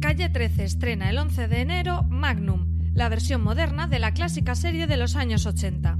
Calle 0.00 0.28
13 0.28 0.64
estrena 0.64 1.08
el 1.08 1.16
11 1.16 1.48
de 1.48 1.60
enero 1.60 2.02
Magnum, 2.02 2.92
la 2.92 3.08
versión 3.08 3.42
moderna 3.42 3.86
de 3.86 3.98
la 3.98 4.12
clásica 4.12 4.54
serie 4.54 4.86
de 4.86 4.98
los 4.98 5.16
años 5.16 5.46
80. 5.46 5.98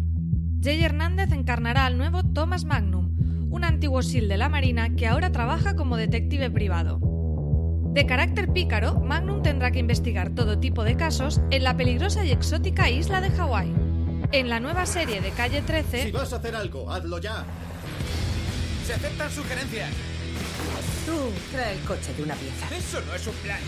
Jay 0.62 0.84
Hernández 0.84 1.32
encarnará 1.32 1.86
al 1.86 1.96
nuevo 1.96 2.22
Thomas 2.22 2.64
Magnum, 2.64 3.16
un 3.50 3.64
antiguo 3.64 4.02
SEAL 4.02 4.28
de 4.28 4.36
la 4.36 4.50
Marina 4.50 4.94
que 4.96 5.06
ahora 5.06 5.32
trabaja 5.32 5.77
como 5.77 5.96
detective 5.96 6.50
privado. 6.50 7.00
De 7.94 8.04
carácter 8.04 8.52
pícaro, 8.52 9.00
Magnum 9.00 9.42
tendrá 9.42 9.70
que 9.70 9.78
investigar 9.78 10.34
todo 10.34 10.60
tipo 10.60 10.84
de 10.84 10.97
casos 10.97 11.41
en 11.50 11.64
la 11.64 11.76
peligrosa 11.76 12.24
y 12.24 12.32
exótica 12.32 12.91
isla 12.91 13.22
de 13.22 13.30
Hawái. 13.30 13.74
En 14.32 14.48
la 14.50 14.60
nueva 14.60 14.84
serie 14.84 15.20
de 15.20 15.30
Calle 15.30 15.62
13... 15.62 16.02
Si 16.02 16.12
vas 16.12 16.32
a 16.32 16.36
hacer 16.36 16.54
algo, 16.54 16.91
hazlo 16.91 17.19
ya. 17.19 17.44
Se 18.86 18.92
aceptan 18.92 19.30
sugerencias. 19.30 19.91
Tú 21.06 21.32
trae 21.52 21.74
el 21.74 21.80
coche 21.80 22.12
de 22.14 22.22
una 22.22 22.34
pieza. 22.34 22.68
Eso 22.76 23.00
no 23.06 23.14
es 23.14 23.26
un 23.26 23.34
plan. 23.36 23.58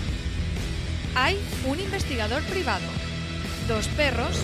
Hay 1.15 1.39
un 1.67 1.79
investigador 1.79 2.43
privado, 2.45 2.87
dos 3.69 3.87
perros, 3.89 4.37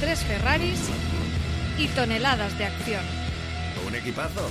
tres 0.00 0.20
Ferraris 0.20 0.80
y 1.78 1.86
toneladas 1.88 2.56
de 2.58 2.66
acción. 2.66 3.04
Un 3.86 3.94
equipazo. 3.94 4.50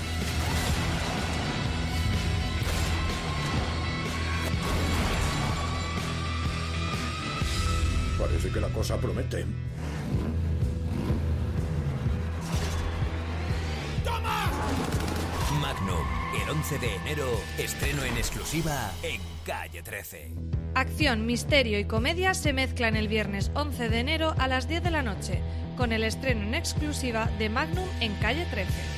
Parece 8.19 8.49
que 8.49 8.59
la 8.59 8.69
cosa 8.69 8.97
promete. 8.97 9.45
El 16.35 16.49
11 16.49 16.79
de 16.79 16.95
enero, 16.95 17.27
estreno 17.57 18.03
en 18.03 18.17
exclusiva 18.17 18.91
en 19.03 19.21
Calle 19.45 19.81
13. 19.81 20.33
Acción, 20.75 21.25
misterio 21.25 21.79
y 21.79 21.85
comedia 21.85 22.33
se 22.33 22.53
mezclan 22.53 22.95
el 22.95 23.07
viernes 23.07 23.51
11 23.55 23.89
de 23.89 23.99
enero 23.99 24.35
a 24.37 24.47
las 24.47 24.67
10 24.67 24.83
de 24.83 24.91
la 24.91 25.01
noche, 25.01 25.41
con 25.77 25.91
el 25.91 26.03
estreno 26.03 26.41
en 26.41 26.55
exclusiva 26.55 27.29
de 27.39 27.49
Magnum 27.49 27.87
en 28.01 28.13
Calle 28.15 28.45
13. 28.51 28.96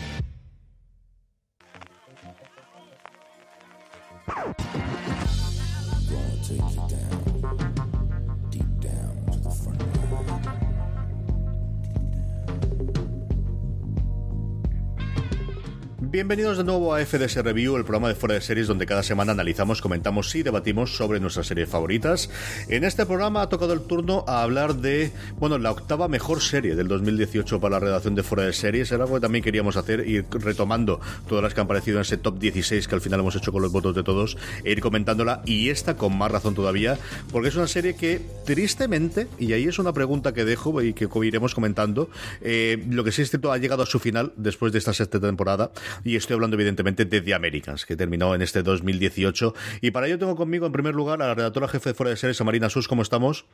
Bienvenidos 16.19 16.57
de 16.57 16.65
nuevo 16.65 16.93
a 16.93 17.05
FDS 17.05 17.35
Review, 17.45 17.77
el 17.77 17.85
programa 17.85 18.09
de 18.09 18.13
fuera 18.13 18.35
de 18.35 18.41
series 18.41 18.67
donde 18.67 18.85
cada 18.85 19.03
semana 19.03 19.31
analizamos, 19.31 19.81
comentamos 19.81 20.35
y 20.35 20.43
debatimos 20.43 20.97
sobre 20.97 21.21
nuestras 21.21 21.47
series 21.47 21.69
favoritas. 21.69 22.29
En 22.67 22.83
este 22.83 23.05
programa 23.05 23.41
ha 23.41 23.47
tocado 23.47 23.71
el 23.71 23.79
turno 23.79 24.25
a 24.27 24.43
hablar 24.43 24.75
de, 24.75 25.13
bueno, 25.37 25.57
la 25.57 25.71
octava 25.71 26.09
mejor 26.09 26.41
serie 26.41 26.75
del 26.75 26.89
2018 26.89 27.61
para 27.61 27.75
la 27.75 27.79
redacción 27.79 28.15
de 28.15 28.23
fuera 28.23 28.43
de 28.43 28.51
series. 28.51 28.91
Era 28.91 29.05
algo 29.05 29.15
que 29.15 29.21
también 29.21 29.45
queríamos 29.45 29.77
hacer, 29.77 30.05
ir 30.09 30.25
retomando 30.29 30.99
todas 31.29 31.41
las 31.41 31.53
que 31.53 31.61
han 31.61 31.67
aparecido 31.67 31.99
en 31.99 32.01
ese 32.01 32.17
top 32.17 32.37
16 32.37 32.89
que 32.89 32.95
al 32.95 32.99
final 32.99 33.21
hemos 33.21 33.37
hecho 33.37 33.53
con 33.53 33.61
los 33.61 33.71
votos 33.71 33.95
de 33.95 34.03
todos, 34.03 34.37
e 34.65 34.73
ir 34.73 34.81
comentándola 34.81 35.41
y 35.45 35.69
esta 35.69 35.95
con 35.95 36.17
más 36.17 36.29
razón 36.29 36.53
todavía, 36.53 36.99
porque 37.31 37.47
es 37.47 37.55
una 37.55 37.69
serie 37.69 37.95
que 37.95 38.19
tristemente, 38.43 39.29
y 39.37 39.53
ahí 39.53 39.69
es 39.69 39.79
una 39.79 39.93
pregunta 39.93 40.33
que 40.33 40.43
dejo 40.43 40.81
y 40.81 40.91
que 40.91 41.07
iremos 41.23 41.55
comentando, 41.55 42.09
eh, 42.41 42.83
lo 42.89 43.05
que 43.05 43.13
sí 43.13 43.21
es 43.21 43.29
cierto 43.29 43.53
ha 43.53 43.57
llegado 43.57 43.83
a 43.83 43.85
su 43.85 43.99
final 43.99 44.33
después 44.35 44.73
de 44.73 44.79
esta 44.79 44.91
sexta 44.91 45.21
temporada 45.21 45.71
y 46.09 46.15
estoy 46.15 46.33
hablando 46.33 46.55
evidentemente 46.55 47.05
de 47.05 47.21
The 47.21 47.35
que 47.85 47.95
terminó 47.95 48.33
en 48.33 48.41
este 48.41 48.63
2018. 48.63 49.53
Y 49.81 49.91
para 49.91 50.07
ello 50.07 50.17
tengo 50.17 50.35
conmigo 50.35 50.65
en 50.65 50.71
primer 50.71 50.95
lugar 50.95 51.21
a 51.21 51.27
la 51.27 51.35
redactora 51.35 51.67
jefe 51.67 51.89
de 51.89 51.93
Fuera 51.93 52.09
de 52.09 52.17
Series, 52.17 52.41
a 52.41 52.43
Marina 52.43 52.69
Sus, 52.69 52.87
¿cómo 52.87 53.01
estamos? 53.01 53.45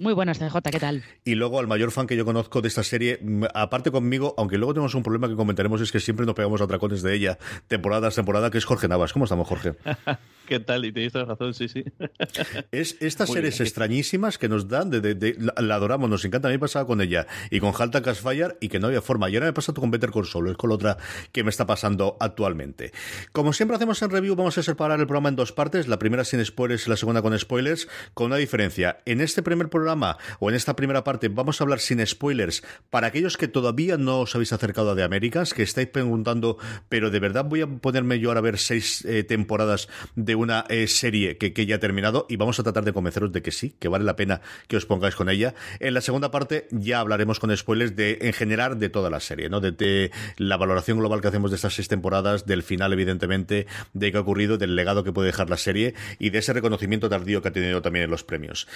Muy 0.00 0.14
buenas, 0.14 0.38
CJ, 0.38 0.62
¿qué 0.72 0.80
tal? 0.80 1.04
Y 1.26 1.34
luego 1.34 1.60
al 1.60 1.66
mayor 1.66 1.90
fan 1.90 2.06
que 2.06 2.16
yo 2.16 2.24
conozco 2.24 2.62
de 2.62 2.68
esta 2.68 2.82
serie, 2.82 3.20
aparte 3.52 3.90
conmigo, 3.90 4.34
aunque 4.38 4.56
luego 4.56 4.72
tenemos 4.72 4.94
un 4.94 5.02
problema 5.02 5.28
que 5.28 5.36
comentaremos, 5.36 5.78
es 5.82 5.92
que 5.92 6.00
siempre 6.00 6.24
nos 6.24 6.34
pegamos 6.34 6.62
a 6.62 6.64
atracones 6.64 7.02
de 7.02 7.14
ella, 7.14 7.36
temporada 7.68 8.00
tras 8.00 8.14
temporada, 8.14 8.50
que 8.50 8.56
es 8.56 8.64
Jorge 8.64 8.88
Navas. 8.88 9.12
¿Cómo 9.12 9.26
estamos, 9.26 9.46
Jorge? 9.46 9.74
¿Qué 10.46 10.58
tal? 10.58 10.86
Y 10.86 10.92
tenéis 10.92 11.12
toda 11.12 11.26
razón, 11.26 11.52
sí, 11.52 11.68
sí. 11.68 11.84
Es 12.72 12.96
estas 13.00 13.30
series 13.30 13.60
extrañísimas 13.60 14.38
que 14.38 14.48
nos 14.48 14.68
dan, 14.68 14.88
de, 14.88 15.36
la, 15.38 15.74
adoramos, 15.74 16.08
nos 16.08 16.24
encanta. 16.24 16.48
A 16.48 16.50
mí 16.50 16.54
me 16.54 16.60
pasaba 16.60 16.86
con 16.86 17.02
ella 17.02 17.26
y 17.50 17.60
con 17.60 17.74
Halta 17.78 18.00
Casfire 18.00 18.56
y 18.58 18.68
que 18.68 18.80
no 18.80 18.86
había 18.86 19.02
forma. 19.02 19.28
Y 19.28 19.34
ahora 19.34 19.46
me 19.46 19.52
pasa 19.52 19.74
con 19.74 19.90
Better 19.90 20.10
Call 20.10 20.24
Saul, 20.24 20.48
es 20.48 20.56
con 20.56 20.70
la 20.70 20.76
otra 20.76 20.96
que 21.30 21.44
me 21.44 21.50
está 21.50 21.66
pasando 21.66 22.16
actualmente. 22.20 22.90
Como 23.32 23.52
siempre 23.52 23.76
hacemos 23.76 24.00
en 24.00 24.10
review, 24.10 24.34
vamos 24.34 24.56
a 24.56 24.62
separar 24.62 24.98
el 24.98 25.06
programa 25.06 25.28
en 25.28 25.36
dos 25.36 25.52
partes, 25.52 25.88
la 25.88 25.98
primera 25.98 26.24
sin 26.24 26.42
spoilers 26.42 26.86
y 26.86 26.90
la 26.90 26.96
segunda 26.96 27.20
con 27.20 27.38
spoilers, 27.38 27.86
con 28.14 28.28
una 28.28 28.36
diferencia. 28.36 28.98
En 29.04 29.20
este 29.20 29.42
primer 29.42 29.68
programa, 29.68 29.89
o 30.38 30.50
en 30.50 30.56
esta 30.56 30.76
primera 30.76 31.04
parte, 31.04 31.28
vamos 31.28 31.60
a 31.60 31.64
hablar 31.64 31.80
sin 31.80 32.04
spoilers 32.06 32.62
para 32.90 33.08
aquellos 33.08 33.36
que 33.36 33.48
todavía 33.48 33.96
no 33.96 34.20
os 34.20 34.34
habéis 34.34 34.52
acercado 34.52 34.90
a 34.90 34.96
The 34.96 35.02
Americans, 35.02 35.54
que 35.54 35.62
estáis 35.62 35.88
preguntando, 35.88 36.58
pero 36.88 37.10
de 37.10 37.20
verdad 37.20 37.44
voy 37.44 37.62
a 37.62 37.66
ponerme 37.66 38.20
yo 38.20 38.30
ahora 38.30 38.38
a 38.38 38.42
ver 38.42 38.58
seis 38.58 39.04
eh, 39.04 39.24
temporadas 39.24 39.88
de 40.14 40.34
una 40.34 40.64
eh, 40.68 40.86
serie 40.86 41.38
que, 41.38 41.52
que, 41.52 41.66
ya 41.66 41.76
ha 41.76 41.80
terminado 41.80 42.26
y 42.28 42.36
vamos 42.36 42.58
a 42.60 42.62
tratar 42.62 42.84
de 42.84 42.92
convenceros 42.92 43.32
de 43.32 43.42
que 43.42 43.52
sí, 43.52 43.74
que 43.78 43.88
vale 43.88 44.04
la 44.04 44.16
pena 44.16 44.40
que 44.68 44.76
os 44.76 44.86
pongáis 44.86 45.14
con 45.14 45.28
ella. 45.28 45.54
En 45.78 45.94
la 45.94 46.00
segunda 46.00 46.30
parte 46.30 46.68
ya 46.70 47.00
hablaremos 47.00 47.40
con 47.40 47.56
spoilers 47.56 47.96
de, 47.96 48.18
en 48.22 48.32
general, 48.32 48.78
de 48.78 48.88
toda 48.88 49.10
la 49.10 49.20
serie, 49.20 49.48
¿no? 49.48 49.60
De, 49.60 50.10
la 50.36 50.56
valoración 50.56 50.98
global 50.98 51.20
que 51.20 51.28
hacemos 51.28 51.50
de 51.50 51.56
estas 51.56 51.74
seis 51.74 51.88
temporadas, 51.88 52.46
del 52.46 52.62
final, 52.62 52.92
evidentemente, 52.92 53.66
de 53.92 54.12
qué 54.12 54.18
ha 54.18 54.20
ocurrido, 54.20 54.58
del 54.58 54.76
legado 54.76 55.04
que 55.04 55.12
puede 55.12 55.26
dejar 55.26 55.50
la 55.50 55.56
serie 55.56 55.94
y 56.18 56.30
de 56.30 56.38
ese 56.38 56.52
reconocimiento 56.52 57.08
tardío 57.08 57.42
que 57.42 57.48
ha 57.48 57.52
tenido 57.52 57.82
también 57.82 58.04
en 58.04 58.10
los 58.10 58.24
premios. 58.24 58.68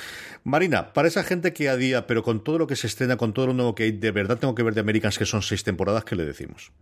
Marina, 0.42 0.92
para 0.92 1.03
esa 1.06 1.24
gente 1.24 1.52
que 1.52 1.68
a 1.68 1.76
día, 1.76 2.06
pero 2.06 2.22
con 2.22 2.42
todo 2.44 2.58
lo 2.58 2.66
que 2.66 2.76
se 2.76 2.86
estrena, 2.86 3.16
con 3.16 3.32
todo 3.32 3.48
lo 3.48 3.54
nuevo 3.54 3.74
que 3.74 3.84
hay, 3.84 3.92
de 3.92 4.10
verdad 4.10 4.38
tengo 4.38 4.54
que 4.54 4.62
ver 4.62 4.74
de 4.74 4.80
Americans, 4.80 5.18
que 5.18 5.26
son 5.26 5.42
seis 5.42 5.64
temporadas, 5.64 6.04
¿qué 6.04 6.16
le 6.16 6.24
decimos? 6.24 6.72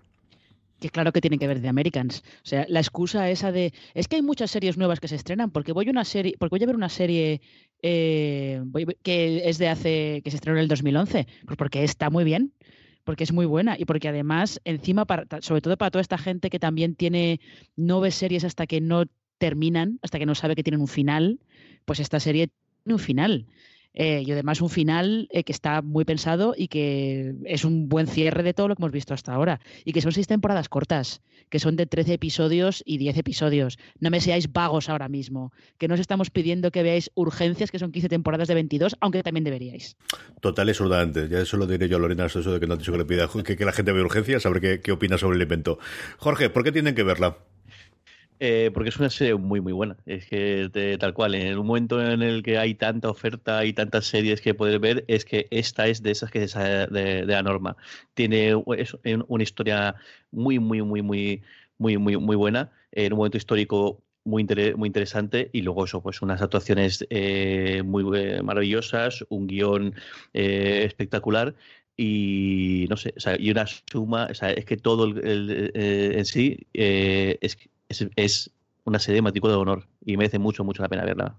que 0.83 0.91
claro 0.91 1.13
que 1.13 1.21
tienen 1.21 1.39
que 1.39 1.47
ver 1.47 1.61
de 1.61 1.69
Americans. 1.69 2.23
O 2.45 2.47
sea, 2.47 2.67
la 2.69 2.81
excusa 2.81 3.31
esa 3.31 3.53
de 3.53 3.73
es 3.95 4.09
que 4.09 4.17
hay 4.17 4.23
muchas 4.23 4.51
series 4.51 4.77
nuevas 4.77 5.01
que 5.01 5.09
se 5.09 5.15
estrenan 5.15 5.51
porque 5.51 5.73
voy 5.73 5.87
a 5.87 5.91
una 5.91 6.05
serie, 6.05 6.35
porque 6.39 6.57
voy 6.57 6.65
a 6.65 6.67
ver 6.67 6.77
una 6.77 6.89
serie 6.89 7.41
eh, 7.83 8.61
que 9.03 9.49
es 9.49 9.59
de 9.59 9.69
hace 9.69 10.21
que 10.25 10.31
se 10.31 10.37
estrenó 10.37 10.59
en 10.59 10.65
el 10.65 10.69
2011, 10.69 11.27
pues 11.47 11.57
porque 11.57 11.85
está 11.85 12.11
muy 12.11 12.25
bien, 12.25 12.53
porque 13.05 13.25
es 13.25 13.33
muy 13.33 13.47
buena 13.47 13.77
y 13.79 13.85
porque 13.85 14.09
además 14.09 14.61
encima 14.65 15.05
para, 15.07 15.27
sobre 15.41 15.61
todo 15.61 15.77
para 15.77 15.93
toda 15.93 16.03
esta 16.03 16.19
gente 16.19 16.51
que 16.51 16.59
también 16.59 16.97
tiene 16.97 17.41
no 17.77 18.01
ve 18.01 18.11
series 18.11 18.45
hasta 18.45 18.67
que 18.67 18.81
no 18.81 19.05
terminan, 19.39 19.99
hasta 20.03 20.19
que 20.19 20.27
no 20.27 20.35
sabe 20.35 20.57
que 20.57 20.65
tienen 20.65 20.81
un 20.81 20.89
final, 20.89 21.39
pues 21.85 22.01
esta 22.01 22.21
serie 22.21 22.51
tiene 22.83 22.95
un 22.95 23.01
final. 23.01 23.47
Eh, 23.95 24.23
y 24.27 24.33
además 24.33 24.61
un 24.61 24.71
final 24.71 25.29
eh, 25.31 25.45
que 25.45 25.53
está 25.53 25.83
muy 25.83 26.05
pensado 26.05 26.55
y 26.57 26.69
que 26.69 27.35
es 27.45 27.65
un 27.65 27.89
buen 27.89 28.07
cierre 28.07 28.43
de 28.43 28.55
todo 28.55 28.69
lo 28.69 28.77
que 28.77 28.83
hemos 28.83 28.93
visto 28.93 29.15
hasta 29.15 29.33
ahora. 29.33 29.61
Y 29.85 29.93
que 29.93 30.01
son 30.01 30.13
seis 30.13 30.27
temporadas 30.27 30.69
cortas, 30.69 31.21
que 31.51 31.59
son 31.59 31.77
de 31.77 31.87
13 31.87 32.15
episodios 32.15 32.83
y 32.87 32.99
10 32.99 33.19
episodios. 33.19 33.79
No 34.01 34.11
me 34.11 34.21
seáis 34.21 34.53
vagos 34.53 34.89
ahora 34.89 35.09
mismo, 35.09 35.53
que 35.79 35.89
no 35.89 35.95
os 35.95 36.01
estamos 36.01 36.31
pidiendo 36.31 36.71
que 36.71 36.83
veáis 36.83 37.11
urgencias, 37.15 37.71
que 37.71 37.79
son 37.79 37.93
15 37.93 38.09
temporadas 38.09 38.49
de 38.49 38.55
22, 38.55 38.97
aunque 39.01 39.23
también 39.23 39.45
deberíais. 39.45 39.97
Total 40.41 40.69
es 40.69 40.81
urgente. 40.81 41.29
Ya 41.29 41.41
eso 41.41 41.57
lo 41.57 41.67
diré 41.67 41.89
yo 41.89 41.97
a 41.97 42.01
Lorena, 42.01 42.27
eso 42.27 42.41
de 42.41 42.61
que 42.61 42.67
no 42.67 42.75
ha 42.75 42.77
dicho 42.77 42.93
que 42.93 42.99
le 42.99 43.05
pida 43.05 43.29
que, 43.45 43.65
la 43.65 43.73
gente 43.73 43.93
vea 43.93 44.03
urgencias, 44.03 44.47
a 44.47 44.51
ver 44.51 44.61
qué, 44.61 44.81
qué 44.81 44.93
opina 44.93 45.19
sobre 45.19 45.37
el 45.37 45.43
invento. 45.43 45.79
Jorge, 46.19 46.51
¿por 46.51 46.65
qué 46.65 46.73
tienen 46.73 46.95
que 46.95 47.03
verla? 47.03 47.37
Eh, 48.41 48.71
porque 48.75 48.89
es 48.89 48.97
una 48.99 49.11
serie 49.11 49.35
muy, 49.37 49.61
muy 49.61 49.73
buena. 49.73 49.97
Es 50.05 50.27
que 50.27 50.69
tal 50.99 51.15
cual, 51.15 51.35
en 51.35 51.59
un 51.59 51.67
momento 51.67 52.05
en 52.05 52.23
el 52.23 52.43
que 52.43 52.59
hay 52.59 52.75
tanta 52.75 53.09
oferta 53.09 53.65
y 53.65 53.73
tantas 53.73 54.07
series 54.07 54.41
que 54.41 54.55
puedes 54.55 54.81
ver, 54.81 55.05
es 55.07 55.25
que 55.25 55.47
esta 55.51 55.87
es 55.87 56.03
de 56.03 56.11
esas 56.11 56.31
que 56.31 56.49
se 56.49 56.59
de, 56.59 56.87
de 56.89 57.27
la 57.27 57.43
norma. 57.43 57.77
Tiene 58.15 58.55
una 58.55 59.43
historia 59.43 59.95
muy, 60.33 60.59
muy, 60.59 60.83
muy, 60.83 61.03
muy, 61.03 61.43
muy, 61.79 61.99
muy, 61.99 62.17
muy 62.17 62.37
buena. 62.37 62.73
En 62.91 63.13
un 63.13 63.19
momento 63.19 63.37
histórico 63.37 64.03
muy, 64.25 64.45
muy 64.77 64.87
interesante 64.89 65.51
y 65.53 65.63
luego 65.63 65.85
eso, 65.85 66.03
pues 66.03 66.23
unas 66.23 66.43
actuaciones 66.43 67.07
eh, 67.11 67.83
muy 67.85 68.05
eh, 68.19 68.43
maravillosas, 68.43 69.25
un 69.29 69.47
guion 69.47 69.95
espectacular 70.33 71.55
y 71.97 72.87
no 72.89 72.97
sé, 72.97 73.15
o 73.17 73.21
sea, 73.21 73.37
y 73.39 73.51
una 73.51 73.67
suma, 73.67 74.29
o 74.31 74.35
sea, 74.35 74.51
es 74.51 74.65
que 74.65 74.77
todo 74.77 75.05
el, 75.05 75.71
en 75.75 76.25
sí 76.25 76.67
es, 76.73 77.57
es, 78.17 78.51
una 78.85 78.99
serie 78.99 79.17
de 79.17 79.23
de 79.49 79.55
honor 79.55 79.87
y 80.05 80.17
merece 80.17 80.39
mucho, 80.39 80.65
mucho 80.65 80.83
la 80.83 80.89
pena 80.89 81.05
verla. 81.05 81.39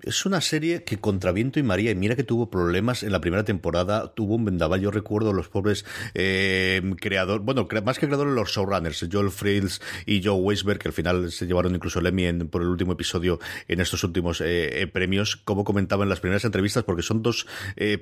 Es 0.00 0.26
una 0.26 0.40
serie 0.40 0.82
que 0.82 0.98
contra 0.98 1.30
viento 1.30 1.60
y 1.60 1.62
María, 1.62 1.92
y 1.92 1.94
mira 1.94 2.16
que 2.16 2.24
tuvo 2.24 2.50
problemas 2.50 3.04
en 3.04 3.12
la 3.12 3.20
primera 3.20 3.44
temporada, 3.44 4.12
tuvo 4.14 4.34
un 4.34 4.44
vendaval, 4.44 4.80
yo 4.80 4.90
recuerdo 4.90 5.32
los 5.32 5.48
pobres 5.48 5.84
eh, 6.14 6.82
creadores, 7.00 7.44
bueno, 7.44 7.68
más 7.84 8.00
que 8.00 8.06
creadores 8.06 8.34
los 8.34 8.50
showrunners, 8.50 9.06
Joel 9.12 9.30
Frills 9.30 9.80
y 10.04 10.20
Joe 10.20 10.34
Weisberg, 10.40 10.80
que 10.80 10.88
al 10.88 10.92
final 10.92 11.30
se 11.30 11.46
llevaron 11.46 11.76
incluso 11.76 12.00
el 12.00 12.06
Emmy 12.06 12.32
por 12.44 12.62
el 12.62 12.68
último 12.68 12.94
episodio 12.94 13.38
en 13.68 13.80
estos 13.80 14.02
últimos 14.02 14.40
eh, 14.40 14.82
eh, 14.82 14.86
premios, 14.88 15.36
como 15.36 15.62
comentaba 15.62 16.02
en 16.02 16.08
las 16.08 16.18
primeras 16.18 16.44
entrevistas, 16.44 16.82
porque 16.82 17.02
son 17.02 17.22
dos 17.22 17.46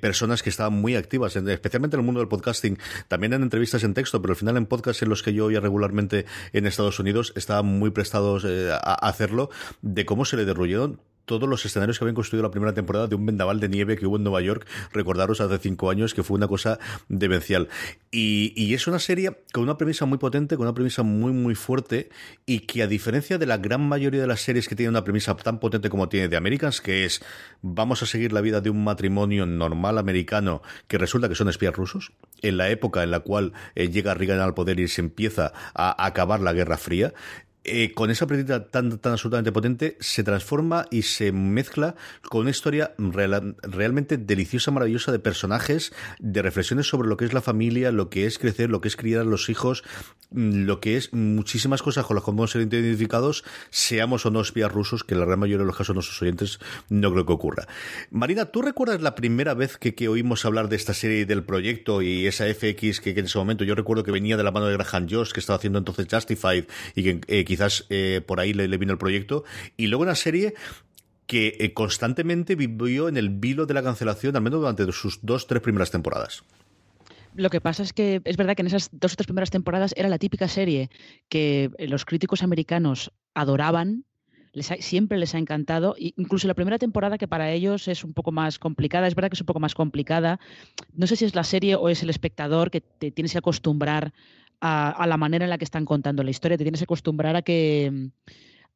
personas 0.00 0.42
que 0.42 0.48
estaban 0.48 0.72
muy 0.72 0.96
activas, 0.96 1.36
especialmente 1.36 1.96
en 1.96 2.00
el 2.00 2.06
mundo 2.06 2.20
del 2.20 2.28
podcasting, 2.28 2.78
también 3.08 3.34
en 3.34 3.42
entrevistas 3.42 3.84
en 3.84 3.92
texto, 3.92 4.22
pero 4.22 4.32
al 4.32 4.36
final 4.36 4.56
en 4.56 4.66
podcasts 4.66 5.02
en 5.02 5.10
los 5.10 5.22
que 5.22 5.34
yo 5.34 5.46
oía 5.46 5.60
regularmente 5.60 6.24
en 6.52 6.66
Estados 6.66 6.98
Unidos, 6.98 7.32
estaban 7.36 7.66
muy 7.66 7.90
prestados 7.90 8.46
a 8.46 9.08
hacerlo, 9.08 9.50
de 9.82 10.06
cómo 10.06 10.24
se 10.24 10.36
le 10.36 10.44
derruyeron 10.44 11.00
todos 11.30 11.48
los 11.48 11.64
escenarios 11.64 11.96
que 11.96 12.04
habían 12.04 12.16
construido 12.16 12.42
la 12.42 12.50
primera 12.50 12.74
temporada 12.74 13.06
de 13.06 13.14
un 13.14 13.24
vendaval 13.24 13.60
de 13.60 13.68
nieve 13.68 13.96
que 13.96 14.04
hubo 14.04 14.16
en 14.16 14.24
Nueva 14.24 14.40
York, 14.40 14.66
recordaros 14.92 15.40
hace 15.40 15.58
cinco 15.58 15.88
años, 15.88 16.12
que 16.12 16.24
fue 16.24 16.36
una 16.36 16.48
cosa 16.48 16.80
demencial. 17.08 17.68
Y, 18.10 18.74
es 18.74 18.88
una 18.88 18.98
serie 18.98 19.44
con 19.52 19.62
una 19.62 19.76
premisa 19.76 20.06
muy 20.06 20.18
potente, 20.18 20.56
con 20.56 20.66
una 20.66 20.74
premisa 20.74 21.04
muy, 21.04 21.30
muy 21.30 21.54
fuerte, 21.54 22.08
y 22.46 22.60
que 22.60 22.82
a 22.82 22.88
diferencia 22.88 23.38
de 23.38 23.46
la 23.46 23.58
gran 23.58 23.80
mayoría 23.88 24.20
de 24.20 24.26
las 24.26 24.40
series 24.40 24.66
que 24.66 24.74
tienen 24.74 24.90
una 24.90 25.04
premisa 25.04 25.36
tan 25.36 25.60
potente 25.60 25.88
como 25.88 26.08
tiene 26.08 26.28
The 26.28 26.36
Americans, 26.36 26.80
que 26.80 27.04
es 27.04 27.22
vamos 27.62 28.02
a 28.02 28.06
seguir 28.06 28.32
la 28.32 28.40
vida 28.40 28.60
de 28.60 28.70
un 28.70 28.82
matrimonio 28.82 29.46
normal 29.46 29.98
americano 29.98 30.62
que 30.88 30.98
resulta 30.98 31.28
que 31.28 31.36
son 31.36 31.48
espías 31.48 31.76
rusos, 31.76 32.10
en 32.42 32.56
la 32.56 32.70
época 32.70 33.04
en 33.04 33.12
la 33.12 33.20
cual 33.20 33.52
eh, 33.76 33.88
llega 33.88 34.14
Reagan 34.14 34.40
al 34.40 34.54
poder 34.54 34.80
y 34.80 34.88
se 34.88 35.00
empieza 35.00 35.52
a 35.74 36.04
acabar 36.04 36.40
la 36.40 36.52
Guerra 36.52 36.76
Fría, 36.76 37.14
eh, 37.72 37.92
con 37.94 38.10
esa 38.10 38.26
película 38.26 38.64
tan, 38.66 38.98
tan 38.98 39.12
absolutamente 39.12 39.52
potente, 39.52 39.96
se 40.00 40.24
transforma 40.24 40.86
y 40.90 41.02
se 41.02 41.30
mezcla 41.30 41.94
con 42.28 42.42
una 42.42 42.50
historia 42.50 42.94
realmente 42.98 44.16
deliciosa, 44.16 44.72
maravillosa 44.72 45.12
de 45.12 45.20
personajes, 45.20 45.92
de 46.18 46.42
reflexiones 46.42 46.88
sobre 46.88 47.08
lo 47.08 47.16
que 47.16 47.24
es 47.24 47.32
la 47.32 47.40
familia, 47.40 47.92
lo 47.92 48.10
que 48.10 48.26
es 48.26 48.38
crecer, 48.38 48.70
lo 48.70 48.80
que 48.80 48.88
es 48.88 48.96
criar 48.96 49.20
a 49.20 49.24
los 49.24 49.48
hijos, 49.48 49.84
mm, 50.30 50.64
lo 50.64 50.80
que 50.80 50.96
es 50.96 51.12
muchísimas 51.12 51.80
cosas 51.82 52.06
con 52.06 52.16
las 52.16 52.24
que 52.24 52.26
podemos 52.26 52.50
ser 52.50 52.62
identificados, 52.62 53.44
seamos 53.70 54.26
o 54.26 54.30
no 54.30 54.40
espías 54.40 54.72
rusos, 54.72 55.04
que 55.04 55.14
la 55.14 55.24
gran 55.24 55.38
mayoría 55.38 55.58
de 55.58 55.66
los 55.66 55.76
casos 55.76 55.94
nuestros 55.94 56.20
oyentes 56.22 56.58
no 56.88 57.12
creo 57.12 57.24
que 57.24 57.32
ocurra. 57.32 57.68
Marina, 58.10 58.46
¿tú 58.46 58.62
recuerdas 58.62 59.00
la 59.00 59.14
primera 59.14 59.54
vez 59.54 59.76
que, 59.76 60.08
oímos 60.08 60.44
hablar 60.44 60.68
de 60.68 60.74
esta 60.74 60.92
serie 60.92 61.24
del 61.24 61.44
proyecto 61.44 62.02
y 62.02 62.26
esa 62.26 62.46
FX 62.46 63.00
que, 63.00 63.10
en 63.10 63.26
ese 63.26 63.38
momento 63.38 63.62
yo 63.62 63.76
recuerdo 63.76 64.02
que 64.02 64.10
venía 64.10 64.36
de 64.36 64.42
la 64.42 64.50
mano 64.50 64.66
de 64.66 64.76
Graham 64.76 65.06
Josh, 65.08 65.30
que 65.30 65.38
estaba 65.38 65.56
haciendo 65.56 65.78
entonces 65.78 66.08
Justified 66.10 66.64
y 66.96 67.02
que 67.04 67.20
eh, 67.28 67.44
quizás 67.60 67.84
eh, 67.90 68.22
por 68.26 68.40
ahí 68.40 68.52
le, 68.54 68.76
vino 68.78 68.92
el 68.92 68.98
proyecto. 68.98 69.44
Y 69.76 69.88
luego 69.88 70.02
una 70.02 70.14
serie 70.14 70.54
que 71.26 71.56
eh, 71.60 71.74
constantemente 71.74 72.56
vivió 72.56 73.08
en 73.08 73.16
el 73.16 73.28
vilo 73.28 73.66
de 73.66 73.74
la 73.74 73.82
cancelación, 73.82 74.34
al 74.36 74.42
menos 74.42 74.60
durante 74.60 74.90
sus 74.92 75.20
dos, 75.22 75.46
tres 75.46 75.62
primeras 75.62 75.90
temporadas. 75.90 76.42
Lo 77.36 77.50
que 77.50 77.60
pasa 77.60 77.82
es 77.84 77.92
que 77.92 78.20
es 78.24 78.36
verdad 78.36 78.56
que 78.56 78.62
en 78.62 78.66
esas 78.66 78.88
dos 78.92 79.12
o 79.12 79.16
tres 79.16 79.26
primeras 79.26 79.50
temporadas 79.50 79.94
era 79.96 80.08
la 80.08 80.18
típica 80.18 80.48
serie 80.48 80.90
que 81.28 81.70
eh, 81.78 81.86
los 81.86 82.04
críticos 82.04 82.42
americanos 82.42 83.12
adoraban, 83.34 84.04
siempre 84.80 85.16
les 85.16 85.36
ha 85.36 85.38
encantado, 85.38 85.94
incluso 85.96 86.48
la 86.48 86.54
primera 86.54 86.76
temporada 86.76 87.18
que 87.18 87.28
para 87.28 87.52
ellos 87.52 87.86
es 87.86 88.02
un 88.02 88.12
poco 88.14 88.32
más 88.32 88.58
complicada, 88.58 89.06
es 89.06 89.14
verdad 89.14 89.30
que 89.30 89.36
es 89.36 89.40
un 89.40 89.46
poco 89.46 89.60
más 89.60 89.76
complicada, 89.76 90.40
no 90.92 91.06
sé 91.06 91.14
si 91.14 91.24
es 91.24 91.36
la 91.36 91.44
serie 91.44 91.76
o 91.76 91.88
es 91.88 92.02
el 92.02 92.10
espectador 92.10 92.72
que 92.72 92.80
te 92.80 93.12
tienes 93.12 93.30
que 93.30 93.38
acostumbrar 93.38 94.12
a, 94.60 95.06
la 95.06 95.16
manera 95.16 95.44
en 95.44 95.50
la 95.50 95.58
que 95.58 95.64
están 95.64 95.84
contando 95.84 96.22
la 96.22 96.30
historia. 96.30 96.58
Te 96.58 96.64
tienes 96.64 96.80
que 96.80 96.84
acostumbrar 96.84 97.36
a 97.36 97.42
que 97.42 98.10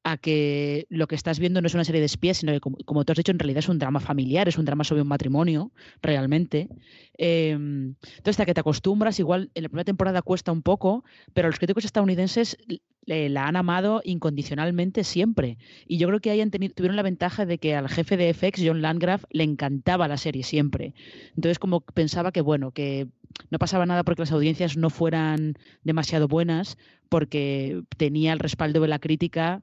a 0.06 0.18
que 0.18 0.86
lo 0.90 1.06
que 1.06 1.14
estás 1.14 1.38
viendo 1.38 1.62
no 1.62 1.66
es 1.66 1.72
una 1.72 1.84
serie 1.84 2.00
de 2.00 2.06
espías, 2.06 2.36
sino 2.36 2.52
que, 2.52 2.60
como, 2.60 3.04
tú 3.04 3.12
has 3.12 3.16
dicho, 3.16 3.32
en 3.32 3.38
realidad 3.38 3.60
es 3.60 3.70
un 3.70 3.78
drama 3.78 4.00
familiar, 4.00 4.46
es 4.46 4.58
un 4.58 4.66
drama 4.66 4.84
sobre 4.84 5.00
un 5.00 5.08
matrimonio, 5.08 5.72
realmente. 6.02 6.68
Em, 7.16 7.94
entonces, 8.02 8.34
hasta 8.34 8.44
que 8.44 8.52
te 8.52 8.60
acostumbras, 8.60 9.18
igual 9.18 9.50
en 9.54 9.62
la 9.62 9.70
primera 9.70 9.84
temporada 9.84 10.20
cuesta 10.20 10.52
un 10.52 10.60
poco, 10.60 11.04
pero 11.32 11.48
los 11.48 11.56
críticos 11.56 11.86
estadounidenses 11.86 12.58
la 13.06 13.46
han 13.46 13.56
amado 13.56 14.00
incondicionalmente 14.04 15.04
siempre. 15.04 15.58
Y 15.86 15.98
yo 15.98 16.08
creo 16.08 16.20
que 16.20 16.30
hayan 16.30 16.50
tenido, 16.50 16.74
tuvieron 16.74 16.96
la 16.96 17.02
ventaja 17.02 17.46
de 17.46 17.58
que 17.58 17.74
al 17.74 17.88
jefe 17.88 18.16
de 18.16 18.32
FX, 18.32 18.62
John 18.64 18.82
Landgraf, 18.82 19.24
le 19.30 19.44
encantaba 19.44 20.08
la 20.08 20.16
serie 20.16 20.42
siempre. 20.42 20.94
Entonces, 21.36 21.58
como 21.58 21.80
pensaba 21.80 22.32
que, 22.32 22.40
bueno, 22.40 22.70
que 22.70 23.08
no 23.50 23.58
pasaba 23.58 23.86
nada 23.86 24.04
porque 24.04 24.22
las 24.22 24.32
audiencias 24.32 24.76
no 24.76 24.90
fueran 24.90 25.56
demasiado 25.82 26.28
buenas, 26.28 26.78
porque 27.08 27.82
tenía 27.96 28.32
el 28.32 28.38
respaldo 28.38 28.80
de 28.80 28.88
la 28.88 28.98
crítica 28.98 29.60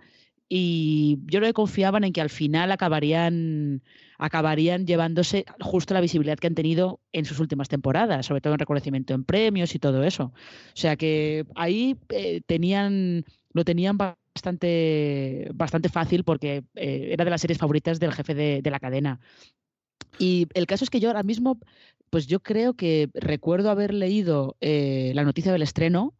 y 0.53 1.19
yo 1.27 1.39
creo 1.39 1.47
que 1.47 1.53
confiaban 1.53 2.03
en 2.03 2.11
que 2.11 2.19
al 2.19 2.29
final 2.29 2.73
acabarían, 2.73 3.81
acabarían 4.17 4.85
llevándose 4.85 5.45
justo 5.61 5.93
la 5.93 6.01
visibilidad 6.01 6.37
que 6.37 6.47
han 6.47 6.55
tenido 6.55 6.99
en 7.13 7.23
sus 7.23 7.39
últimas 7.39 7.69
temporadas, 7.69 8.25
sobre 8.25 8.41
todo 8.41 8.51
en 8.51 8.59
reconocimiento 8.59 9.13
en 9.13 9.23
premios 9.23 9.75
y 9.75 9.79
todo 9.79 10.03
eso. 10.03 10.25
O 10.25 10.33
sea 10.73 10.97
que 10.97 11.45
ahí 11.55 11.95
eh, 12.09 12.41
tenían, 12.45 13.23
lo 13.53 13.63
tenían 13.63 13.97
bastante, 13.97 15.49
bastante 15.53 15.87
fácil 15.87 16.25
porque 16.25 16.65
eh, 16.75 17.07
era 17.13 17.23
de 17.23 17.31
las 17.31 17.39
series 17.39 17.57
favoritas 17.57 18.01
del 18.01 18.11
jefe 18.11 18.35
de, 18.35 18.71
la 18.71 18.81
cadena. 18.81 19.21
Y 20.19 20.49
el 20.53 20.67
caso 20.67 20.83
es 20.83 20.89
que 20.89 20.99
yo 20.99 21.07
ahora 21.07 21.23
mismo 21.23 21.59
pues 22.09 22.27
yo 22.27 22.41
creo 22.41 22.73
que 22.73 23.09
recuerdo 23.13 23.69
haber 23.69 23.93
leído 23.93 24.57
eh, 24.59 25.13
la 25.15 25.23
noticia 25.23 25.53
del 25.53 25.61
estreno, 25.61 26.13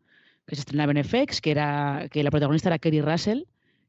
que 0.48 0.56
se 0.56 0.62
estrenaba 0.62 0.94
en 0.94 1.04
FX, 1.04 1.42
que 1.42 1.52
era 1.52 2.08
que 2.10 2.24
la 2.24 2.32
protagonista 2.32 2.70
era 2.70 2.80
Kerry 2.80 3.02
Russell, 3.02 3.44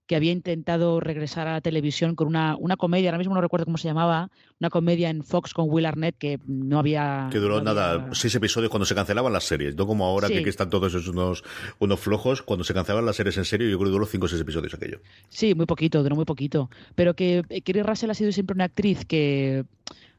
que 0.07 0.17
había 0.17 0.33
intentado 0.33 1.01
regresar 1.01 1.47
a 1.49 1.53
la 1.53 1.61
televisión 1.61 2.15
con 2.15 2.27
una, 2.27 2.57
una 2.59 2.77
comedia, 2.77 3.11
ahora 3.11 3.19
mismo 3.19 3.35
no 3.35 3.41
recuerdo 3.41 3.65
cómo 3.65 3.79
se 3.79 3.89
llamaba, 3.89 4.31
una 4.61 4.71
comedia 4.71 5.11
en 5.11 5.23
Fox 5.23 5.55
con 5.55 5.67
Will 5.69 5.87
Arnett 5.87 6.17
que 6.19 6.39
no 6.47 6.79
había... 6.79 7.29
Que 7.31 7.39
duró 7.39 7.63
nada, 7.63 8.09
seis 8.13 8.35
episodios 8.35 8.71
cuando 8.71 8.85
se 8.85 8.94
cancelaban 8.94 9.32
las 9.32 9.44
series, 9.44 9.77
no 9.77 9.87
como 9.87 10.05
ahora 10.05 10.29
que, 10.29 10.41
están 10.49 10.71
todos 10.71 10.93
esos 10.93 11.09
unos, 11.09 11.44
unos 11.79 12.01
flojos, 12.01 12.43
cuando 12.43 12.65
se 12.65 12.75
cancelaban 12.75 13.06
las 13.06 13.17
series 13.17 13.37
en 13.39 13.44
serio 13.44 13.69
yo 13.69 13.79
creo 13.79 13.91
que 13.91 13.93
duró 13.93 14.06
cinco 14.06 14.27
o 14.27 14.29
seis 14.29 14.41
episodios 14.41 14.75
aquello. 14.75 15.01
Sí, 15.29 15.55
muy 15.55 15.67
poquito, 15.67 16.03
duró 16.03 16.17
muy 16.17 16.25
poquito, 16.25 16.69
pero 16.94 17.15
que 17.15 17.43
eh, 17.49 17.63
Kerry 17.63 17.82
Russell 17.82 18.11
ha 18.11 18.15
sido 18.15 18.32
siempre 18.32 18.55
una 18.55 18.65
actriz 18.65 19.05
que 19.05 19.65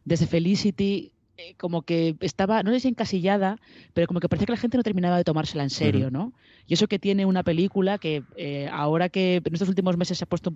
desde 0.05 0.27
Felicity 0.27 1.11
eh, 1.43 1.55
como 1.57 1.81
que 1.81 2.15
estaba, 2.21 2.63
no 2.63 2.77
si 2.79 2.87
encasillada, 2.87 3.59
pero 3.93 4.07
como 4.07 4.19
que 4.19 4.29
parecía 4.29 4.45
que 4.45 4.53
la 4.53 4.57
gente 4.57 4.77
no 4.77 4.83
terminaba 4.83 5.17
de 5.17 5.23
tomársela 5.23 5.63
en 5.63 5.69
serio, 5.69 6.09
¿no? 6.09 6.33
Y 6.67 6.73
eso 6.73 6.87
que 6.87 6.99
tiene 6.99 7.25
una 7.25 7.43
película 7.43 7.97
que 7.97 8.23
eh, 8.37 8.69
ahora 8.71 9.09
que 9.09 9.41
en 9.43 9.53
estos 9.53 9.67
últimos 9.69 9.97
meses 9.97 10.17
se 10.17 10.23
ha 10.23 10.27
puesto, 10.27 10.53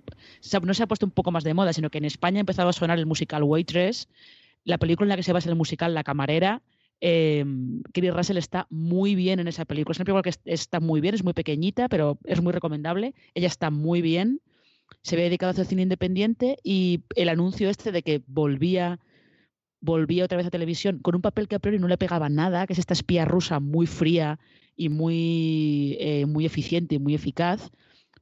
no 0.63 0.73
se 0.73 0.83
ha 0.83 0.87
puesto 0.87 1.05
un 1.05 1.11
poco 1.11 1.31
más 1.31 1.43
de 1.43 1.53
moda, 1.53 1.73
sino 1.73 1.89
que 1.89 1.97
en 1.97 2.05
España 2.05 2.37
ha 2.37 2.41
empezado 2.41 2.69
a 2.69 2.73
sonar 2.73 2.97
el 2.99 3.05
musical 3.05 3.43
Waitress, 3.43 4.07
la 4.63 4.77
película 4.77 5.05
en 5.05 5.09
la 5.09 5.15
que 5.17 5.23
se 5.23 5.33
basa 5.33 5.49
el 5.49 5.55
musical 5.55 5.93
La 5.93 6.03
Camarera, 6.03 6.61
eh, 6.99 7.45
Russell 7.93 8.37
está 8.37 8.67
muy 8.69 9.15
bien 9.15 9.39
en 9.39 9.47
esa 9.47 9.65
película. 9.65 9.91
Es 9.91 9.99
una 9.99 10.05
película 10.05 10.23
que 10.23 10.51
está 10.51 10.79
muy 10.79 11.01
bien, 11.01 11.15
es 11.15 11.23
muy 11.23 11.33
pequeñita, 11.33 11.89
pero 11.89 12.17
es 12.23 12.41
muy 12.41 12.53
recomendable. 12.53 13.13
Ella 13.33 13.47
está 13.47 13.69
muy 13.69 14.01
bien. 14.01 14.41
Se 15.01 15.15
había 15.15 15.25
dedicado 15.25 15.49
a 15.49 15.53
hacer 15.53 15.65
cine 15.65 15.83
independiente 15.83 16.57
y 16.63 17.01
el 17.15 17.29
anuncio 17.29 17.69
este 17.69 17.91
de 17.91 18.01
que 18.01 18.21
volvía 18.27 18.99
volvía 19.79 20.25
otra 20.25 20.37
vez 20.37 20.47
a 20.47 20.51
televisión 20.51 20.99
con 20.99 21.15
un 21.15 21.21
papel 21.21 21.47
que 21.47 21.55
a 21.55 21.59
priori 21.59 21.79
no 21.79 21.87
le 21.87 21.97
pegaba 21.97 22.29
nada, 22.29 22.67
que 22.67 22.73
es 22.73 22.79
esta 22.79 22.93
espía 22.93 23.25
rusa 23.25 23.59
muy 23.59 23.87
fría 23.87 24.39
y 24.75 24.89
muy, 24.89 25.97
eh, 25.99 26.25
muy 26.25 26.45
eficiente 26.45 26.95
y 26.95 26.99
muy 26.99 27.15
eficaz, 27.15 27.71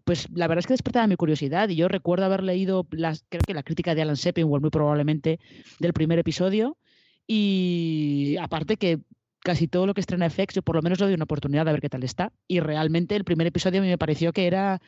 pues 0.06 0.28
la 0.34 0.48
verdad 0.48 0.60
es 0.60 0.68
que 0.68 0.74
despertaba 0.74 1.08
mi 1.08 1.16
curiosidad 1.16 1.70
y 1.70 1.76
yo 1.76 1.88
recuerdo 1.88 2.26
haber 2.26 2.44
leído 2.44 2.88
las, 2.92 3.26
creo 3.28 3.42
que 3.46 3.54
la 3.54 3.64
crítica 3.64 3.96
de 3.96 4.04
Alan 4.04 4.18
Sepinwall 4.18 4.62
muy 4.62 4.70
probablemente 4.70 5.40
del 5.80 5.94
primer 5.94 6.20
episodio 6.20 6.78
y 7.28 8.38
aparte 8.40 8.78
que 8.78 9.00
casi 9.40 9.68
todo 9.68 9.88
lo 9.88 9.94
que 9.94 10.02
estrena 10.02 10.30
FX 10.30 10.56
yo 10.56 10.62
por 10.62 10.76
lo 10.76 10.84
menos 10.84 11.00
le 11.00 11.08
doy 11.08 11.16
una 11.16 11.24
oportunidad 11.24 11.66
de 11.66 11.72
ver 11.72 11.82
qué 11.82 11.90
tal 11.90 12.04
está 12.04 12.32
y 12.48 12.60
realmente 12.60 13.16
el 13.16 13.24
primer 13.24 13.48
episodio 13.48 13.80
a 13.80 13.84
mí 13.84 13.90
me 13.90 13.98
pareció 13.98 14.32
que 14.32 14.46
era 14.46 14.80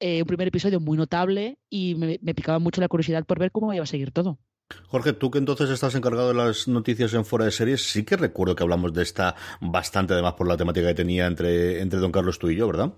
eh, 0.00 0.22
un 0.22 0.26
primer 0.26 0.48
episodio 0.48 0.80
muy 0.80 0.96
notable 0.96 1.58
y 1.68 1.94
me 1.94 2.34
picaba 2.34 2.58
mucho 2.58 2.80
la 2.80 2.88
curiosidad 2.88 3.26
por 3.26 3.38
ver 3.38 3.52
cómo 3.52 3.74
iba 3.74 3.84
a 3.84 3.86
seguir 3.86 4.10
todo. 4.10 4.38
Jorge, 4.88 5.12
tú 5.12 5.30
que 5.30 5.38
entonces 5.38 5.70
estás 5.70 5.94
encargado 5.94 6.28
de 6.28 6.34
las 6.34 6.68
noticias 6.68 7.14
en 7.14 7.24
fuera 7.24 7.44
de 7.44 7.50
series, 7.50 7.90
sí 7.90 8.04
que 8.04 8.16
recuerdo 8.16 8.56
que 8.56 8.62
hablamos 8.62 8.92
de 8.92 9.02
esta 9.02 9.34
bastante, 9.60 10.14
además 10.14 10.34
por 10.34 10.48
la 10.48 10.56
temática 10.56 10.88
que 10.88 10.94
tenía 10.94 11.26
entre, 11.26 11.80
entre 11.80 12.00
Don 12.00 12.12
Carlos 12.12 12.38
tú 12.38 12.50
y 12.50 12.56
yo, 12.56 12.66
¿verdad? 12.66 12.92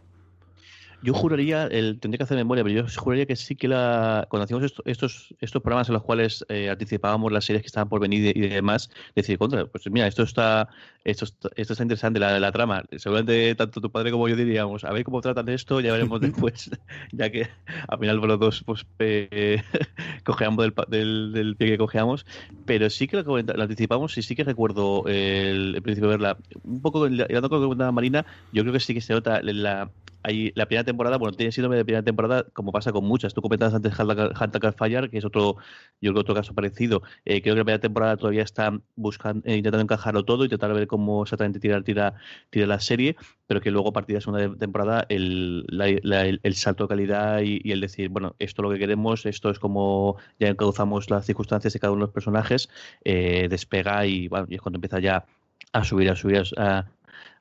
Yo 1.03 1.15
juraría, 1.15 1.67
el, 1.67 1.99
tendría 1.99 2.19
que 2.19 2.25
hacer 2.25 2.37
memoria, 2.37 2.63
pero 2.63 2.83
yo 2.83 2.87
juraría 2.97 3.27
que 3.27 3.35
sí 3.35 3.57
que 3.57 3.67
la, 3.67 4.27
cuando 4.29 4.45
hacíamos 4.45 4.73
estos, 4.85 5.35
estos 5.41 5.63
programas 5.63 5.89
en 5.89 5.95
los 5.95 6.03
cuales 6.05 6.45
eh, 6.49 6.71
anticipábamos 6.71 7.33
las 7.33 7.45
series 7.45 7.63
que 7.63 7.67
estaban 7.67 7.89
por 7.89 8.01
venir 8.01 8.37
y, 8.37 8.41
demás, 8.41 8.89
decir, 9.17 9.37
contra, 9.37 9.67
pues 9.67 9.91
mira, 9.91 10.07
esto 10.07 10.23
está, 10.23 10.69
esto 11.05 11.25
está, 11.25 11.49
esto 11.57 11.73
está 11.73 11.83
interesante, 11.83 12.21
la, 12.21 12.39
la 12.39 12.53
trama. 12.53 12.85
Seguramente 12.97 13.55
tanto 13.57 13.81
tu 13.81 13.91
padre 13.91 14.13
como 14.13 14.29
yo 14.29 14.37
diríamos, 14.37 14.85
a 14.85 14.93
ver 14.93 15.03
cómo 15.03 15.21
tratan 15.21 15.49
esto, 15.49 15.81
ya 15.81 15.93
veremos 15.93 16.21
después, 16.21 16.71
ya 17.13 17.31
que 17.31 17.49
al 17.89 17.99
final 17.99 18.19
los 18.19 18.39
dos 18.39 18.63
pues 18.65 18.87
eh, 19.01 19.61
cojeamos 20.25 20.71
del, 20.89 21.33
del, 21.33 21.57
pie 21.57 21.71
que 21.71 21.79
cojeamos, 21.79 22.27
pero 22.65 22.89
sí 22.91 23.09
que 23.09 23.23
lo, 23.23 23.39
lo 23.39 23.63
anticipamos 23.63 24.17
y 24.19 24.23
sí 24.23 24.37
que 24.37 24.45
recuerdo 24.45 25.05
el, 25.09 25.81
principio 25.83 26.11
de 26.11 26.17
verla. 26.17 26.37
Un 26.63 26.81
poco, 26.81 27.05
hablando 27.05 27.49
con 27.49 27.59
lo 27.59 27.65
que 27.65 27.67
comentaba 27.67 27.91
Marina, 27.91 28.25
yo 28.53 28.63
creo 28.63 28.73
que 28.73 28.81
sí 28.81 28.95
que 28.95 29.01
se 29.01 29.13
nota 29.13 29.41
la 29.43 29.91
hay 30.23 30.52
la 30.55 30.67
primera 30.67 30.85
temporada, 30.85 31.17
bueno, 31.17 31.37
tiene 31.37 31.52
síndrome 31.52 31.76
de 31.76 31.85
primera 31.85 32.02
temporada, 32.02 32.45
como 32.52 32.73
pasa 32.73 32.93
con 32.93 33.05
muchas. 33.05 33.35
Tú 33.35 33.43
comentabas 33.43 33.75
antes 33.75 33.99
Hunter 33.99 34.73
Fire, 34.73 35.11
que 35.11 35.19
es 35.19 35.25
otro, 35.25 35.57
yo 36.00 36.12
creo 36.12 36.21
otro 36.21 36.35
caso 36.35 36.55
parecido. 36.55 37.02
Eh, 37.25 37.43
creo 37.43 37.55
que 37.55 37.59
la 37.61 37.64
primera 37.64 37.81
temporada 37.81 38.17
todavía 38.17 38.43
está 38.43 38.79
buscando, 38.97 39.47
eh, 39.47 39.57
intentando 39.57 39.83
encajarlo 39.83 40.25
todo, 40.25 40.45
intentar 40.45 40.73
ver 40.73 40.87
cómo 40.87 41.23
exactamente 41.23 41.61
tirar, 41.61 41.83
tira, 41.83 42.14
tira 42.50 42.67
la 42.67 42.81
serie, 42.81 43.17
pero 43.47 43.61
que 43.61 43.71
luego 43.71 43.91
a 43.91 43.93
partir 43.93 44.14
de 44.14 44.19
la 44.19 44.21
segunda 44.23 44.57
temporada 44.57 45.07
el, 45.09 45.67
el, 46.43 46.55
salto 46.55 46.85
de 46.85 46.88
calidad 46.88 47.41
y, 47.43 47.71
el 47.71 47.81
decir, 47.81 48.09
bueno, 48.09 48.35
esto 48.38 48.62
es 48.62 48.64
lo 48.64 48.73
que 48.73 48.79
queremos, 48.79 49.26
esto 49.26 49.50
es 49.50 49.59
como 49.59 50.17
ya 50.38 50.49
encauzamos 50.49 51.11
las 51.11 51.26
circunstancias 51.26 51.73
de 51.73 51.81
cada 51.81 51.93
uno 51.93 52.00
de 52.00 52.07
los 52.07 52.14
personajes, 52.14 52.69
eh, 53.05 53.49
despega 53.50 54.07
y 54.07 54.29
bueno, 54.29 54.47
y 54.49 54.55
es 54.55 54.61
cuando 54.61 54.79
empieza 54.79 55.00
ya 55.00 55.26
a 55.73 55.85
subir, 55.85 56.11
a 56.11 56.17
subir, 56.17 56.43
a, 56.57 56.87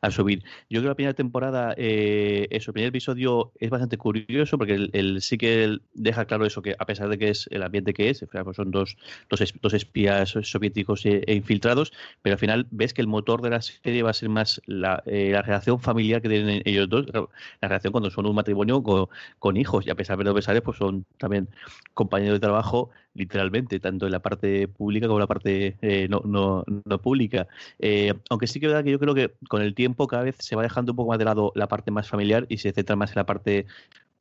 a 0.02 0.12
subir. 0.12 0.44
Yo 0.70 0.82
creo 0.82 0.84
que 0.84 0.88
la 0.88 0.96
primera 0.96 1.14
temporada, 1.14 1.74
eh, 1.78 2.48
eso, 2.50 2.72
el 2.72 2.74
primer 2.74 2.90
episodio 2.90 3.52
es 3.60 3.70
bastante 3.70 3.98
curioso 3.98 4.58
porque 4.58 4.90
el, 4.92 5.22
sí 5.22 5.38
que 5.38 5.78
deja 5.94 6.26
claro 6.26 6.46
eso, 6.46 6.62
que 6.62 6.76
a 6.78 6.86
pesar 6.86 7.08
de 7.10 7.18
que 7.18 7.30
es 7.30 7.48
el 7.52 7.62
ambiente 7.64 7.94
que 7.94 8.10
es, 8.10 8.26
pues 8.32 8.56
son 8.56 8.72
dos, 8.72 8.98
dos, 9.30 9.74
espías 9.74 10.36
soviéticos 10.42 11.06
e, 11.06 11.24
e, 11.28 11.36
infiltrados, 11.36 11.94
pero 12.22 12.34
al 12.34 12.40
final 12.40 12.68
ves 12.72 12.94
que 12.94 13.02
el 13.02 13.08
motor 13.08 13.42
de 13.42 13.52
la 13.52 13.62
serie 13.62 14.02
va 14.02 14.10
a 14.10 14.14
ser 14.14 14.30
más 14.30 14.62
la, 14.66 15.04
eh, 15.06 15.40
relación 15.44 15.80
familiar 15.80 16.22
que 16.22 16.30
tienen 16.30 16.62
ellos 16.66 16.90
dos, 16.90 17.06
la 17.14 17.28
relación 17.62 17.92
cuando 17.92 18.10
son 18.10 18.26
un 18.26 18.36
matrimonio 18.36 18.82
con, 18.84 19.58
hijos, 19.58 19.86
y 19.86 19.92
a 19.92 19.96
pesar 19.96 20.18
de 20.18 20.24
los 20.24 20.34
pesares, 20.34 20.62
pues 20.62 20.78
son 20.78 21.06
también 21.18 21.48
compañeros 21.94 22.36
de 22.36 22.40
trabajo 22.40 22.90
literalmente, 23.14 23.80
tanto 23.80 24.06
en 24.06 24.14
la 24.14 24.20
parte 24.20 24.68
pública 24.68 25.08
como 25.08 25.20
en 25.20 25.22
la 25.22 25.28
parte 25.28 25.78
eh, 25.82 26.08
no, 26.10 26.22
no, 26.26 26.64
no, 26.86 27.02
pública. 27.02 27.48
Eh, 27.80 28.14
aunque 28.30 28.48
sí 28.48 28.60
que 28.60 28.68
es 28.68 28.72
verdad 28.72 28.86
que 28.86 28.92
yo 28.92 29.00
creo 29.00 29.14
que 29.14 29.34
con 29.50 29.62
el 29.62 29.76
tiempo 29.76 29.91
cada 29.96 30.24
vez 30.24 30.36
se 30.40 30.56
va 30.56 30.64
dejando 30.64 30.92
un 30.92 30.96
poco 30.96 31.10
más 31.10 31.20
de 31.20 31.26
lado 31.26 31.52
la 31.56 31.68
parte 31.68 31.92
más 31.92 32.08
familiar 32.08 32.46
y 32.50 32.58
se 32.58 32.72
centra 32.72 32.96
más 32.96 33.12
en 33.12 33.16
la 33.18 33.26
parte 33.26 33.66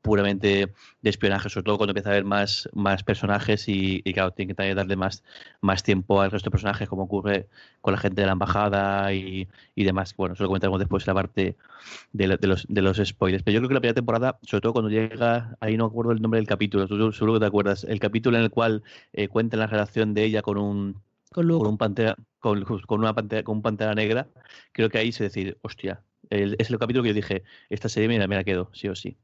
puramente 0.03 0.73
de 1.03 1.11
espionaje, 1.11 1.49
sobre 1.49 1.65
todo 1.65 1.77
cuando 1.77 1.91
empieza 1.93 2.11
a 2.11 2.13
haber 2.13 2.25
más, 2.25 2.69
más 2.73 3.03
personajes 3.05 3.65
y, 3.69 4.03
claro, 4.15 4.33
tiene 4.33 4.51
que 4.51 4.55
también 4.55 4.77
darle 4.77 4.97
más, 4.97 5.23
más 5.61 5.83
tiempo 5.83 6.21
al 6.21 6.31
resto 6.31 6.49
de 6.49 6.53
personajes, 6.53 6.89
como 6.89 7.03
ocurre 7.03 7.49
con 7.81 7.93
la 7.93 8.01
gente 8.01 8.23
de 8.23 8.27
la 8.27 8.33
embajada 8.33 9.13
y, 9.13 9.49
y 9.75 9.85
demás. 9.85 10.15
Bueno, 10.17 10.35
eso 10.35 10.45
lo 10.45 10.49
comentaremos 10.49 10.79
después 10.79 11.07
en 11.07 11.11
la 11.11 11.15
parte 11.15 11.57
de, 12.13 12.27
los, 12.27 12.67
de 12.69 12.83
los 12.83 12.97
spoilers. 12.99 13.43
Pero 13.43 13.55
yo 13.55 13.61
creo 13.61 13.69
que 13.69 13.75
la 13.75 13.81
primera 13.81 13.95
temporada, 13.95 14.39
sobre 14.43 14.63
todo 14.63 14.73
cuando 14.73 14.91
llega, 14.91 15.57
ahí 15.61 15.77
no 15.77 15.87
acuerdo 15.87 16.13
el 16.13 16.23
nombre 16.23 16.39
del 16.39 16.47
capítulo, 16.47 16.87
tú 16.89 17.13
seguro 17.13 17.35
que 17.35 17.41
te 17.41 17.47
acuerdas, 17.47 17.85
el 17.85 18.01
capítulo 18.01 18.39
en 18.39 18.45
el 18.45 18.51
cual 18.51 18.83
eh, 19.13 19.29
cuenta 19.29 19.57
la 19.57 19.67
relación 19.67 20.15
de 20.15 20.25
ella 20.25 20.43
con 20.43 20.59
un 20.59 20.97
con, 21.33 21.51
un 21.51 21.79
pantera, 21.79 22.17
con, 22.39 22.65
una 22.91 23.15
pantera, 23.15 23.43
con 23.45 23.57
un 23.57 23.63
pantera 23.63 23.95
negra, 23.95 24.29
creo 24.73 24.91
que 24.91 24.99
ahí 24.99 25.13
se 25.13 25.25
decide, 25.25 25.59
hostia, 25.63 26.05
es 26.31 26.71
el 26.71 26.79
capítulo 26.79 27.03
que 27.03 27.11
yo 27.11 27.15
dije, 27.15 27.45
esta 27.69 27.89
serie 27.89 28.09
me 28.09 28.27
me 28.27 28.37
la 28.37 28.45
quedo, 28.45 28.71
sí 28.75 28.89
o 28.89 28.95
sí. 28.95 29.17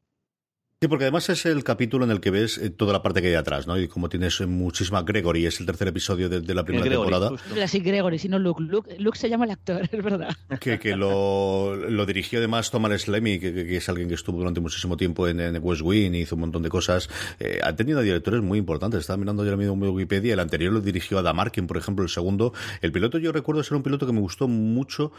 Sí, 0.78 0.88
porque 0.88 1.04
además 1.04 1.26
es 1.30 1.46
el 1.46 1.64
capítulo 1.64 2.04
en 2.04 2.10
el 2.10 2.20
que 2.20 2.30
ves 2.30 2.58
eh, 2.58 2.68
toda 2.68 2.92
la 2.92 3.00
parte 3.00 3.22
que 3.22 3.28
hay 3.28 3.34
atrás, 3.34 3.66
¿no? 3.66 3.78
Y 3.78 3.88
como 3.88 4.10
tienes 4.10 4.38
eh, 4.42 4.46
muchísima 4.46 5.00
Gregory, 5.00 5.46
es 5.46 5.58
el 5.58 5.64
tercer 5.64 5.88
episodio 5.88 6.28
de, 6.28 6.54
la 6.54 6.64
primera 6.64 6.86
temporada. 6.86 7.30
Sí, 7.66 7.80
Gregory, 7.80 8.18
sino 8.18 8.38
Luke. 8.38 8.62
Luke. 8.62 9.18
se 9.18 9.30
llama 9.30 9.46
el 9.46 9.52
actor, 9.52 9.88
es 9.90 10.04
verdad. 10.04 10.36
Que, 10.60 10.78
que 10.78 10.94
lo, 10.94 11.74
lo, 11.74 12.04
dirigió 12.04 12.40
además 12.40 12.70
Thomas 12.70 13.00
Slemmy, 13.00 13.38
que, 13.38 13.54
que, 13.54 13.74
es 13.74 13.88
alguien 13.88 14.06
que 14.08 14.16
estuvo 14.16 14.36
durante 14.36 14.60
muchísimo 14.60 14.98
tiempo 14.98 15.26
en, 15.26 15.40
en 15.40 15.58
West 15.62 15.80
Wing 15.80 16.12
y 16.12 16.20
hizo 16.20 16.34
un 16.34 16.42
montón 16.42 16.62
de 16.62 16.68
cosas. 16.68 17.08
Eh, 17.40 17.58
ha 17.62 17.74
tenido 17.74 18.02
directores 18.02 18.42
muy 18.42 18.58
importantes. 18.58 19.00
Estaba 19.00 19.16
mirando 19.16 19.46
yo 19.46 19.56
mismo 19.56 19.72
en 19.72 19.94
Wikipedia. 19.94 20.34
El 20.34 20.40
anterior 20.40 20.74
lo 20.74 20.82
dirigió 20.82 21.18
Adam 21.18 21.40
Arkin, 21.40 21.66
por 21.66 21.78
ejemplo, 21.78 22.04
el 22.04 22.10
segundo. 22.10 22.52
El 22.82 22.92
piloto 22.92 23.16
yo 23.16 23.32
recuerdo 23.32 23.62
ser 23.62 23.78
un 23.78 23.82
piloto 23.82 24.06
que 24.06 24.12
me 24.12 24.20
gustó 24.20 24.46
mucho, 24.46 25.10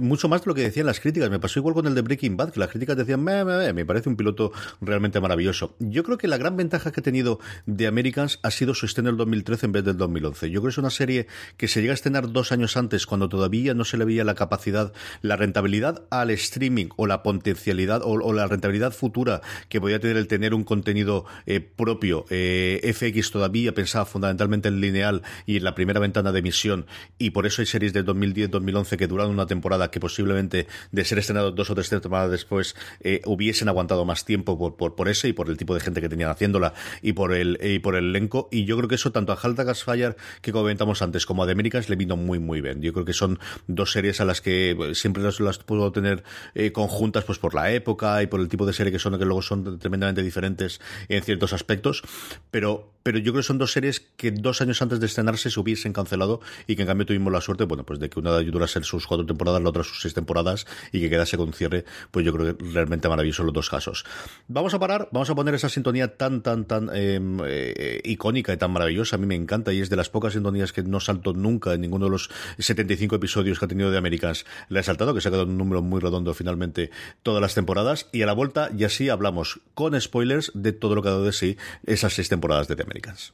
mucho 0.00 0.30
más 0.30 0.40
de 0.40 0.46
lo 0.48 0.54
que 0.54 0.62
decían 0.62 0.86
las 0.86 1.00
críticas. 1.00 1.28
Me 1.28 1.38
pasó 1.38 1.58
igual 1.58 1.74
con 1.74 1.86
el 1.86 1.94
de 1.94 2.00
Breaking 2.00 2.38
Bad, 2.38 2.52
que 2.52 2.60
las 2.60 2.70
críticas 2.70 2.96
decían, 2.96 3.22
me, 3.22 3.44
me, 3.44 3.74
me 3.74 3.84
parece 3.84 4.08
un 4.08 4.16
piloto 4.16 4.52
realmente 4.80 5.20
maravilloso. 5.20 5.76
Yo 5.78 6.02
creo 6.04 6.18
que 6.18 6.28
la 6.28 6.36
gran 6.36 6.56
ventaja 6.56 6.92
que 6.92 7.00
ha 7.00 7.02
tenido 7.02 7.40
de 7.66 7.86
Americans 7.86 8.38
ha 8.42 8.50
sido 8.50 8.74
su 8.74 8.86
estreno 8.86 9.08
en 9.10 9.14
el 9.14 9.18
2013 9.18 9.66
en 9.66 9.72
vez 9.72 9.84
del 9.84 9.96
2011. 9.96 10.50
Yo 10.50 10.60
creo 10.60 10.68
que 10.68 10.74
es 10.74 10.78
una 10.78 10.90
serie 10.90 11.26
que 11.56 11.68
se 11.68 11.80
llega 11.80 11.92
a 11.92 11.94
estrenar 11.94 12.32
dos 12.32 12.52
años 12.52 12.76
antes, 12.76 13.06
cuando 13.06 13.28
todavía 13.28 13.74
no 13.74 13.84
se 13.84 13.96
le 13.96 14.04
veía 14.04 14.24
la 14.24 14.34
capacidad, 14.34 14.92
la 15.22 15.36
rentabilidad 15.36 16.04
al 16.10 16.30
streaming 16.30 16.88
o 16.96 17.06
la 17.06 17.22
potencialidad 17.22 18.02
o, 18.04 18.32
la 18.32 18.46
rentabilidad 18.46 18.92
futura 18.92 19.40
que 19.68 19.80
podía 19.80 20.00
tener 20.00 20.16
el 20.16 20.26
tener 20.26 20.54
un 20.54 20.64
contenido 20.64 21.24
eh, 21.46 21.60
propio. 21.60 22.24
Eh, 22.30 22.80
FX 22.94 23.30
todavía 23.30 23.74
pensaba 23.74 24.04
fundamentalmente 24.04 24.68
en 24.68 24.80
lineal 24.80 25.22
y 25.46 25.56
en 25.56 25.64
la 25.64 25.74
primera 25.74 26.00
ventana 26.00 26.32
de 26.32 26.38
emisión, 26.38 26.86
y 27.18 27.30
por 27.30 27.46
eso 27.46 27.62
hay 27.62 27.66
series 27.66 27.92
de 27.92 28.04
2010-2011 28.04 28.96
que 28.96 29.06
duraron 29.06 29.32
una 29.32 29.46
temporada 29.46 29.90
que 29.90 30.00
posiblemente 30.00 30.66
de 30.92 31.04
ser 31.04 31.18
estrenado 31.18 31.52
dos 31.52 31.70
o 31.70 31.74
tres 31.74 31.88
temporadas 31.88 32.30
después 32.30 32.76
eh, 33.00 33.20
hubiesen 33.26 33.68
aguantado 33.68 34.04
más 34.04 34.24
tiempo 34.24 34.56
por, 34.60 35.08
ese 35.08 35.28
y 35.28 35.32
por 35.32 35.48
el 35.48 35.56
tipo 35.56 35.74
de 35.74 35.80
gente 35.80 36.00
que 36.00 36.08
tenían 36.08 36.30
haciéndola 36.30 36.74
y 37.02 37.12
por 37.12 37.34
el, 37.34 37.58
y 37.62 37.78
por 37.78 37.96
el 37.96 38.10
elenco. 38.10 38.48
Y 38.50 38.64
yo 38.64 38.76
creo 38.76 38.88
que 38.88 38.94
eso 38.96 39.12
tanto 39.12 39.32
a 39.32 39.38
Halta 39.40 39.64
Gasfire, 39.64 40.16
que 40.42 40.52
comentamos 40.52 41.02
antes, 41.02 41.26
como 41.26 41.44
a 41.44 41.46
The 41.46 41.54
le 41.88 41.96
vino 41.96 42.16
muy, 42.16 42.38
muy 42.38 42.60
bien. 42.60 42.82
Yo 42.82 42.92
creo 42.92 43.04
que 43.04 43.12
son 43.12 43.38
dos 43.66 43.92
series 43.92 44.20
a 44.20 44.24
las 44.24 44.40
que 44.40 44.74
pues, 44.76 45.00
siempre 45.00 45.22
las, 45.22 45.40
las 45.40 45.58
puedo 45.58 45.90
tener 45.92 46.22
eh, 46.54 46.72
conjuntas 46.72 47.24
pues 47.24 47.38
por 47.38 47.54
la 47.54 47.72
época 47.72 48.22
y 48.22 48.26
por 48.26 48.40
el 48.40 48.48
tipo 48.48 48.66
de 48.66 48.72
serie 48.72 48.92
que 48.92 48.98
son, 48.98 49.18
que 49.18 49.24
luego 49.24 49.42
son 49.42 49.78
tremendamente 49.78 50.22
diferentes 50.22 50.80
en 51.08 51.22
ciertos 51.22 51.52
aspectos. 51.52 52.02
Pero 52.50 52.92
pero 53.02 53.18
yo 53.18 53.32
creo 53.32 53.42
que 53.42 53.46
son 53.46 53.58
dos 53.58 53.72
series 53.72 54.00
que 54.00 54.30
dos 54.30 54.60
años 54.60 54.80
antes 54.82 55.00
de 55.00 55.06
estrenarse 55.06 55.50
se 55.50 55.60
hubiesen 55.60 55.92
cancelado 55.92 56.40
y 56.66 56.76
que 56.76 56.82
en 56.82 56.88
cambio 56.88 57.06
tuvimos 57.06 57.32
la 57.32 57.40
suerte, 57.40 57.64
bueno, 57.64 57.84
pues 57.84 57.98
de 57.98 58.10
que 58.10 58.20
una 58.20 58.40
ser 58.66 58.84
sus 58.84 59.06
cuatro 59.06 59.26
temporadas, 59.26 59.62
la 59.62 59.68
otra 59.68 59.82
sus 59.82 60.00
seis 60.00 60.14
temporadas 60.14 60.66
y 60.92 61.00
que 61.00 61.10
quedase 61.10 61.36
con 61.36 61.52
cierre, 61.52 61.84
pues 62.10 62.24
yo 62.24 62.32
creo 62.32 62.56
que 62.56 62.64
realmente 62.64 63.08
maravilloso 63.08 63.42
los 63.42 63.52
dos 63.52 63.70
casos. 63.70 64.04
Vamos 64.48 64.74
a 64.74 64.78
parar, 64.78 65.08
vamos 65.12 65.30
a 65.30 65.34
poner 65.34 65.54
esa 65.54 65.68
sintonía 65.68 66.16
tan, 66.16 66.42
tan, 66.42 66.64
tan 66.64 66.90
em, 66.94 67.38
eh, 67.44 68.00
icónica 68.04 68.52
y 68.52 68.56
tan 68.56 68.70
maravillosa, 68.70 69.16
a 69.16 69.18
mí 69.18 69.26
me 69.26 69.34
encanta 69.34 69.72
y 69.72 69.80
es 69.80 69.90
de 69.90 69.96
las 69.96 70.08
pocas 70.08 70.34
sintonías 70.34 70.72
que 70.72 70.82
no 70.82 71.00
salto 71.00 71.32
nunca 71.32 71.74
en 71.74 71.80
ninguno 71.80 72.06
de 72.06 72.12
los 72.12 72.30
75 72.58 73.16
episodios 73.16 73.58
que 73.58 73.64
ha 73.64 73.68
tenido 73.68 73.90
de 73.90 73.98
Americans. 73.98 74.44
Le 74.68 74.80
he 74.80 74.82
saltado, 74.82 75.14
que 75.14 75.20
se 75.20 75.28
ha 75.28 75.30
quedado 75.30 75.48
un 75.48 75.58
número 75.58 75.82
muy 75.82 76.00
redondo 76.00 76.34
finalmente 76.34 76.90
todas 77.22 77.40
las 77.40 77.54
temporadas 77.54 78.08
y 78.12 78.22
a 78.22 78.26
la 78.26 78.32
vuelta 78.32 78.70
ya 78.74 78.88
sí 78.88 79.08
hablamos 79.08 79.60
con 79.74 79.98
spoilers 80.00 80.52
de 80.54 80.72
todo 80.72 80.94
lo 80.94 81.02
que 81.02 81.08
ha 81.08 81.12
dado 81.12 81.24
de 81.24 81.32
sí 81.32 81.56
esas 81.86 82.14
seis 82.14 82.28
temporadas 82.28 82.68
de 82.68 82.76
The 82.76 82.89
Americans. 82.90 83.30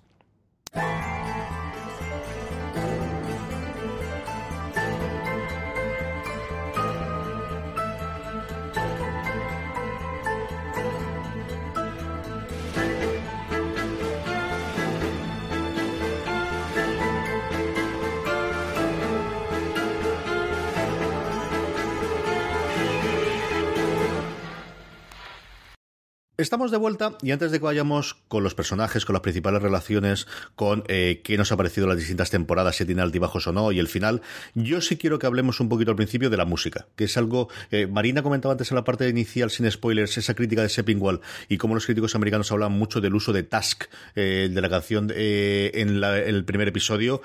Estamos 26.39 26.71
de 26.71 26.77
vuelta 26.77 27.17
y 27.23 27.31
antes 27.31 27.51
de 27.51 27.59
que 27.59 27.65
vayamos 27.65 28.19
con 28.29 28.43
los 28.43 28.55
personajes, 28.55 29.07
con 29.07 29.15
las 29.15 29.23
principales 29.23 29.63
relaciones, 29.63 30.27
con 30.55 30.85
eh, 30.87 31.23
qué 31.25 31.39
nos 31.39 31.51
ha 31.51 31.57
parecido 31.57 31.87
las 31.87 31.97
distintas 31.97 32.29
temporadas, 32.29 32.77
si 32.77 32.85
tiene 32.85 33.01
altibajos 33.01 33.47
o 33.47 33.53
no, 33.53 33.73
y 33.73 33.79
el 33.79 33.89
final, 33.89 34.21
yo 34.55 34.83
sí 34.83 34.99
quiero 34.99 35.19
que 35.19 35.27
hablemos 35.27 35.61
un 35.61 35.71
poquito 35.71 35.93
al 35.93 35.97
principio 35.97 36.29
de 36.29 36.37
la 36.37 36.45
música, 36.45 36.89
que 36.95 37.05
es 37.05 37.17
algo, 37.17 37.49
eh, 37.71 37.87
Marina 37.87 38.23
comentaba 38.23 38.53
antes 38.53 38.71
en 38.71 38.75
la 38.75 38.85
parte 38.85 39.09
inicial, 39.09 39.51
sin 39.51 39.71
spoilers, 39.71 40.19
esa 40.19 40.35
crítica 40.35 40.61
de 40.61 40.69
Seppingwall 40.69 41.23
y 41.49 41.57
cómo 41.57 41.75
los 41.75 41.87
críticos 41.87 42.15
americanos 42.15 42.53
hablan 42.53 42.73
mucho 42.73 43.01
del 43.01 43.15
uso 43.15 43.33
de 43.33 43.43
Task, 43.43 43.85
eh, 44.15 44.51
de 44.53 44.61
la 44.61 44.69
canción 44.69 45.11
en, 45.17 46.05
el 46.05 46.45
primer 46.45 46.69
episodio, 46.69 47.23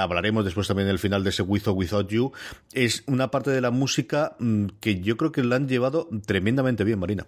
hablaremos 0.00 0.46
después 0.46 0.66
también 0.66 0.88
del 0.88 0.98
final 0.98 1.22
de 1.22 1.30
ese 1.30 1.42
With 1.42 1.68
or 1.68 1.74
Without 1.74 2.08
You, 2.08 2.32
es 2.72 3.02
una 3.04 3.30
parte 3.30 3.50
de 3.50 3.60
la 3.60 3.70
música 3.70 4.36
mm, 4.38 4.68
que 4.80 5.00
yo 5.00 5.18
creo 5.18 5.32
que 5.32 5.44
la 5.44 5.56
han 5.56 5.68
llevado 5.68 6.08
tremendamente 6.24 6.82
bien, 6.84 6.98
Marina. 6.98 7.26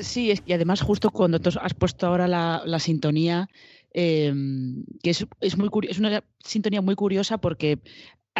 Sí, 0.00 0.32
y 0.46 0.52
además 0.52 0.80
justo 0.80 1.10
cuando 1.10 1.40
tú 1.40 1.50
has 1.60 1.74
puesto 1.74 2.06
ahora 2.06 2.28
la, 2.28 2.78
sintonía, 2.78 3.48
em, 3.92 4.84
que 5.02 5.10
es, 5.10 5.26
muy 5.56 5.68
es 5.88 5.98
una 5.98 6.22
sintonía 6.38 6.80
muy 6.80 6.94
curiosa 6.94 7.38
porque 7.38 7.78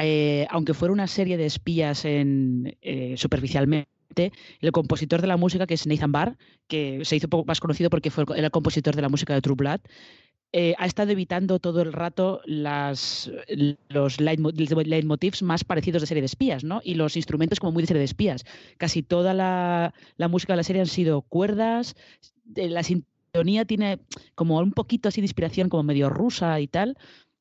eh, 0.01 0.47
aunque 0.51 0.75
fuera 0.75 0.93
una 0.93 1.07
serie 1.07 1.37
de 1.37 1.47
espías 1.47 2.05
en, 2.05 2.77
eh, 2.83 3.15
superficialmente, 3.17 3.89
el 4.61 4.73
compositor 4.73 5.21
de 5.21 5.27
la 5.27 5.37
música, 5.37 5.67
que 5.67 5.75
es 5.75 5.87
Nathan 5.87 6.13
Barr, 6.13 6.37
que 6.67 7.05
se 7.05 7.17
hizo 7.17 7.29
poco 7.29 7.45
más 7.45 7.61
conocido 7.61 7.91
porque 7.91 8.11
fue 8.11 8.25
el 8.37 8.51
compositor 8.51 8.95
de 8.95 9.03
la 9.03 9.09
música 9.09 9.35
de 9.35 9.41
True 9.41 9.57
Blood, 9.57 9.81
eh, 10.53 10.75
ha 10.79 10.87
estado 10.87 11.13
evitando 11.13 11.59
todo 11.59 11.83
el 11.83 11.93
rato 11.93 12.41
las, 12.47 13.31
los 13.91 14.19
leitmotivs 14.19 15.43
más 15.43 15.63
parecidos 15.63 16.01
de 16.01 16.07
serie 16.07 16.23
de 16.23 16.27
espías, 16.27 16.65
¿no? 16.65 16.81
Y 16.83 16.95
los 16.95 17.17
instrumentos 17.17 17.61
como 17.61 17.73
muy 17.73 17.83
de 17.83 17.89
serie 17.89 17.99
de 17.99 18.07
espías. 18.07 18.47
Casi 18.79 19.03
toda 19.03 19.35
la, 19.35 19.93
música 20.31 20.55
de 20.55 20.57
la 20.57 20.63
serie 20.63 20.81
han 20.81 20.89
sido 20.89 21.21
cuerdas, 21.21 21.97
la 22.55 22.83
sintonía 22.83 23.67
tiene 23.67 23.99
como 24.35 24.59
un 24.59 24.73
poquito 24.73 25.11
así 25.11 25.21
de 25.21 25.27
inspiración 25.27 25.69
como 25.69 25.83
medio 25.83 26.09
rusa 26.09 26.59
y 26.61 26.67
tal. 26.67 26.97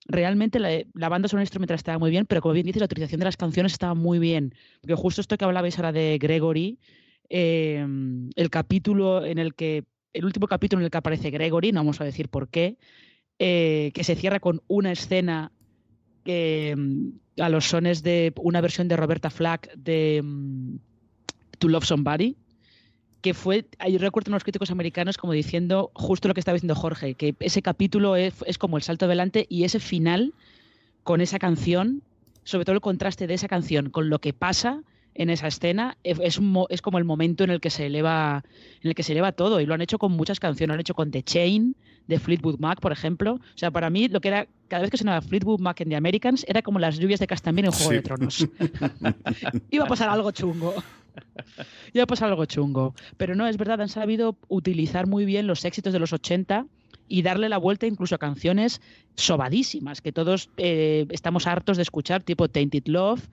Realmente 0.06 0.60
la, 0.60 1.10
banda 1.10 1.30
sonora 1.30 1.44
instrumental 1.44 1.76
estaba 1.76 2.00
muy 2.00 2.12
bien, 2.12 2.26
pero 2.26 2.42
como 2.42 2.56
bien 2.56 2.66
dices, 2.66 2.82
la 2.82 2.88
utilización 2.88 3.20
de 3.20 3.26
las 3.26 3.38
canciones 3.38 3.72
estaba 3.72 3.94
muy 3.94 4.20
bien. 4.20 4.54
Porque 4.82 4.96
justo 4.96 5.22
esto 5.22 5.38
que 5.38 5.46
hablabais 5.46 5.78
ahora 5.78 5.94
de 5.94 6.18
Gregory, 6.20 6.78
eh, 7.30 7.88
el 8.36 8.50
capítulo 8.50 9.24
en 9.26 9.38
el 9.38 9.56
que 9.56 9.86
el 10.18 10.26
último 10.26 10.48
capítulo 10.48 10.82
en 10.82 10.86
el 10.86 10.92
que 10.92 10.98
aparece 10.98 11.30
Gregory, 11.30 11.72
no 11.72 11.82
vamos 11.82 12.02
a 12.02 12.04
decir 12.04 12.28
por 12.28 12.50
qué, 12.50 12.78
eh, 13.38 13.92
que 13.94 14.04
se 14.04 14.16
cierra 14.16 14.40
con 14.40 14.64
una 14.68 14.92
escena 14.92 15.52
mm, 16.26 17.10
a 17.40 17.50
los 17.50 17.66
sones 17.66 18.02
de 18.02 18.34
una 18.38 18.60
versión 18.60 18.88
de 18.88 18.98
Roberta 18.98 19.30
Flack 19.30 19.72
de 19.76 20.22
mm, 20.24 20.78
To 21.60 21.68
Love 21.68 21.86
Somebody, 21.86 22.36
que 23.22 23.36
fue, 23.36 23.68
yo 23.88 24.00
recuerdo 24.00 24.32
unos 24.32 24.44
críticos 24.44 24.72
americanos 24.72 25.18
como 25.18 25.34
diciendo 25.34 25.92
justo 25.94 26.28
lo 26.28 26.34
que 26.34 26.40
estaba 26.40 26.56
diciendo 26.56 26.76
Jorge, 26.76 27.14
que 27.14 27.36
ese 27.40 27.62
capítulo 27.62 28.16
es 28.16 28.58
como 28.58 28.78
el 28.78 28.84
salto 28.84 29.06
adelante 29.06 29.46
y 29.50 29.66
ese 29.66 29.80
final 29.80 30.34
con 31.04 31.22
esa 31.22 31.38
canción, 31.38 32.02
sobre 32.44 32.66
todo 32.66 32.76
el 32.76 32.82
contraste 32.82 33.28
de 33.28 33.36
esa 33.36 33.48
canción 33.48 33.90
con 33.92 34.10
lo 34.10 34.20
que 34.20 34.34
pasa, 34.34 34.82
en 35.18 35.32
esa 35.32 35.48
escena 35.48 35.98
es, 36.04 36.20
es, 36.22 36.82
como 36.82 36.98
el 36.98 37.04
momento 37.04 37.44
en 37.44 37.50
el 37.50 37.60
que 37.60 37.72
se 37.72 37.88
eleva 37.88 38.44
en 38.82 38.90
el 38.90 38.96
que 38.96 39.04
se 39.04 39.12
eleva 39.12 39.32
todo 39.32 39.60
y 39.60 39.66
lo 39.66 39.74
han 39.74 39.82
hecho 39.82 39.98
con 39.98 40.12
muchas 40.12 40.40
canciones 40.40 40.70
lo 40.70 40.74
han 40.76 40.80
hecho 40.80 40.94
con 40.94 41.12
The 41.12 41.24
Chain 41.24 41.76
de 42.08 42.20
Fleetwood 42.20 42.60
Mac 42.60 42.80
por 42.80 42.92
ejemplo. 42.92 43.34
O 43.34 43.58
sea 43.58 43.72
para 43.72 43.90
mí 43.90 44.08
lo 44.08 44.22
que 44.22 44.30
era 44.30 44.48
cada 44.68 44.84
vez 44.84 44.92
que 44.92 44.98
sonaba 44.98 45.22
Fleetwood 45.22 45.60
Mac 45.60 45.82
en 45.82 45.90
The 45.90 45.96
Americans 45.96 46.46
era 46.48 46.62
como 46.62 46.80
las 46.80 47.00
lluvias 47.00 47.20
de 47.20 47.28
Castamere 47.28 47.68
en 47.68 47.74
Juego 47.74 47.92
de 47.92 48.02
Tronos. 48.02 48.48
Iba 49.72 49.86
a 49.86 49.88
pasar 49.88 50.10
algo 50.10 50.32
chungo. 50.32 50.76
Iba 51.94 52.04
a 52.04 52.08
pasar 52.08 52.30
algo 52.30 52.46
chungo. 52.46 52.94
Pero 53.18 53.34
no 53.36 53.48
es 53.48 53.58
verdad 53.58 53.82
han 53.82 53.90
sabido 53.90 54.38
utilizar 54.48 55.08
muy 55.08 55.26
bien 55.26 55.48
los 55.48 55.66
éxitos 55.66 55.94
de 55.94 56.00
los 56.00 56.14
80 56.14 56.68
y 57.08 57.22
darle 57.24 57.50
la 57.50 57.58
vuelta 57.58 57.88
incluso 57.88 58.16
a 58.16 58.18
canciones 58.18 58.82
sobadísimas 59.16 60.02
que 60.02 60.12
todos 60.12 60.50
eh, 60.58 61.08
estamos 61.10 61.48
hartos 61.48 61.78
de 61.78 61.84
escuchar, 61.84 62.22
tipo 62.22 62.50
Tainted 62.50 62.86
Love, 62.86 63.28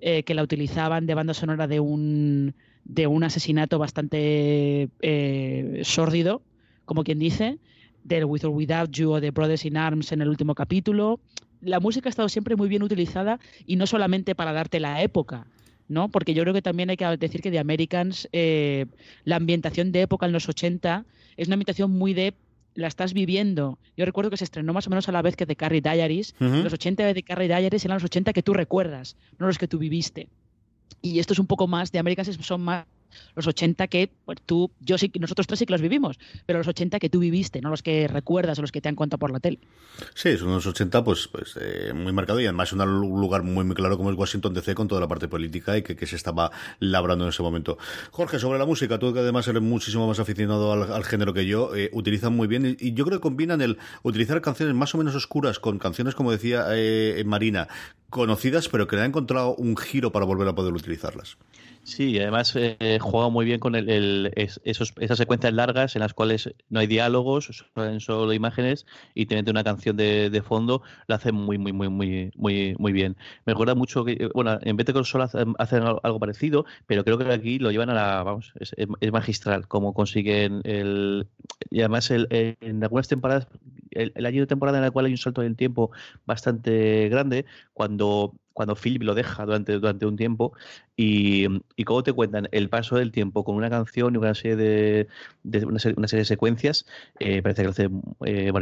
eh, 0.00 0.22
que 0.22 0.34
la 0.34 0.42
utilizaban 0.42 1.06
de 1.06 1.14
banda 1.14 1.34
sonora 1.34 1.66
de 1.66 1.80
un, 1.80 2.54
de 2.84 3.06
un 3.06 3.22
asesinato 3.24 3.78
bastante 3.78 4.88
eh, 5.00 5.80
sórdido, 5.84 6.42
como 6.84 7.04
quien 7.04 7.18
dice, 7.18 7.58
del 8.04 8.24
With 8.24 8.44
or 8.44 8.50
Without 8.50 8.90
You 8.90 9.12
o 9.12 9.20
de 9.20 9.30
Brothers 9.30 9.64
in 9.64 9.76
Arms 9.76 10.12
en 10.12 10.22
el 10.22 10.28
último 10.28 10.54
capítulo. 10.54 11.20
La 11.60 11.80
música 11.80 12.08
ha 12.08 12.10
estado 12.10 12.28
siempre 12.28 12.56
muy 12.56 12.68
bien 12.68 12.82
utilizada 12.82 13.38
y 13.66 13.76
no 13.76 13.86
solamente 13.86 14.34
para 14.34 14.52
darte 14.52 14.80
la 14.80 15.02
época, 15.02 15.46
¿no? 15.88 16.08
Porque 16.08 16.34
yo 16.34 16.42
creo 16.42 16.54
que 16.54 16.62
también 16.62 16.90
hay 16.90 16.96
que 16.96 17.04
decir 17.18 17.42
que 17.42 17.50
de 17.50 17.58
Americans, 17.58 18.28
eh, 18.32 18.86
la 19.24 19.36
ambientación 19.36 19.92
de 19.92 20.02
época 20.02 20.26
en 20.26 20.32
los 20.32 20.48
80 20.48 21.04
es 21.36 21.48
una 21.48 21.54
ambientación 21.54 21.90
muy 21.90 22.14
de 22.14 22.34
la 22.74 22.88
estás 22.88 23.12
viviendo. 23.12 23.78
Yo 23.96 24.04
recuerdo 24.04 24.30
que 24.30 24.36
se 24.36 24.44
estrenó 24.44 24.72
más 24.72 24.86
o 24.86 24.90
menos 24.90 25.08
a 25.08 25.12
la 25.12 25.22
vez 25.22 25.36
que 25.36 25.46
The 25.46 25.56
Carrie 25.56 25.80
Diaries. 25.80 26.34
Los 26.38 26.72
80 26.72 27.04
de 27.04 27.14
The 27.14 27.22
Carrie 27.22 27.48
Diaries 27.48 27.84
eran 27.84 27.96
los 27.96 28.04
80 28.04 28.32
que 28.32 28.42
tú 28.42 28.54
recuerdas, 28.54 29.16
no 29.38 29.46
los 29.46 29.58
que 29.58 29.68
tú 29.68 29.78
viviste. 29.78 30.28
Y 31.02 31.18
esto 31.18 31.32
es 31.32 31.38
un 31.38 31.46
poco 31.46 31.66
más, 31.66 31.92
de 31.92 31.98
Américas 31.98 32.28
son 32.40 32.60
más 32.62 32.84
los 33.34 33.46
80 33.46 33.86
que 33.88 34.10
pues, 34.24 34.38
tú, 34.44 34.70
yo 34.80 34.98
sí, 34.98 35.10
nosotros 35.18 35.46
tres 35.46 35.58
sí 35.58 35.66
que 35.66 35.72
los 35.72 35.80
vivimos, 35.80 36.18
pero 36.46 36.58
los 36.58 36.68
80 36.68 36.98
que 36.98 37.08
tú 37.08 37.20
viviste, 37.20 37.60
no 37.60 37.70
los 37.70 37.82
que 37.82 38.08
recuerdas 38.08 38.58
o 38.58 38.62
los 38.62 38.72
que 38.72 38.80
te 38.80 38.88
han 38.88 38.96
contado 38.96 39.18
por 39.18 39.30
la 39.30 39.40
tele. 39.40 39.58
Sí, 40.14 40.36
son 40.36 40.50
los 40.50 40.66
80 40.66 41.04
pues, 41.04 41.28
pues 41.28 41.58
eh, 41.60 41.92
muy 41.92 42.12
marcado 42.12 42.40
y 42.40 42.44
además 42.44 42.72
un 42.72 43.20
lugar 43.20 43.42
muy, 43.42 43.64
muy 43.64 43.74
claro 43.74 43.96
como 43.96 44.10
es 44.10 44.16
Washington 44.16 44.54
DC 44.54 44.74
con 44.74 44.88
toda 44.88 45.00
la 45.00 45.08
parte 45.08 45.28
política 45.28 45.76
y 45.76 45.82
que, 45.82 45.96
que, 45.96 46.06
se 46.06 46.16
estaba 46.16 46.50
labrando 46.78 47.24
en 47.24 47.30
ese 47.30 47.42
momento. 47.42 47.78
Jorge, 48.10 48.38
sobre 48.38 48.58
la 48.58 48.66
música, 48.66 48.98
tú 48.98 49.12
que 49.12 49.20
además 49.20 49.46
eres 49.48 49.62
muchísimo 49.62 50.06
más 50.06 50.18
aficionado 50.18 50.72
al, 50.72 51.04
género 51.04 51.32
que 51.32 51.46
yo, 51.46 51.74
eh, 51.74 51.90
utilizan 51.92 52.34
muy 52.34 52.46
bien 52.46 52.76
y, 52.78 52.92
yo 52.94 53.04
creo 53.04 53.18
que 53.18 53.22
combinan 53.22 53.60
el 53.60 53.78
utilizar 54.02 54.40
canciones 54.40 54.74
más 54.74 54.94
o 54.94 54.98
menos 54.98 55.14
oscuras 55.14 55.58
con 55.58 55.78
canciones, 55.78 56.14
como 56.14 56.32
decía 56.32 56.66
eh, 56.70 57.22
Marina, 57.26 57.68
conocidas, 58.10 58.68
pero 58.68 58.86
que 58.86 58.96
le 58.96 59.02
han 59.02 59.08
encontrado 59.08 59.54
un 59.54 59.76
giro 59.76 60.12
para 60.12 60.26
volver 60.26 60.48
a 60.48 60.54
poder 60.54 60.74
utilizarlas. 60.74 61.38
Sí, 61.82 62.18
además 62.18 62.52
eh, 62.56 62.98
juega 63.00 63.30
muy 63.30 63.46
bien 63.46 63.58
con 63.58 63.74
el, 63.74 64.30
esos, 64.36 64.92
esas 64.98 65.16
secuencias 65.16 65.52
largas 65.54 65.96
en 65.96 66.00
las 66.00 66.12
cuales 66.12 66.52
no 66.68 66.78
hay 66.78 66.86
diálogos, 66.86 67.64
son 67.74 68.00
solo 68.00 68.32
imágenes 68.34 68.86
y 69.14 69.26
te 69.26 69.34
mete 69.34 69.50
una 69.50 69.64
canción 69.64 69.96
de, 69.96 70.42
fondo, 70.46 70.82
lo 71.06 71.14
hace 71.14 71.32
muy, 71.32 71.56
muy, 71.56 71.72
muy, 71.72 71.88
muy, 71.88 72.30
muy, 72.36 72.76
muy 72.78 72.92
bien. 72.92 73.16
Me 73.46 73.54
recuerda 73.54 73.74
mucho 73.74 74.04
que, 74.04 74.28
bueno, 74.34 74.58
en 74.60 74.76
vez 74.76 74.86
de 74.86 74.92
consola 74.92 75.30
hacen 75.58 75.82
algo 76.02 76.20
parecido, 76.20 76.66
pero 76.86 77.02
creo 77.02 77.16
que 77.16 77.32
aquí 77.32 77.58
lo 77.58 77.70
llevan 77.70 77.90
a 77.90 77.94
la, 77.94 78.22
vamos, 78.22 78.52
es, 78.58 78.74
magistral 79.10 79.66
cómo 79.66 79.94
consiguen 79.94 80.60
el, 80.64 81.26
y 81.70 81.80
además 81.80 82.10
el, 82.10 82.28
en 82.30 82.82
algunas 82.82 83.08
temporadas, 83.08 83.46
el, 83.90 84.12
el 84.14 84.26
año 84.26 84.42
de 84.42 84.46
temporada 84.46 84.78
en 84.78 84.84
el 84.84 84.92
cual 84.92 85.06
hay 85.06 85.12
un 85.12 85.18
salto 85.18 85.40
del 85.40 85.56
tiempo 85.56 85.90
bastante 86.26 87.08
grande, 87.08 87.46
cuando 87.72 87.99
cuando 88.52 88.74
Philip 88.74 89.02
lo 89.02 89.14
deja 89.14 89.46
durante, 89.46 89.72
durante 89.72 90.04
un 90.06 90.16
tiempo 90.16 90.52
y, 90.96 91.46
y 91.76 91.84
cómo 91.84 92.02
te 92.02 92.12
cuentan 92.12 92.48
el 92.52 92.68
paso 92.68 92.96
del 92.96 93.10
tiempo 93.10 93.42
con 93.44 93.54
una 93.54 93.70
canción 93.70 94.14
y 94.14 94.18
una 94.18 94.34
serie 94.34 94.56
de, 95.44 95.64
una, 95.64 95.78
serie, 95.78 95.96
de 95.96 96.24
secuencias, 96.24 96.84
eh, 97.20 97.40
parece 97.42 97.62
que 97.62 97.64
lo 97.64 97.70
hace 97.70 97.88
eh, 98.26 98.52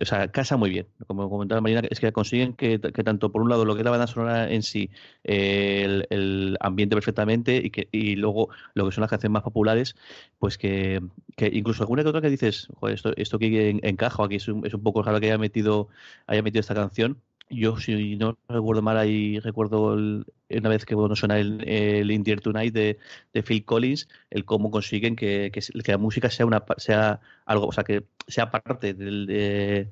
o 0.00 0.04
sea, 0.04 0.28
casa 0.28 0.56
muy 0.56 0.70
bien. 0.70 0.86
Como 1.06 1.30
comentaba 1.30 1.60
Marina, 1.60 1.82
es 1.88 2.00
que 2.00 2.10
consiguen 2.12 2.54
que, 2.54 2.78
tanto 2.80 3.30
por 3.30 3.42
un 3.42 3.48
lado 3.48 3.64
lo 3.64 3.74
que 3.74 3.82
es 3.82 3.84
la 3.84 3.92
banda 3.92 4.08
sonora 4.08 4.50
en 4.50 4.62
sí, 4.64 4.90
eh, 5.22 6.04
el, 6.10 6.56
ambiente 6.60 6.96
perfectamente 6.96 7.56
y 7.56 7.70
que 7.70 7.88
y 7.92 8.16
luego 8.16 8.48
lo 8.74 8.86
que 8.86 8.92
son 8.92 9.02
las 9.02 9.10
canciones 9.10 9.34
más 9.34 9.42
populares, 9.42 9.94
pues 10.38 10.58
que, 10.58 11.00
que 11.36 11.46
incluso 11.52 11.82
alguna 11.84 12.02
que 12.02 12.08
otra 12.08 12.22
que 12.22 12.30
dices, 12.30 12.68
joder, 12.74 12.94
esto, 12.96 13.12
esto 13.16 13.38
que 13.38 13.78
encaja 13.82 14.24
aquí 14.24 14.36
es 14.36 14.48
un, 14.48 14.66
es 14.66 14.74
un 14.74 14.82
poco 14.82 15.02
raro 15.02 15.20
que 15.20 15.26
haya 15.26 15.38
metido, 15.38 15.88
haya 16.26 16.42
metido 16.42 16.60
esta 16.60 16.74
canción 16.74 17.20
yo, 17.50 17.76
si 17.78 18.16
no 18.16 18.38
recuerdo 18.48 18.82
mal, 18.82 18.98
ahí 18.98 19.38
recuerdo 19.40 19.94
una 19.94 20.68
vez 20.68 20.84
que 20.84 20.94
bueno, 20.94 21.16
suena 21.16 21.38
el, 21.38 21.66
el 21.68 22.10
Indier 22.10 22.40
Tonight 22.40 22.72
de, 22.74 22.98
de, 23.32 23.42
Phil 23.42 23.64
Collins, 23.64 24.08
el 24.30 24.44
cómo 24.44 24.70
consiguen 24.70 25.16
que, 25.16 25.50
que, 25.52 25.60
la 25.90 25.98
música 25.98 26.30
sea 26.30 26.46
una 26.46 26.64
sea 26.78 27.20
algo, 27.46 27.66
o 27.66 27.72
sea, 27.72 27.84
que 27.84 28.04
sea 28.26 28.50
parte 28.50 28.94
del, 28.94 29.26
de, 29.26 29.90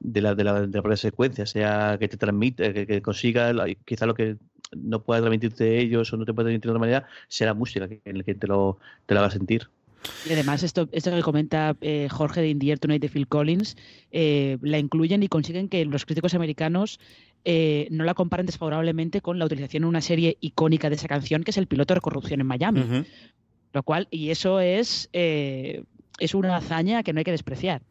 de, 0.00 0.20
la, 0.20 0.34
de, 0.34 0.44
la, 0.44 0.60
de 0.62 0.76
la 0.78 0.82
propia 0.82 0.96
secuencia, 0.96 1.46
sea 1.46 1.96
que 1.98 2.08
te 2.08 2.16
transmite, 2.16 2.86
que, 2.86 3.02
consiga 3.02 3.52
quizá 3.84 4.06
lo 4.06 4.14
que 4.14 4.36
no 4.76 5.02
pueda 5.02 5.20
transmitirte 5.20 5.78
ellos 5.78 6.12
o 6.12 6.16
no 6.16 6.24
te 6.24 6.34
pueda 6.34 6.46
transmitir 6.46 6.68
de 6.68 6.70
otra 6.70 6.80
manera, 6.80 7.06
sea 7.28 7.48
la 7.48 7.54
música 7.54 7.88
que, 7.88 8.00
en 8.04 8.18
la 8.18 8.24
que 8.24 8.34
te 8.34 8.46
lo, 8.46 8.78
te 9.06 9.14
lo 9.14 9.20
haga 9.20 9.30
sentir. 9.30 9.68
Y 10.28 10.32
además, 10.32 10.62
esto, 10.62 10.88
esto 10.92 11.10
que 11.10 11.22
comenta 11.22 11.76
eh, 11.80 12.08
Jorge 12.10 12.40
de 12.40 12.48
Indier 12.48 12.78
Tonight 12.78 13.02
de 13.02 13.08
Phil 13.08 13.28
Collins, 13.28 13.76
eh, 14.10 14.58
la 14.60 14.78
incluyen 14.78 15.22
y 15.22 15.28
consiguen 15.28 15.68
que 15.68 15.84
los 15.84 16.04
críticos 16.04 16.34
americanos 16.34 17.00
eh, 17.44 17.88
no 17.90 18.04
la 18.04 18.14
comparen 18.14 18.46
desfavorablemente 18.46 19.20
con 19.20 19.38
la 19.38 19.46
utilización 19.46 19.82
de 19.82 19.88
una 19.88 20.00
serie 20.00 20.38
icónica 20.40 20.88
de 20.88 20.96
esa 20.96 21.08
canción, 21.08 21.42
que 21.42 21.50
es 21.50 21.56
el 21.56 21.66
piloto 21.66 21.94
de 21.94 22.00
corrupción 22.00 22.40
en 22.40 22.46
Miami. 22.46 23.04
Lo 23.72 23.82
cual, 23.82 24.06
y 24.10 24.30
eso 24.30 24.60
es, 24.60 25.08
es 25.12 26.34
una 26.34 26.56
hazaña 26.56 27.02
que 27.02 27.12
no 27.12 27.18
hay 27.18 27.24
que 27.24 27.30
despreciar. 27.30 27.82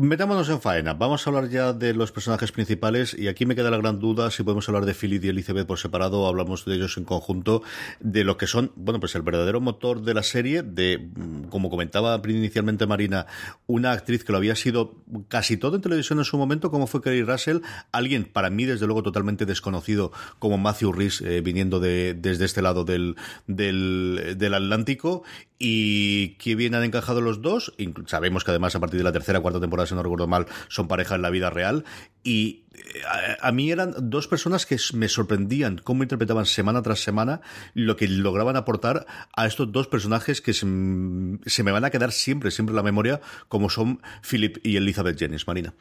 Metámonos 0.00 0.48
en 0.48 0.60
faena. 0.60 0.94
Vamos 0.94 1.26
a 1.26 1.30
hablar 1.30 1.48
ya 1.50 1.72
de 1.72 1.92
los 1.92 2.12
personajes 2.12 2.52
principales 2.52 3.16
y 3.18 3.26
aquí 3.26 3.46
me 3.46 3.56
queda 3.56 3.68
la 3.68 3.78
gran 3.78 3.98
duda 3.98 4.30
si 4.30 4.44
podemos 4.44 4.68
hablar 4.68 4.86
de 4.86 4.94
Philip 4.94 5.24
y 5.24 5.28
Elizabeth 5.30 5.66
por 5.66 5.76
separado 5.76 6.20
o 6.20 6.28
hablamos 6.28 6.64
de 6.64 6.76
ellos 6.76 6.96
en 6.98 7.04
conjunto, 7.04 7.64
de 7.98 8.22
lo 8.22 8.36
que 8.36 8.46
son, 8.46 8.70
bueno, 8.76 9.00
pues 9.00 9.16
el 9.16 9.22
verdadero 9.22 9.60
motor 9.60 10.02
de 10.02 10.14
la 10.14 10.22
serie, 10.22 10.62
de, 10.62 10.98
mm, 10.98 11.48
como 11.48 11.68
comentaba 11.68 12.22
inicialmente 12.28 12.86
Marina, 12.86 13.26
una 13.66 13.90
actriz 13.90 14.22
que 14.22 14.30
lo 14.30 14.38
había 14.38 14.54
sido 14.54 15.02
casi 15.26 15.56
todo 15.56 15.74
en 15.74 15.82
televisión 15.82 16.20
en 16.20 16.24
su 16.24 16.38
momento, 16.38 16.70
como 16.70 16.86
fue 16.86 17.02
Kerry 17.02 17.24
Russell, 17.24 17.58
alguien 17.90 18.24
para 18.24 18.50
mí 18.50 18.66
desde 18.66 18.86
luego 18.86 19.02
totalmente 19.02 19.46
desconocido 19.46 20.12
como 20.38 20.58
Matthew 20.58 20.92
Rhys 20.92 21.20
eh, 21.22 21.40
viniendo 21.40 21.80
de, 21.80 22.14
desde 22.14 22.44
este 22.44 22.62
lado 22.62 22.84
del, 22.84 23.16
del, 23.48 24.36
del 24.38 24.54
Atlántico 24.54 25.24
y 25.58 26.36
qué 26.36 26.54
bien 26.54 26.74
han 26.74 26.84
encajado 26.84 27.20
los 27.20 27.42
dos. 27.42 27.74
Sabemos 28.06 28.44
que 28.44 28.52
además 28.52 28.76
a 28.76 28.80
partir 28.80 28.98
de 28.98 29.04
la 29.04 29.12
tercera 29.12 29.40
cuarta 29.40 29.58
temporada, 29.58 29.87
si 29.88 29.94
no 29.94 30.02
recuerdo 30.02 30.26
mal, 30.26 30.46
son 30.68 30.88
pareja 30.88 31.14
en 31.14 31.22
la 31.22 31.30
vida 31.30 31.50
real. 31.50 31.84
Y 32.22 32.64
eh, 32.74 33.00
a, 33.40 33.52
mí 33.52 33.70
eran 33.70 33.94
dos 33.98 34.28
personas 34.28 34.66
que 34.66 34.76
me 34.94 35.08
sorprendían 35.08 35.78
cómo 35.78 36.02
interpretaban 36.02 36.46
semana 36.46 36.82
tras 36.82 37.00
semana 37.00 37.40
lo 37.74 37.96
que 37.96 38.08
lograban 38.08 38.56
aportar 38.56 39.06
a 39.34 39.46
estos 39.46 39.72
dos 39.72 39.88
personajes 39.88 40.40
que 40.40 40.52
se, 40.52 40.66
me 40.66 41.72
van 41.72 41.84
a 41.84 41.90
quedar 41.90 42.12
siempre, 42.12 42.50
siempre 42.50 42.72
en 42.72 42.76
la 42.76 42.82
memoria, 42.82 43.20
como 43.48 43.70
son 43.70 44.00
Philip 44.28 44.58
y 44.64 44.76
Elizabeth 44.76 45.18
Jennings, 45.18 45.46
Marina. 45.46 45.74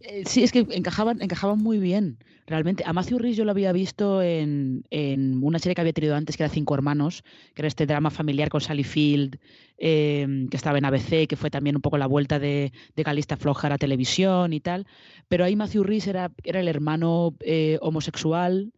Eh, 0.00 0.22
sí, 0.26 0.44
es 0.44 0.52
que 0.52 0.66
encajaban, 0.70 1.20
encajaban 1.20 1.58
muy 1.58 1.78
bien, 1.78 2.18
realmente. 2.46 2.84
A 2.86 2.92
Matthew 2.92 3.18
Rhys 3.18 3.36
yo 3.36 3.44
lo 3.44 3.50
había 3.50 3.72
visto 3.72 4.22
en, 4.22 4.84
una 5.42 5.58
serie 5.58 5.74
que 5.74 5.80
había 5.80 5.92
tenido 5.92 6.14
antes, 6.14 6.36
que 6.36 6.42
era 6.42 6.52
Cinco 6.52 6.74
Hermanos, 6.74 7.22
que 7.54 7.62
era 7.62 7.68
este 7.68 7.86
drama 7.86 8.10
familiar 8.10 8.48
con 8.48 8.60
Sally 8.60 8.84
Field, 8.84 9.38
em, 9.76 10.48
que 10.48 10.56
estaba 10.56 10.78
en 10.78 10.84
ABC, 10.84 11.26
que 11.26 11.36
fue 11.36 11.50
también 11.50 11.76
un 11.76 11.82
poco 11.82 11.98
la 11.98 12.06
vuelta 12.06 12.38
de, 12.38 12.72
de 12.94 13.04
Calista 13.04 13.36
Floja 13.36 13.66
a 13.66 13.70
la 13.70 13.78
televisión 13.78 14.52
y 14.52 14.60
tal. 14.60 14.86
Pero 15.28 15.44
ahí 15.44 15.56
Matthew 15.56 15.82
Rhys 15.82 16.06
era, 16.06 16.32
era 16.44 16.60
el 16.60 16.68
hermano 16.68 17.34
eh, 17.40 17.78
homosexual 17.82 18.72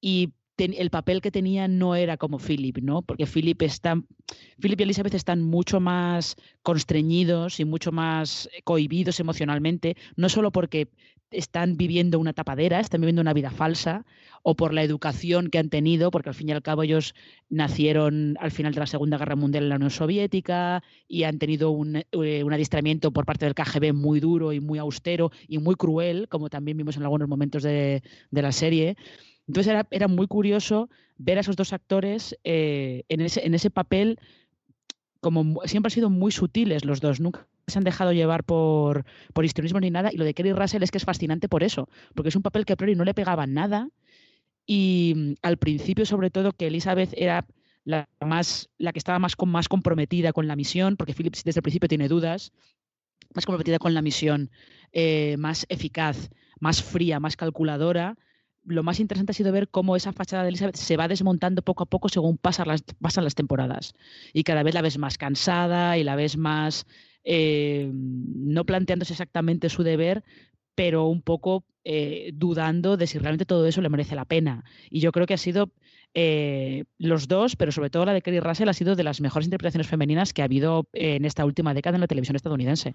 y 0.00 0.32
el 0.56 0.90
papel 0.90 1.20
que 1.20 1.30
tenía 1.30 1.68
no 1.68 1.94
era 1.94 2.16
como 2.16 2.38
Philip, 2.38 2.78
¿no? 2.78 3.02
Porque 3.02 3.26
Philip 3.26 3.60
está, 3.62 4.00
Philip 4.60 4.80
y 4.80 4.82
Elizabeth 4.84 5.14
están 5.14 5.42
mucho 5.42 5.80
más 5.80 6.36
constreñidos 6.62 7.60
y 7.60 7.64
mucho 7.64 7.92
más 7.92 8.48
cohibidos 8.64 9.18
emocionalmente, 9.20 9.96
no 10.16 10.28
solo 10.28 10.52
porque 10.52 10.88
están 11.30 11.76
viviendo 11.76 12.18
una 12.18 12.32
tapadera, 12.32 12.80
están 12.80 13.00
viviendo 13.00 13.22
una 13.22 13.32
vida 13.32 13.50
falsa, 13.50 14.04
o 14.42 14.54
por 14.54 14.72
la 14.74 14.82
educación 14.82 15.48
que 15.48 15.58
han 15.58 15.70
tenido, 15.70 16.10
porque 16.10 16.28
al 16.28 16.34
fin 16.34 16.48
y 16.48 16.52
al 16.52 16.62
cabo 16.62 16.82
ellos 16.82 17.14
nacieron 17.48 18.36
al 18.40 18.50
final 18.50 18.74
de 18.74 18.80
la 18.80 18.86
Segunda 18.86 19.18
Guerra 19.18 19.36
Mundial 19.36 19.64
en 19.64 19.70
la 19.70 19.76
Unión 19.76 19.90
Soviética 19.90 20.82
y 21.08 21.24
han 21.24 21.38
tenido 21.38 21.70
un, 21.70 21.96
eh, 21.96 22.44
adiestramiento 22.48 23.10
por 23.10 23.24
parte 23.24 23.46
del 23.46 23.54
KGB 23.54 23.92
muy 23.94 24.20
duro 24.20 24.52
y 24.52 24.60
muy 24.60 24.78
austero 24.78 25.32
y 25.48 25.58
muy 25.58 25.74
cruel, 25.74 26.28
como 26.28 26.50
también 26.50 26.76
vimos 26.76 26.96
en 26.96 27.02
algunos 27.02 27.28
momentos 27.28 27.62
de, 27.62 28.02
de 28.30 28.42
la 28.42 28.52
serie. 28.52 28.96
Entonces 29.46 29.70
era, 29.70 29.86
era 29.90 30.08
muy 30.08 30.26
curioso 30.26 30.88
ver 31.18 31.38
a 31.38 31.42
esos 31.42 31.56
dos 31.56 31.72
actores 31.72 32.36
eh, 32.44 33.04
en, 33.08 33.20
ese, 33.20 33.46
en 33.46 33.54
ese 33.54 33.70
papel, 33.70 34.18
como 35.20 35.60
siempre 35.64 35.88
han 35.88 35.94
sido 35.94 36.10
muy 36.10 36.32
sutiles 36.32 36.84
los 36.84 37.00
dos, 37.00 37.20
nunca 37.20 37.46
se 37.66 37.78
han 37.78 37.84
dejado 37.84 38.12
llevar 38.12 38.44
por, 38.44 39.04
por 39.32 39.44
histrionismo 39.44 39.80
ni 39.80 39.90
nada. 39.90 40.10
Y 40.12 40.16
lo 40.16 40.24
de 40.24 40.34
Kerry 40.34 40.52
Russell 40.52 40.82
es 40.82 40.90
que 40.90 40.98
es 40.98 41.04
fascinante 41.04 41.48
por 41.48 41.62
eso, 41.62 41.88
porque 42.14 42.28
es 42.28 42.36
un 42.36 42.42
papel 42.42 42.64
que 42.64 42.74
a 42.74 42.76
priori 42.76 42.94
no 42.94 43.04
le 43.04 43.14
pegaba 43.14 43.46
nada. 43.46 43.88
Y 44.66 45.14
mm, 45.16 45.34
al 45.42 45.56
principio, 45.56 46.06
sobre 46.06 46.30
todo, 46.30 46.52
que 46.52 46.66
Elizabeth 46.66 47.14
era 47.16 47.46
la, 47.84 48.08
más, 48.20 48.70
la 48.78 48.92
que 48.92 48.98
estaba 48.98 49.18
más, 49.18 49.34
más 49.46 49.68
comprometida 49.68 50.32
con 50.32 50.46
la 50.46 50.56
misión, 50.56 50.96
porque 50.96 51.14
Phillips 51.14 51.44
desde 51.44 51.58
el 51.58 51.62
principio 51.62 51.88
tiene 51.88 52.08
dudas, 52.08 52.52
más 53.34 53.46
comprometida 53.46 53.78
con 53.78 53.94
la 53.94 54.02
misión, 54.02 54.50
eh, 54.92 55.36
más 55.38 55.66
eficaz, 55.68 56.30
más 56.60 56.82
fría, 56.82 57.20
más 57.20 57.36
calculadora, 57.36 58.16
lo 58.64 58.82
más 58.82 59.00
interesante 59.00 59.32
ha 59.32 59.34
sido 59.34 59.52
ver 59.52 59.68
cómo 59.68 59.96
esa 59.96 60.12
fachada 60.12 60.42
de 60.42 60.48
Elizabeth 60.50 60.76
se 60.76 60.96
va 60.96 61.08
desmontando 61.08 61.62
poco 61.62 61.84
a 61.84 61.86
poco 61.86 62.08
según 62.08 62.38
pasan 62.38 62.68
las, 62.68 62.82
pasan 63.00 63.24
las 63.24 63.34
temporadas. 63.34 63.94
Y 64.32 64.44
cada 64.44 64.62
vez 64.62 64.74
la 64.74 64.82
ves 64.82 64.98
más 64.98 65.18
cansada 65.18 65.98
y 65.98 66.04
la 66.04 66.16
ves 66.16 66.36
más, 66.36 66.86
eh, 67.24 67.90
no 67.92 68.64
planteándose 68.64 69.12
exactamente 69.12 69.68
su 69.68 69.82
deber, 69.82 70.24
pero 70.74 71.06
un 71.06 71.22
poco 71.22 71.64
eh, 71.84 72.30
dudando 72.34 72.96
de 72.96 73.06
si 73.06 73.18
realmente 73.18 73.44
todo 73.44 73.66
eso 73.66 73.80
le 73.80 73.88
merece 73.88 74.14
la 74.14 74.24
pena. 74.24 74.64
Y 74.90 75.00
yo 75.00 75.12
creo 75.12 75.26
que 75.26 75.34
ha 75.34 75.38
sido 75.38 75.70
eh, 76.14 76.84
los 76.98 77.28
dos, 77.28 77.56
pero 77.56 77.72
sobre 77.72 77.90
todo 77.90 78.04
la 78.04 78.12
de 78.12 78.22
Kerry 78.22 78.40
Russell, 78.40 78.68
ha 78.68 78.72
sido 78.72 78.96
de 78.96 79.04
las 79.04 79.20
mejores 79.20 79.46
interpretaciones 79.46 79.88
femeninas 79.88 80.32
que 80.32 80.42
ha 80.42 80.46
habido 80.46 80.88
en 80.92 81.24
esta 81.24 81.44
última 81.44 81.74
década 81.74 81.96
en 81.96 82.00
la 82.00 82.06
televisión 82.06 82.36
estadounidense. 82.36 82.94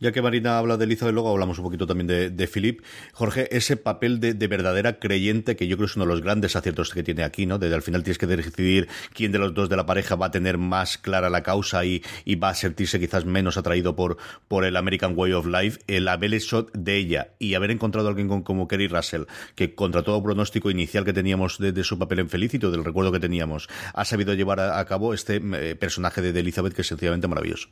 Ya 0.00 0.10
que 0.10 0.22
Marina 0.22 0.58
habla 0.58 0.76
de 0.76 0.86
Elizabeth, 0.86 1.14
luego 1.14 1.30
hablamos 1.30 1.58
un 1.58 1.64
poquito 1.64 1.86
también 1.86 2.08
de, 2.36 2.46
Philip. 2.48 2.82
Jorge, 3.12 3.56
ese 3.56 3.76
papel 3.76 4.18
de, 4.18 4.34
verdadera 4.48 4.98
creyente, 4.98 5.54
que 5.54 5.68
yo 5.68 5.76
creo 5.76 5.86
es 5.86 5.94
uno 5.94 6.04
de 6.04 6.10
los 6.10 6.20
grandes 6.20 6.56
aciertos 6.56 6.90
que 6.90 7.04
tiene 7.04 7.22
aquí, 7.22 7.46
¿no? 7.46 7.58
Desde 7.58 7.76
al 7.76 7.82
final 7.82 8.02
tienes 8.02 8.18
que 8.18 8.26
decidir 8.26 8.88
quién 9.12 9.30
de 9.30 9.38
los 9.38 9.54
dos 9.54 9.68
de 9.68 9.76
la 9.76 9.86
pareja 9.86 10.16
va 10.16 10.26
a 10.26 10.30
tener 10.32 10.58
más 10.58 10.98
clara 10.98 11.30
la 11.30 11.44
causa 11.44 11.84
y, 11.84 12.02
va 12.42 12.48
a 12.48 12.54
sentirse 12.54 12.98
quizás 12.98 13.24
menos 13.24 13.56
atraído 13.56 13.94
por, 13.94 14.18
el 14.64 14.76
American 14.76 15.12
Way 15.16 15.32
of 15.32 15.46
Life. 15.46 15.80
El 15.86 16.08
haber 16.08 16.34
hecho 16.34 16.66
de 16.72 16.96
ella 16.96 17.28
y 17.38 17.54
haber 17.54 17.70
encontrado 17.70 18.08
a 18.08 18.10
alguien 18.10 18.42
como 18.42 18.66
Kerry 18.66 18.88
Russell, 18.88 19.22
que 19.54 19.76
contra 19.76 20.02
todo 20.02 20.20
pronóstico 20.22 20.70
inicial 20.70 21.04
que 21.04 21.12
teníamos 21.12 21.58
de, 21.58 21.84
su 21.84 21.98
papel 21.98 22.18
en 22.18 22.28
Del 22.54 22.84
recuerdo 22.84 23.10
que 23.10 23.20
teníamos, 23.20 23.68
ha 23.94 24.04
sabido 24.04 24.34
llevar 24.34 24.60
a, 24.60 24.84
cabo 24.84 25.14
este 25.14 25.36
eh, 25.36 25.74
personaje 25.74 26.20
de 26.20 26.38
Elizabeth 26.38 26.74
que 26.74 26.82
es 26.82 26.88
sencillamente 26.88 27.26
maravilloso. 27.26 27.68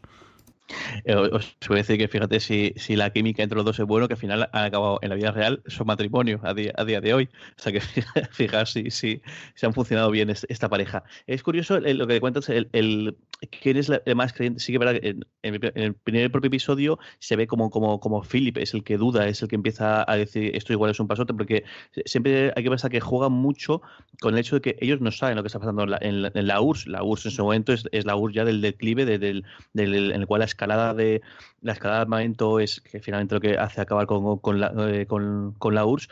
Eh, 1.05 1.15
os 1.15 1.57
voy 1.69 1.77
a 1.77 1.83
decir 1.83 1.99
que 1.99 2.09
fíjate 2.09 2.41
si, 2.41 2.73
si, 2.77 2.97
la 2.97 3.11
química 3.11 3.43
entre 3.43 3.57
los 3.57 3.65
dos 3.65 3.79
es 3.79 3.87
bueno, 3.87 4.09
que 4.09 4.15
al 4.15 4.21
final 4.21 4.49
han 4.53 4.65
acabado 4.65 4.99
en 5.03 5.11
la 5.11 5.15
vida 5.15 5.31
real 5.31 5.63
su 5.67 5.85
matrimonio 5.85 6.41
a 6.43 6.55
día, 6.55 6.73
a 6.77 6.85
día 6.85 7.01
de 7.01 7.15
hoy. 7.15 7.29
O 7.59 7.63
sea 7.63 7.73
que 7.73 7.81
fijaos 8.31 8.73
si, 8.73 8.91
si, 8.91 9.23
si, 9.55 9.67
han 9.67 9.75
funcionado 9.75 10.11
bien 10.11 10.31
esta 10.31 10.69
pareja. 10.69 11.05
Es 11.27 11.43
curioso 11.43 11.81
lo 11.81 12.07
que 12.07 12.21
cuentas, 12.21 12.49
el, 12.49 12.69
el, 12.73 13.17
quién 13.61 13.77
es 13.77 13.91
el 13.91 14.17
más 14.17 14.33
creyente. 14.33 14.61
Sí 14.61 14.73
que 14.73 14.79
verdad, 14.79 14.99
en, 15.03 15.25
en, 15.43 15.61
el 15.75 15.95
primer 15.95 16.31
propio 16.31 16.49
episodio 16.49 16.99
se 17.19 17.37
ve 17.37 17.47
como, 17.47 17.71
como, 17.71 18.01
como 18.01 18.23
Philip 18.23 18.59
es 18.59 18.75
el 18.75 18.85
que 18.85 18.97
duda, 18.97 19.27
es 19.27 19.43
el 19.43 19.49
que 19.49 19.57
empieza 19.57 20.05
a 20.11 20.17
decir 20.17 20.55
esto 20.55 20.73
igual 20.73 20.91
es 20.91 21.01
un 21.01 21.09
pasote, 21.09 21.35
porque 21.35 21.65
siempre 22.05 22.53
hay 22.55 22.63
que 22.63 22.71
pensar 22.71 22.91
que 22.91 23.01
juega 23.01 23.29
mucho 23.29 23.83
con 24.21 24.35
el 24.35 24.41
hecho 24.41 24.57
de 24.57 24.63
que 24.63 24.77
ellos 24.81 25.01
no 25.01 25.11
saben 25.11 25.37
lo 25.37 25.43
que 25.43 25.49
está 25.49 25.59
pasando 25.59 25.83
en 25.83 25.91
la, 26.23 26.31
en 26.33 26.47
la, 26.47 26.61
URSS. 26.61 26.87
La 26.87 27.03
URSS 27.03 27.27
en 27.27 27.33
su 27.33 27.43
momento 27.43 27.73
es, 27.73 27.89
es 27.93 28.05
la 28.05 28.17
URSS 28.17 28.35
ya 28.35 28.45
del 28.45 28.61
declive, 28.61 29.05
del, 29.05 29.45
del, 29.73 30.13
en 30.13 30.21
el 30.21 30.27
cual 30.27 30.41
la 30.41 30.47
escalada 30.63 30.95
de 30.95 31.23
la 31.61 31.73
escalada 31.73 31.99
de 31.99 32.03
armamento 32.03 32.61
es 32.61 32.81
que 32.81 33.01
finalmente 33.01 33.35
lo 33.35 33.41
que 33.41 33.57
hace 33.57 33.81
acabar 33.81 34.07
con, 34.07 34.39
con, 34.39 34.61
la, 34.61 34.73
eh, 34.89 35.07
con, 35.07 35.55
con 35.59 35.75
la 35.75 35.85
URSS 35.85 36.09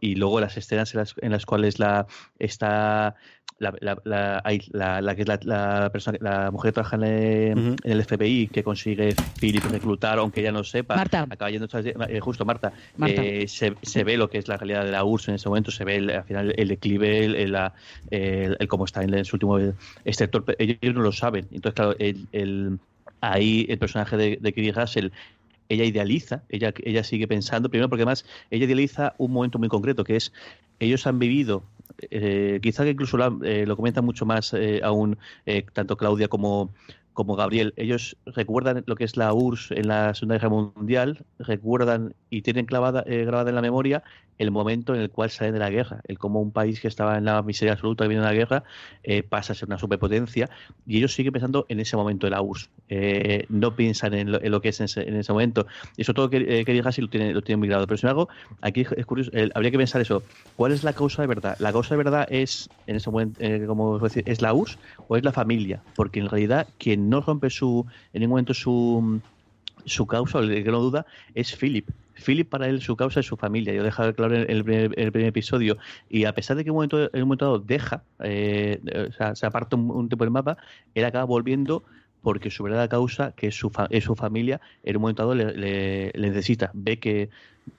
y 0.00 0.14
luego 0.14 0.40
las 0.40 0.56
escenas 0.56 0.94
en 0.94 1.00
las, 1.00 1.14
en 1.20 1.32
las 1.32 1.46
cuales 1.46 1.78
la 1.78 2.06
está 2.38 3.14
la, 3.58 3.72
la, 3.80 4.42
la, 4.72 5.00
la, 5.00 5.14
que 5.14 5.22
es 5.22 5.28
la, 5.44 5.90
persona, 5.92 6.18
la 6.20 6.50
mujer 6.50 6.70
que 6.70 6.74
trabaja 6.74 6.96
en, 6.96 7.76
el 7.84 8.04
FBI 8.04 8.48
que 8.48 8.64
consigue 8.64 9.14
Philip 9.40 9.64
reclutar, 9.64 10.18
aunque 10.18 10.40
ella 10.40 10.50
no 10.52 10.64
sepa, 10.64 10.96
Marta. 10.96 11.26
acaba 11.30 11.50
yendo 11.50 11.68
eh, 11.72 12.20
justo 12.20 12.44
Marta, 12.44 12.72
Eh, 13.06 13.46
se, 13.46 13.74
se, 13.82 14.04
ve 14.04 14.16
lo 14.16 14.28
que 14.28 14.38
es 14.38 14.48
la 14.48 14.56
realidad 14.56 14.84
de 14.84 14.90
la 14.90 15.04
URSS 15.04 15.28
en 15.28 15.34
ese 15.36 15.48
momento, 15.48 15.70
se 15.70 15.84
ve 15.84 15.96
al 16.14 16.24
final 16.24 16.52
el 16.56 16.68
declive, 16.68 17.24
el, 17.24 17.36
el, 17.36 18.56
el, 18.58 18.68
cómo 18.68 18.86
está 18.86 19.02
en, 19.02 19.24
su 19.24 19.36
último 19.36 19.58
sector, 20.04 20.44
ellos 20.58 20.94
no 20.94 21.02
lo 21.02 21.12
saben, 21.12 21.46
entonces 21.52 21.74
claro, 21.74 21.94
el 21.98 22.78
ahí 23.32 23.66
el 23.68 23.78
personaje 23.78 24.16
de, 24.16 24.38
de 24.40 24.52
Kiri 24.52 24.72
Russell 24.72 25.08
ella 25.68 25.84
idealiza, 25.84 26.42
ella, 26.48 26.72
ella 26.84 27.04
sigue 27.04 27.26
pensando, 27.26 27.68
primero 27.70 27.88
porque 27.88 28.02
además 28.02 28.24
ella 28.50 28.64
idealiza 28.64 29.14
un 29.18 29.32
momento 29.32 29.58
muy 29.58 29.68
concreto, 29.68 30.04
que 30.04 30.16
es 30.16 30.32
ellos 30.78 31.06
han 31.06 31.18
vivido, 31.18 31.62
eh, 32.10 32.58
quizá 32.62 32.84
que 32.84 32.90
incluso 32.90 33.16
eh, 33.44 33.64
lo 33.66 33.76
comenta 33.76 34.02
mucho 34.02 34.26
más 34.26 34.52
eh, 34.54 34.80
aún 34.82 35.16
tanto 35.72 35.96
Claudia 35.96 36.28
como, 36.28 36.70
como 37.14 37.36
Gabriel, 37.36 37.72
ellos 37.76 38.16
recuerdan 38.26 38.84
lo 38.86 38.96
que 38.96 39.04
es 39.04 39.16
la 39.16 39.32
URSS 39.32 39.70
en 39.70 39.88
la 39.88 40.14
Segunda 40.14 40.34
Guerra 40.34 40.48
Mundial, 40.50 41.24
recuerdan 41.38 42.14
y 42.28 42.42
tienen 42.42 42.66
clavada, 42.66 43.02
grabada 43.06 43.48
en 43.48 43.56
la 43.56 43.62
memoria 43.62 44.02
el 44.38 44.50
momento 44.50 44.94
en 44.94 45.00
el 45.00 45.10
cual 45.10 45.30
sale 45.30 45.52
de 45.52 45.58
la 45.58 45.70
guerra, 45.70 46.00
el 46.08 46.18
cómo 46.18 46.40
un 46.40 46.50
país 46.50 46.80
que 46.80 46.88
estaba 46.88 47.16
en 47.18 47.24
la 47.24 47.42
miseria 47.42 47.72
absoluta 47.72 48.06
viene 48.06 48.22
de 48.22 48.28
la 48.28 48.34
guerra 48.34 48.64
eh, 49.02 49.22
pasa 49.22 49.52
a 49.52 49.56
ser 49.56 49.68
una 49.68 49.78
superpotencia 49.78 50.50
y 50.86 50.98
ellos 50.98 51.14
siguen 51.14 51.32
pensando 51.32 51.66
en 51.68 51.80
ese 51.80 51.96
momento 51.96 52.26
de 52.26 52.30
la 52.30 52.42
URSS, 52.42 52.70
eh, 52.88 53.46
no 53.48 53.76
piensan 53.76 54.14
en 54.14 54.32
lo, 54.32 54.60
que 54.60 54.68
es 54.68 54.80
en 54.80 55.16
ese, 55.16 55.32
momento. 55.32 55.66
Y 55.96 56.02
eso 56.02 56.14
todo 56.14 56.30
que 56.30 56.38
eh, 56.38 56.64
diga 56.64 56.90
lo 56.96 57.08
tiene, 57.08 57.32
lo 57.32 57.42
tiene 57.42 57.58
muy 57.58 57.68
grado. 57.68 57.86
Pero 57.86 57.96
sin 57.96 58.08
embargo, 58.08 58.28
aquí 58.60 58.82
es 58.96 59.06
curioso, 59.06 59.30
habría 59.54 59.70
que 59.70 59.78
pensar 59.78 60.00
eso. 60.00 60.22
¿Cuál 60.56 60.72
es 60.72 60.84
la 60.84 60.92
causa 60.92 61.22
de 61.22 61.28
verdad? 61.28 61.56
¿La 61.58 61.72
causa 61.72 61.90
de 61.90 61.98
verdad 61.98 62.26
es, 62.30 62.68
en 62.86 62.96
ese 62.96 63.10
momento, 63.10 63.40
como 63.66 63.98
decir, 63.98 64.24
es 64.26 64.42
la 64.42 64.52
URSS 64.52 64.78
o 65.08 65.16
es 65.16 65.24
la 65.24 65.32
familia? 65.32 65.82
Porque 65.96 66.20
en 66.20 66.28
realidad 66.28 66.66
quien 66.78 67.03
no 67.08 67.20
rompe 67.20 67.50
su, 67.50 67.86
en 68.12 68.20
ningún 68.20 68.34
momento 68.34 68.54
su 68.54 69.20
su 69.84 70.06
causa, 70.06 70.38
el 70.40 70.64
que 70.64 70.70
no 70.70 70.80
duda, 70.80 71.06
es 71.34 71.54
Philip. 71.56 71.88
Philip 72.14 72.48
para 72.48 72.68
él 72.68 72.80
su 72.80 72.96
causa 72.96 73.20
es 73.20 73.26
su 73.26 73.36
familia. 73.36 73.74
Yo 73.74 73.80
he 73.80 73.84
dejado 73.84 74.14
claro 74.14 74.34
en 74.36 74.48
el 74.48 74.64
primer, 74.64 75.16
episodio. 75.16 75.76
Y 76.08 76.24
a 76.24 76.34
pesar 76.34 76.56
de 76.56 76.64
que 76.64 76.68
en 76.68 76.72
un 76.72 76.76
momento, 76.76 77.00
en 77.12 77.22
un 77.22 77.28
momento 77.28 77.44
dado 77.44 77.58
deja, 77.58 78.02
eh, 78.20 78.80
o 79.10 79.12
sea, 79.12 79.34
se 79.34 79.46
aparta 79.46 79.76
un, 79.76 80.08
tiempo 80.08 80.24
del 80.24 80.30
mapa, 80.30 80.56
él 80.94 81.04
acaba 81.04 81.24
volviendo 81.24 81.82
porque 82.22 82.50
su 82.50 82.62
verdadera 82.62 82.88
causa, 82.88 83.32
que 83.32 83.48
es 83.48 83.54
su, 83.54 83.70
es 83.90 84.04
su 84.04 84.14
familia, 84.14 84.60
en 84.82 84.96
un 84.96 85.02
momento 85.02 85.22
dado 85.22 85.34
le, 85.34 86.10
le 86.14 86.28
necesita. 86.28 86.70
Ve 86.72 86.98
que 86.98 87.28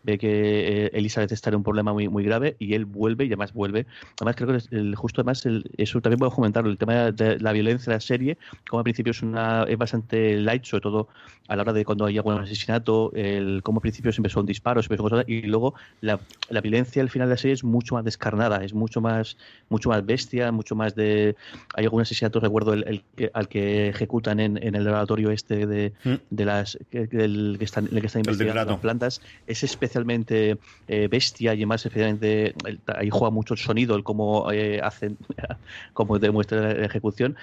ve 0.03 0.17
que 0.17 0.85
eh, 0.85 0.91
Elizabeth 0.93 1.31
está 1.31 1.49
en 1.49 1.57
un 1.57 1.63
problema 1.63 1.93
muy, 1.93 2.07
muy 2.07 2.23
grave 2.23 2.55
y 2.59 2.73
él 2.73 2.85
vuelve 2.85 3.25
y 3.25 3.27
además 3.27 3.53
vuelve. 3.53 3.85
Además, 4.19 4.35
creo 4.35 4.47
que 4.49 4.75
el, 4.75 4.95
justo 4.95 5.21
además, 5.21 5.45
el, 5.45 5.69
eso 5.77 6.01
también 6.01 6.19
puedo 6.19 6.31
comentarlo, 6.31 6.69
el 6.69 6.77
tema 6.77 7.11
de 7.11 7.39
la 7.39 7.51
violencia 7.51 7.91
de 7.91 7.97
la 7.97 8.01
serie, 8.01 8.37
como 8.69 8.79
al 8.79 8.83
principio 8.83 9.11
es, 9.11 9.21
una, 9.21 9.63
es 9.63 9.77
bastante 9.77 10.37
light, 10.37 10.63
sobre 10.63 10.81
todo 10.81 11.07
a 11.47 11.55
la 11.55 11.61
hora 11.61 11.73
de 11.73 11.85
cuando 11.85 12.05
hay 12.05 12.17
algún 12.17 12.35
asesinato, 12.35 13.11
el, 13.13 13.61
como 13.63 13.77
al 13.77 13.81
principio 13.81 14.11
siempre 14.11 14.31
son 14.31 14.45
disparos, 14.45 14.85
siempre 14.85 14.97
son 14.97 15.09
cosas, 15.09 15.25
y 15.27 15.43
luego 15.43 15.75
la, 16.01 16.19
la, 16.49 16.61
violencia 16.61 17.01
al 17.01 17.09
final 17.09 17.27
de 17.27 17.33
la 17.33 17.37
serie 17.37 17.53
es 17.53 17.63
mucho 17.63 17.95
más 17.95 18.03
descarnada, 18.03 18.63
es 18.63 18.73
mucho 18.73 19.01
más, 19.01 19.37
mucho 19.69 19.89
más 19.89 20.05
bestia, 20.05 20.51
mucho 20.51 20.75
más 20.75 20.95
de... 20.95 21.35
Hay 21.75 21.85
algún 21.85 22.01
asesinato, 22.01 22.39
recuerdo, 22.39 22.73
el, 22.73 23.03
al 23.33 23.47
que 23.47 23.89
ejecutan 23.89 24.39
en, 24.39 24.61
en, 24.61 24.75
el 24.75 24.83
laboratorio 24.83 25.29
este 25.31 25.67
de, 25.67 25.93
mm. 26.03 26.13
de 26.31 26.45
las 26.45 26.79
del, 26.91 27.57
que 27.59 27.65
están, 27.65 27.89
el 27.91 28.01
que 28.01 28.07
están 28.07 28.21
investigando 28.21 28.65
las 28.65 28.79
plantas, 28.79 29.21
ese 29.45 29.65
especialmente 29.75 30.59
eh, 30.87 31.07
bestia 31.07 31.53
y 31.53 31.57
además 31.57 31.85
especialmente 31.85 32.55
ahí 32.87 33.09
juega 33.09 33.31
mucho 33.31 33.53
el 33.53 33.59
sonido, 33.59 33.95
el 33.95 34.03
cómo 34.03 34.51
eh, 34.51 34.79
hacen, 34.81 35.17
cómo 35.93 36.19
demuestra 36.19 36.73
la 36.73 36.85
ejecución. 36.85 37.35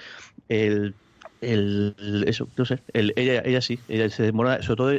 El, 0.48 0.96
el, 1.40 2.24
eso, 2.26 2.50
no 2.56 2.64
sé, 2.64 2.84
ella, 2.94 3.42
ella 3.44 3.60
sí, 3.60 3.84
ella 3.88 4.08
se 4.10 4.22
demora, 4.24 4.62
sobre 4.62 4.76
todo 4.76 4.90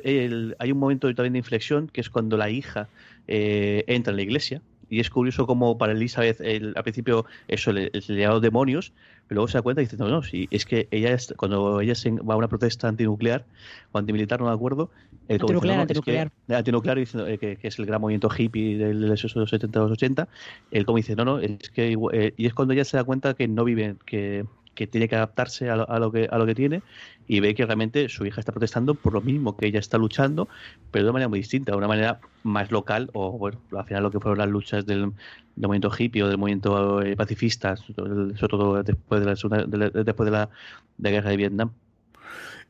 hay 0.60 0.72
un 0.72 0.78
momento 0.80 1.14
también 1.16 1.34
de 1.34 1.40
inflexión 1.40 1.88
que 1.90 2.02
es 2.02 2.10
cuando 2.10 2.38
la 2.38 2.50
hija 2.50 2.92
eh, 3.28 3.84
entra 3.88 4.12
en 4.12 4.18
la 4.18 4.24
iglesia 4.24 4.64
y 4.94 5.00
es 5.00 5.10
curioso 5.10 5.48
como 5.48 5.78
para 5.78 5.94
Elizabeth 5.94 6.40
al 6.42 6.84
principio 6.84 7.26
eso 7.48 7.72
le, 7.72 7.92
le, 8.08 8.26
a 8.26 8.40
demonios 8.40 8.94
pero 9.28 9.38
luego 9.38 9.48
se 9.48 9.58
da 9.58 9.62
cuenta 9.62 9.82
y 9.82 9.86
dice 9.86 9.98
no, 9.98 10.08
no, 10.08 10.22
sí, 10.22 10.48
es 10.52 10.66
que 10.66 10.88
ella 10.92 11.18
cuando 11.38 11.82
ella 11.82 11.96
se 11.96 12.12
va 12.12 12.36
a 12.36 12.38
una 12.38 12.48
protesta 12.48 12.88
antinuclear 12.88 13.46
o 13.92 13.98
antimilitar, 13.98 14.40
no 14.40 14.48
me 14.48 14.54
acuerdo 14.54 14.92
el 15.28 15.42
antinuclear, 15.42 15.80
antinuclear. 15.80 16.28
Es 16.28 16.34
que, 16.48 16.56
antinuclear 16.56 16.98
diciendo, 16.98 17.28
eh, 17.28 17.38
que, 17.40 17.58
es 17.62 17.80
el 17.80 17.86
gran 17.86 18.02
movimiento 18.02 18.30
hippie 18.36 18.78
de 18.78 18.94
los 18.94 19.22
70 19.22 19.80
los 19.80 19.92
80 19.92 20.28
él 20.72 20.86
como 20.86 20.98
dice 20.98 21.16
no, 21.16 21.26
no, 21.26 21.40
es 21.40 21.70
que 21.72 21.98
eh, 22.12 22.34
y 22.38 22.46
es 22.46 22.54
cuando 22.54 22.74
ella 22.74 22.86
se 22.86 22.98
da 22.98 23.04
cuenta 23.04 23.34
que 23.34 23.48
no 23.48 23.64
vive 23.64 23.96
que 24.06 24.46
que 24.76 24.88
tiene 24.88 25.08
que 25.08 25.16
adaptarse 25.16 25.70
a 25.70 25.76
lo, 25.76 26.12
que, 26.12 26.28
a 26.32 26.38
lo 26.38 26.46
que 26.46 26.56
tiene 26.56 26.82
y 27.28 27.40
ve 27.40 27.56
que 27.56 27.66
realmente 27.66 28.10
su 28.10 28.26
hija 28.26 28.40
está 28.40 28.52
protestando 28.52 28.96
por 28.96 29.14
lo 29.14 29.22
mismo 29.22 29.56
que 29.56 29.68
ella 29.68 29.80
está 29.80 29.98
luchando, 29.98 30.48
pero 30.92 31.04
de 31.04 31.10
una 31.10 31.14
manera 31.14 31.30
muy 31.30 31.40
distinta, 31.40 31.72
de 31.72 31.78
una 31.78 31.88
manera 31.88 32.20
más 32.44 32.72
local, 32.72 33.10
o 33.14 33.32
bueno, 33.38 33.60
al 33.78 33.86
final 33.86 34.04
lo 34.04 34.12
que 34.12 34.20
fueron 34.20 34.40
las 34.40 34.50
luchas 34.50 34.86
del, 34.86 35.14
movimiento 35.56 35.92
hippie 35.98 36.24
o 36.24 36.28
del 36.28 36.38
movimiento 36.38 37.02
eh, 37.02 37.16
pacifista, 37.16 37.76
sobre 37.78 38.36
todo 38.36 38.84
después 38.84 39.22
de 39.22 39.78
la, 39.78 39.90
después 39.90 40.32
de 40.32 40.32
la 40.32 40.50
guerra 40.98 41.30
de 41.30 41.38
Vietnam. 41.38 41.72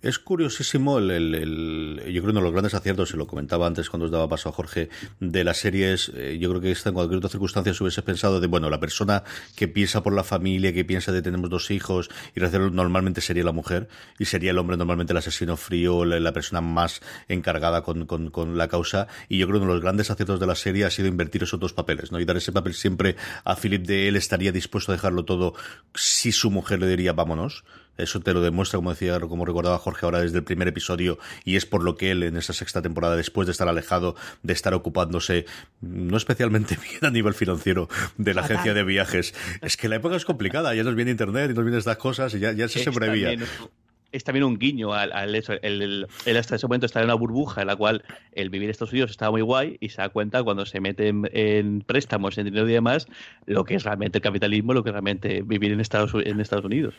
Es 0.04 0.20
curiosísimo 0.20 1.00
el, 1.00 1.12
el, 1.12 2.02
yo 2.08 2.22
creo 2.22 2.32
uno 2.32 2.42
de 2.42 2.44
los 2.44 2.52
grandes 2.52 2.74
aciertos, 2.74 3.13
y 3.13 3.18
lo 3.18 3.26
comentaba 3.26 3.68
antes 3.68 3.89
cuando 3.89 4.08
os 4.08 4.12
daba 4.12 4.28
paso 4.28 4.50
a 4.50 4.52
Jorge, 4.52 4.89
de 5.22 5.46
la 5.46 5.54
serie 5.54 5.94
es, 5.94 6.12
eh, 6.13 6.38
yo 6.42 6.50
creo 6.50 6.60
que 6.60 6.72
esta 6.72 6.89
en 6.89 6.96
cualquier 6.96 7.20
otra 7.20 7.30
circunstancia 7.30 7.74
se 7.74 7.82
hubiese 7.82 8.02
pensado 8.02 8.42
de, 8.42 8.48
bueno, 8.48 8.70
la 8.70 8.82
persona 8.82 9.24
que 9.56 9.70
piensa 9.70 10.04
por 10.04 10.12
la 10.12 10.26
familia, 10.26 10.74
que 10.74 10.84
piensa 10.84 11.13
de 11.13 11.22
tenemos 11.22 11.50
dos 11.50 11.72
hijos, 11.72 12.10
y 12.36 12.42
normalmente 12.42 13.22
sería 13.22 13.46
la 13.46 13.54
mujer, 13.54 13.88
y 14.20 14.26
sería 14.26 14.52
el 14.52 14.58
hombre 14.58 14.76
normalmente 14.76 15.13
el 15.13 15.18
asesino 15.20 15.56
frío, 15.56 16.04
la, 16.04 16.34
persona 16.34 16.60
más 16.60 17.00
encargada 17.30 17.82
con, 17.82 18.06
con, 18.06 18.30
con, 18.30 18.58
la 18.58 18.68
causa, 18.68 19.08
y 19.30 19.38
yo 19.38 19.48
creo 19.48 19.62
que 19.62 19.63
uno 19.63 19.72
de 19.72 19.78
los 19.78 19.84
grandes 19.84 20.12
aciertos 20.12 20.38
de 20.38 20.48
la 20.48 20.56
serie 20.56 20.84
ha 20.84 20.89
sido 20.89 21.08
invertir 21.08 21.44
esos 21.44 21.62
dos 21.62 21.72
papeles, 21.72 22.12
¿no? 22.12 22.20
Y 22.20 22.26
dar 22.26 22.36
ese 22.36 22.52
papel 22.52 22.74
siempre 22.74 23.16
a 23.46 23.56
Philip 23.56 23.86
de 23.86 24.10
él 24.10 24.18
estaría 24.18 24.52
dispuesto 24.52 24.92
a 24.92 24.96
dejarlo 24.96 25.24
todo 25.24 25.54
si 25.96 26.34
su 26.34 26.52
mujer 26.52 26.82
le 26.82 26.88
diría 26.88 27.13
vámonos, 27.13 27.63
eso 27.97 28.19
te 28.19 28.34
lo 28.34 28.41
demuestra, 28.41 28.77
como 28.77 28.91
decía, 28.91 29.19
como 29.19 29.45
recordaba 29.45 29.77
Jorge 29.77 30.06
ahora 30.06 30.21
desde 30.21 30.38
el 30.38 30.43
primer 30.43 30.67
episodio, 30.67 31.19
y 31.43 31.56
es 31.56 31.65
por 31.65 31.84
lo 31.84 31.95
que 31.95 32.12
él 32.12 32.23
en 32.23 32.38
esa 32.38 32.53
sexta 32.53 32.82
temporada, 32.82 33.15
después 33.15 33.45
de 33.45 33.51
estar 33.51 33.67
alejado, 33.67 34.15
de 34.41 34.53
estar 34.53 34.73
ocupándose 34.73 35.45
no 35.82 36.17
especialmente 36.17 36.77
bien 36.89 37.06
a 37.06 37.12
nivel 37.12 37.34
financiero 37.34 37.89
de 38.17 38.34
la 38.34 38.41
agencia 38.41 38.73
de 38.73 38.84
viajes, 38.84 39.34
es 39.62 39.77
que 39.77 39.89
la 39.89 39.97
época 39.97 40.15
es 40.15 40.25
complicada, 40.25 40.73
ya 40.75 40.84
nos 40.84 40.95
viene 40.95 41.12
internet 41.12 41.51
y 41.51 41.53
nos 41.53 41.63
vienen 41.63 41.79
estas 41.79 41.97
cosas 41.97 42.34
y 42.34 42.39
ya, 42.39 42.51
ya 42.51 42.67
se 42.67 42.84
sobrevía 42.84 43.36
es 44.13 44.23
también 44.23 44.45
un 44.45 44.58
guiño 44.58 44.93
al, 44.93 45.36
hecho. 45.36 45.54
El, 45.62 46.08
hasta 46.38 46.56
ese 46.56 46.67
momento 46.67 46.86
está 46.86 46.99
en 46.99 47.06
una 47.06 47.15
burbuja 47.15 47.62
en 47.62 47.67
la 47.67 47.76
cual 47.76 48.04
el 48.32 48.49
vivir 48.49 48.65
en 48.65 48.71
Estados 48.71 48.93
Unidos 48.93 49.12
estaba 49.12 49.32
muy 49.32 49.41
guay 49.41 49.78
y 49.80 49.89
se 49.89 50.02
da 50.02 50.10
cuenta 50.10 50.43
cuando 50.43 50.65
se 50.65 50.80
mete 50.80 51.08
en, 51.08 51.82
préstamos, 51.82 52.38
en 52.38 52.45
dinero 52.45 52.69
y 52.69 52.73
demás, 52.73 53.08
lo 53.45 53.65
que 53.65 53.76
es 53.76 53.84
realmente 53.84 54.19
el 54.19 54.21
capitalismo, 54.21 54.73
lo 54.73 54.84
que 54.84 54.91
es 54.91 54.93
realmente 54.93 55.41
vivir 55.41 55.71
en 55.71 55.82
Estados, 55.82 56.13
en 56.23 56.39
Estados 56.39 56.65
Unidos. 56.65 56.93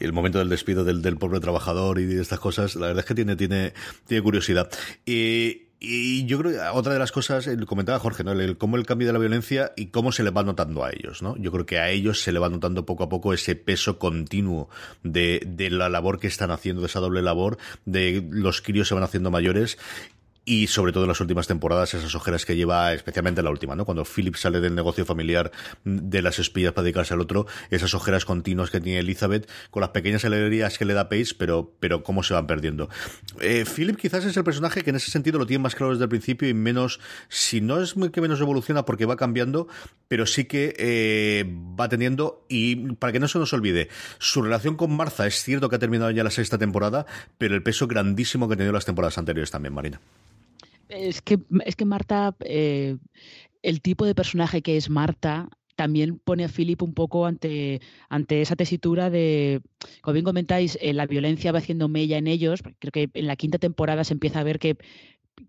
Y 0.00 0.04
el 0.04 0.12
momento 0.12 0.38
del 0.40 0.48
despido 0.48 0.84
del, 0.84 1.02
del 1.02 1.16
pobre 1.16 1.40
trabajador 1.40 2.00
y 2.00 2.04
de 2.04 2.20
estas 2.20 2.40
cosas, 2.40 2.74
la 2.74 2.88
verdad 2.88 3.00
es 3.00 3.06
que 3.06 3.14
tiene, 3.14 3.36
tiene, 3.36 3.72
tiene 4.06 4.22
curiosidad. 4.22 4.68
Y 5.06 5.65
y 5.78 6.24
yo 6.24 6.38
creo 6.38 6.52
que 6.52 6.58
otra 6.58 6.94
de 6.94 6.98
las 6.98 7.12
cosas, 7.12 7.48
comentaba 7.66 7.98
Jorge, 7.98 8.24
¿no? 8.24 8.32
El, 8.32 8.56
cómo 8.56 8.76
el 8.76 8.86
cambio 8.86 9.06
de 9.06 9.12
la 9.12 9.18
violencia 9.18 9.72
y 9.76 9.86
cómo 9.86 10.10
se 10.10 10.22
le 10.22 10.30
va 10.30 10.42
notando 10.42 10.84
a 10.84 10.90
ellos, 10.90 11.22
¿no? 11.22 11.36
Yo 11.36 11.52
creo 11.52 11.66
que 11.66 11.78
a 11.78 11.90
ellos 11.90 12.22
se 12.22 12.32
le 12.32 12.38
va 12.38 12.48
notando 12.48 12.86
poco 12.86 13.04
a 13.04 13.08
poco 13.08 13.34
ese 13.34 13.56
peso 13.56 13.98
continuo 13.98 14.70
de, 15.02 15.42
de 15.46 15.68
la 15.70 15.90
labor 15.90 16.18
que 16.18 16.28
están 16.28 16.50
haciendo, 16.50 16.80
de 16.80 16.86
esa 16.86 17.00
doble 17.00 17.20
labor, 17.20 17.58
de 17.84 18.26
los 18.30 18.62
críos 18.62 18.88
se 18.88 18.94
van 18.94 19.04
haciendo 19.04 19.30
mayores 19.30 19.78
y 20.48 20.68
sobre 20.68 20.92
todo 20.92 21.02
en 21.04 21.08
las 21.08 21.20
últimas 21.20 21.48
temporadas 21.48 21.92
esas 21.92 22.14
ojeras 22.14 22.46
que 22.46 22.54
lleva, 22.54 22.94
especialmente 22.94 23.42
la 23.42 23.50
última, 23.50 23.74
¿no? 23.74 23.84
Cuando 23.84 24.04
Philip 24.04 24.36
sale 24.36 24.60
del 24.60 24.76
negocio 24.76 25.04
familiar 25.04 25.50
de 25.84 26.22
las 26.22 26.38
espías 26.38 26.72
para 26.72 26.84
dedicarse 26.84 27.12
al 27.14 27.20
otro, 27.20 27.46
esas 27.70 27.92
ojeras 27.94 28.24
continuas 28.24 28.70
que 28.70 28.80
tiene 28.80 29.00
Elizabeth 29.00 29.50
con 29.70 29.80
las 29.80 29.90
pequeñas 29.90 30.24
alegrías 30.24 30.78
que 30.78 30.84
le 30.84 30.94
da 30.94 31.08
Pace, 31.08 31.34
pero, 31.36 31.74
pero 31.80 32.04
cómo 32.04 32.22
se 32.22 32.32
van 32.32 32.46
perdiendo. 32.46 32.88
Eh, 33.40 33.64
Philip 33.64 33.96
quizás 33.96 34.24
es 34.24 34.36
el 34.36 34.44
personaje 34.44 34.84
que 34.84 34.90
en 34.90 34.96
ese 34.96 35.10
sentido 35.10 35.40
lo 35.40 35.46
tiene 35.46 35.64
más 35.64 35.74
claro 35.74 35.90
desde 35.90 36.04
el 36.04 36.10
principio 36.10 36.48
y 36.48 36.54
menos, 36.54 37.00
si 37.28 37.60
no 37.60 37.82
es 37.82 37.94
que 38.12 38.20
menos 38.20 38.40
evoluciona 38.40 38.84
porque 38.84 39.04
va 39.04 39.16
cambiando, 39.16 39.66
pero 40.06 40.26
sí 40.26 40.44
que 40.44 40.76
eh, 40.78 41.44
va 41.78 41.88
teniendo, 41.88 42.46
y 42.48 42.92
para 42.94 43.12
que 43.12 43.18
no 43.18 43.26
se 43.26 43.40
nos 43.40 43.52
olvide, 43.52 43.88
su 44.20 44.42
relación 44.42 44.76
con 44.76 44.96
Martha 44.96 45.26
es 45.26 45.42
cierto 45.42 45.68
que 45.68 45.74
ha 45.74 45.80
terminado 45.80 46.12
ya 46.12 46.22
la 46.22 46.30
sexta 46.30 46.56
temporada, 46.56 47.04
pero 47.36 47.56
el 47.56 47.64
peso 47.64 47.88
grandísimo 47.88 48.46
que 48.46 48.54
ha 48.54 48.56
tenido 48.56 48.72
las 48.72 48.84
temporadas 48.84 49.18
anteriores 49.18 49.50
también, 49.50 49.74
Marina. 49.74 50.00
Es 50.88 51.22
que, 51.22 51.38
es 51.64 51.76
que 51.76 51.84
Marta, 51.84 52.36
eh, 52.40 52.96
el 53.62 53.80
tipo 53.80 54.06
de 54.06 54.14
personaje 54.14 54.62
que 54.62 54.76
es 54.76 54.90
Marta, 54.90 55.48
también 55.74 56.18
pone 56.18 56.44
a 56.44 56.48
Philip 56.48 56.82
un 56.82 56.94
poco 56.94 57.26
ante, 57.26 57.82
ante 58.08 58.40
esa 58.40 58.56
tesitura 58.56 59.10
de, 59.10 59.60
como 60.00 60.14
bien 60.14 60.24
comentáis, 60.24 60.78
eh, 60.80 60.94
la 60.94 61.06
violencia 61.06 61.52
va 61.52 61.58
haciendo 61.58 61.88
mella 61.88 62.16
en 62.16 62.28
ellos. 62.28 62.62
Creo 62.78 62.92
que 62.92 63.10
en 63.12 63.26
la 63.26 63.36
quinta 63.36 63.58
temporada 63.58 64.04
se 64.04 64.14
empieza 64.14 64.40
a 64.40 64.44
ver 64.44 64.58
que 64.58 64.78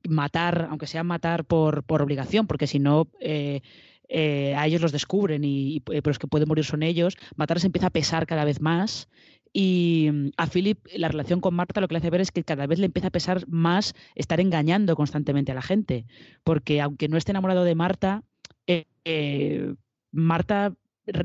matar, 0.08 0.68
aunque 0.70 0.88
sea 0.88 1.04
matar 1.04 1.46
por, 1.46 1.84
por 1.84 2.02
obligación, 2.02 2.46
porque 2.46 2.68
si 2.68 2.80
no, 2.80 3.08
eh, 3.22 3.62
a 4.10 4.68
ellos 4.68 4.82
los 4.82 4.92
descubren 4.92 5.46
y, 5.46 5.78
y, 5.78 5.84
los 6.04 6.20
que 6.20 6.28
pueden 6.28 6.50
morir 6.50 6.66
son 6.66 6.84
ellos, 6.84 7.18
matar 7.38 7.60
se 7.62 7.68
empieza 7.68 7.88
a 7.88 7.92
pesar 7.92 8.28
cada 8.28 8.44
vez 8.44 8.60
más 8.60 9.08
y 9.54 10.10
mm, 10.12 10.30
a 10.38 10.48
Philip 10.48 10.80
la 10.96 11.08
relación 11.08 11.42
con 11.42 11.54
Marta 11.54 11.82
lo 11.82 11.88
que 11.88 11.94
le 11.94 12.00
hace 12.00 12.10
ver 12.10 12.22
es 12.22 12.32
que 12.32 12.44
cada 12.44 12.68
vez 12.68 12.80
le 12.80 12.86
empieza 12.86 13.08
a 13.08 13.12
pesar 13.12 13.48
más 13.48 13.96
estar 14.16 14.40
engañando 14.40 14.96
constantemente 14.96 15.52
a 15.52 15.56
la 15.56 15.62
gente. 15.62 16.06
Porque 16.44 16.82
aunque 16.82 17.08
no 17.08 17.18
esté 17.18 17.32
enamorado 17.32 17.64
de 17.64 17.76
Marta, 17.76 18.24
eh, 18.68 18.86
eh, 19.06 19.74
Marta 20.12 20.74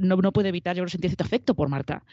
no, 0.00 0.32
puede 0.32 0.48
evitar, 0.48 0.76
yo 0.76 0.82
creo, 0.82 0.90
sentir 0.90 1.10
cierto 1.10 1.24
afecto 1.24 1.54
por 1.54 1.68
Marta. 1.68 2.04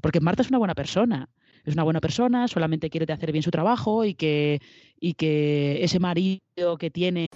Porque 0.00 0.20
Marta 0.20 0.42
es 0.42 0.48
una 0.48 0.58
buena 0.58 0.74
persona. 0.74 1.28
Es 1.64 1.74
una 1.74 1.82
buena 1.82 2.00
persona, 2.00 2.48
solamente 2.48 2.88
quiere 2.88 3.12
hacer 3.12 3.30
bien 3.32 3.42
su 3.42 3.50
trabajo 3.50 4.04
y 4.04 4.14
que, 4.14 4.62
y 4.98 5.14
que 5.14 5.84
ese 5.84 5.98
marido 5.98 6.78
que 6.78 6.90
tiene. 6.90 7.26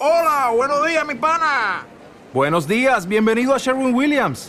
¡Hola! 0.00 0.50
¡Buenos 0.56 0.84
días, 0.86 1.06
mi 1.06 1.14
pana! 1.14 1.86
Buenos 2.32 2.66
días, 2.66 3.06
bienvenido 3.06 3.54
a 3.54 3.58
Sherwin 3.58 3.94
Williams. 3.94 4.48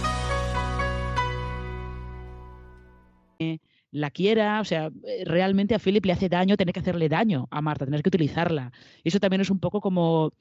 La 3.91 4.09
quiera, 4.09 4.61
o 4.61 4.65
sea, 4.65 4.89
eh, 5.05 5.23
realmente 5.25 5.75
a 5.75 5.79
Philip 5.79 6.05
le 6.05 6.13
hace 6.13 6.29
daño 6.29 6.57
tener 6.57 6.73
que 6.73 6.79
hacerle 6.79 7.09
daño 7.09 7.47
a 7.51 7.61
Marta, 7.61 7.85
tener 7.85 8.01
que 8.01 8.09
utilizarla. 8.09 8.71
Y 9.03 9.09
eso 9.09 9.19
también 9.19 9.41
es 9.41 9.49
un 9.49 9.59
poco 9.59 9.81
como 9.81 10.33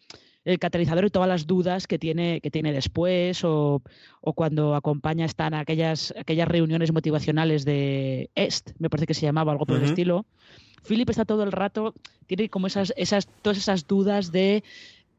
el 0.44 0.58
catalizador 0.58 1.04
de 1.04 1.10
todas 1.10 1.28
las 1.28 1.46
dudas 1.46 1.86
que 1.86 1.98
tiene, 1.98 2.40
que 2.40 2.50
tiene 2.50 2.72
después 2.72 3.42
o, 3.44 3.82
cuando 4.34 4.74
acompaña 4.74 5.26
están 5.26 5.52
aquellas, 5.54 6.14
aquellas 6.18 6.48
reuniones 6.48 6.92
motivacionales 6.92 7.64
de 7.64 8.30
EST, 8.34 8.72
me 8.78 8.88
parece 8.88 9.06
que 9.06 9.14
se 9.14 9.26
llamaba 9.26 9.52
algo 9.52 9.66
por 9.66 9.76
el 9.76 9.84
estilo. 9.84 10.24
Philip 10.88 11.10
está 11.10 11.26
todo 11.26 11.42
el 11.42 11.52
rato, 11.52 11.94
tiene 12.26 12.48
como 12.48 12.68
esas, 12.68 12.94
esas, 12.96 13.26
todas 13.42 13.58
esas 13.58 13.86
dudas 13.86 14.32
de 14.32 14.64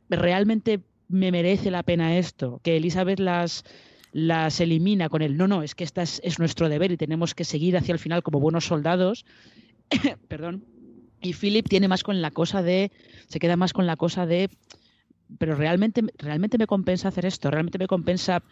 realmente 0.10 0.80
me 1.08 1.32
merece 1.32 1.70
la 1.70 1.84
pena 1.84 2.18
esto, 2.18 2.60
que 2.64 2.78
Elizabeth 2.78 3.20
las 3.20 3.64
las 4.12 4.60
elimina 4.60 5.10
con 5.10 5.22
el 5.22 5.38
no, 5.38 5.48
no, 5.48 5.64
es 5.64 5.76
que 5.76 5.84
esta 5.84 6.02
es, 6.02 6.40
nuestro 6.40 6.70
deber 6.70 6.92
y 6.92 6.98
tenemos 6.98 7.34
que 7.34 7.44
seguir 7.44 7.78
hacia 7.78 7.94
el 7.94 8.00
final 8.00 8.24
como 8.24 8.40
buenos 8.40 8.66
soldados. 8.66 9.26
Perdón. 10.28 10.66
Y 11.22 11.34
Philip 11.34 11.68
tiene 11.68 11.88
más 11.88 12.04
con 12.04 12.22
la 12.22 12.32
cosa 12.32 12.64
de, 12.64 12.92
se 13.28 13.40
queda 13.40 13.56
más 13.56 13.74
con 13.74 13.86
la 13.86 13.96
cosa 13.96 14.26
de, 14.26 14.50
pero 15.38 15.56
realmente, 15.56 16.02
realmente 16.18 16.58
me 16.58 16.68
compensa 16.68 17.10
hacer 17.10 17.26
esto, 17.26 17.52
realmente 17.52 17.78
me 17.78 17.88
compensa 17.88 18.44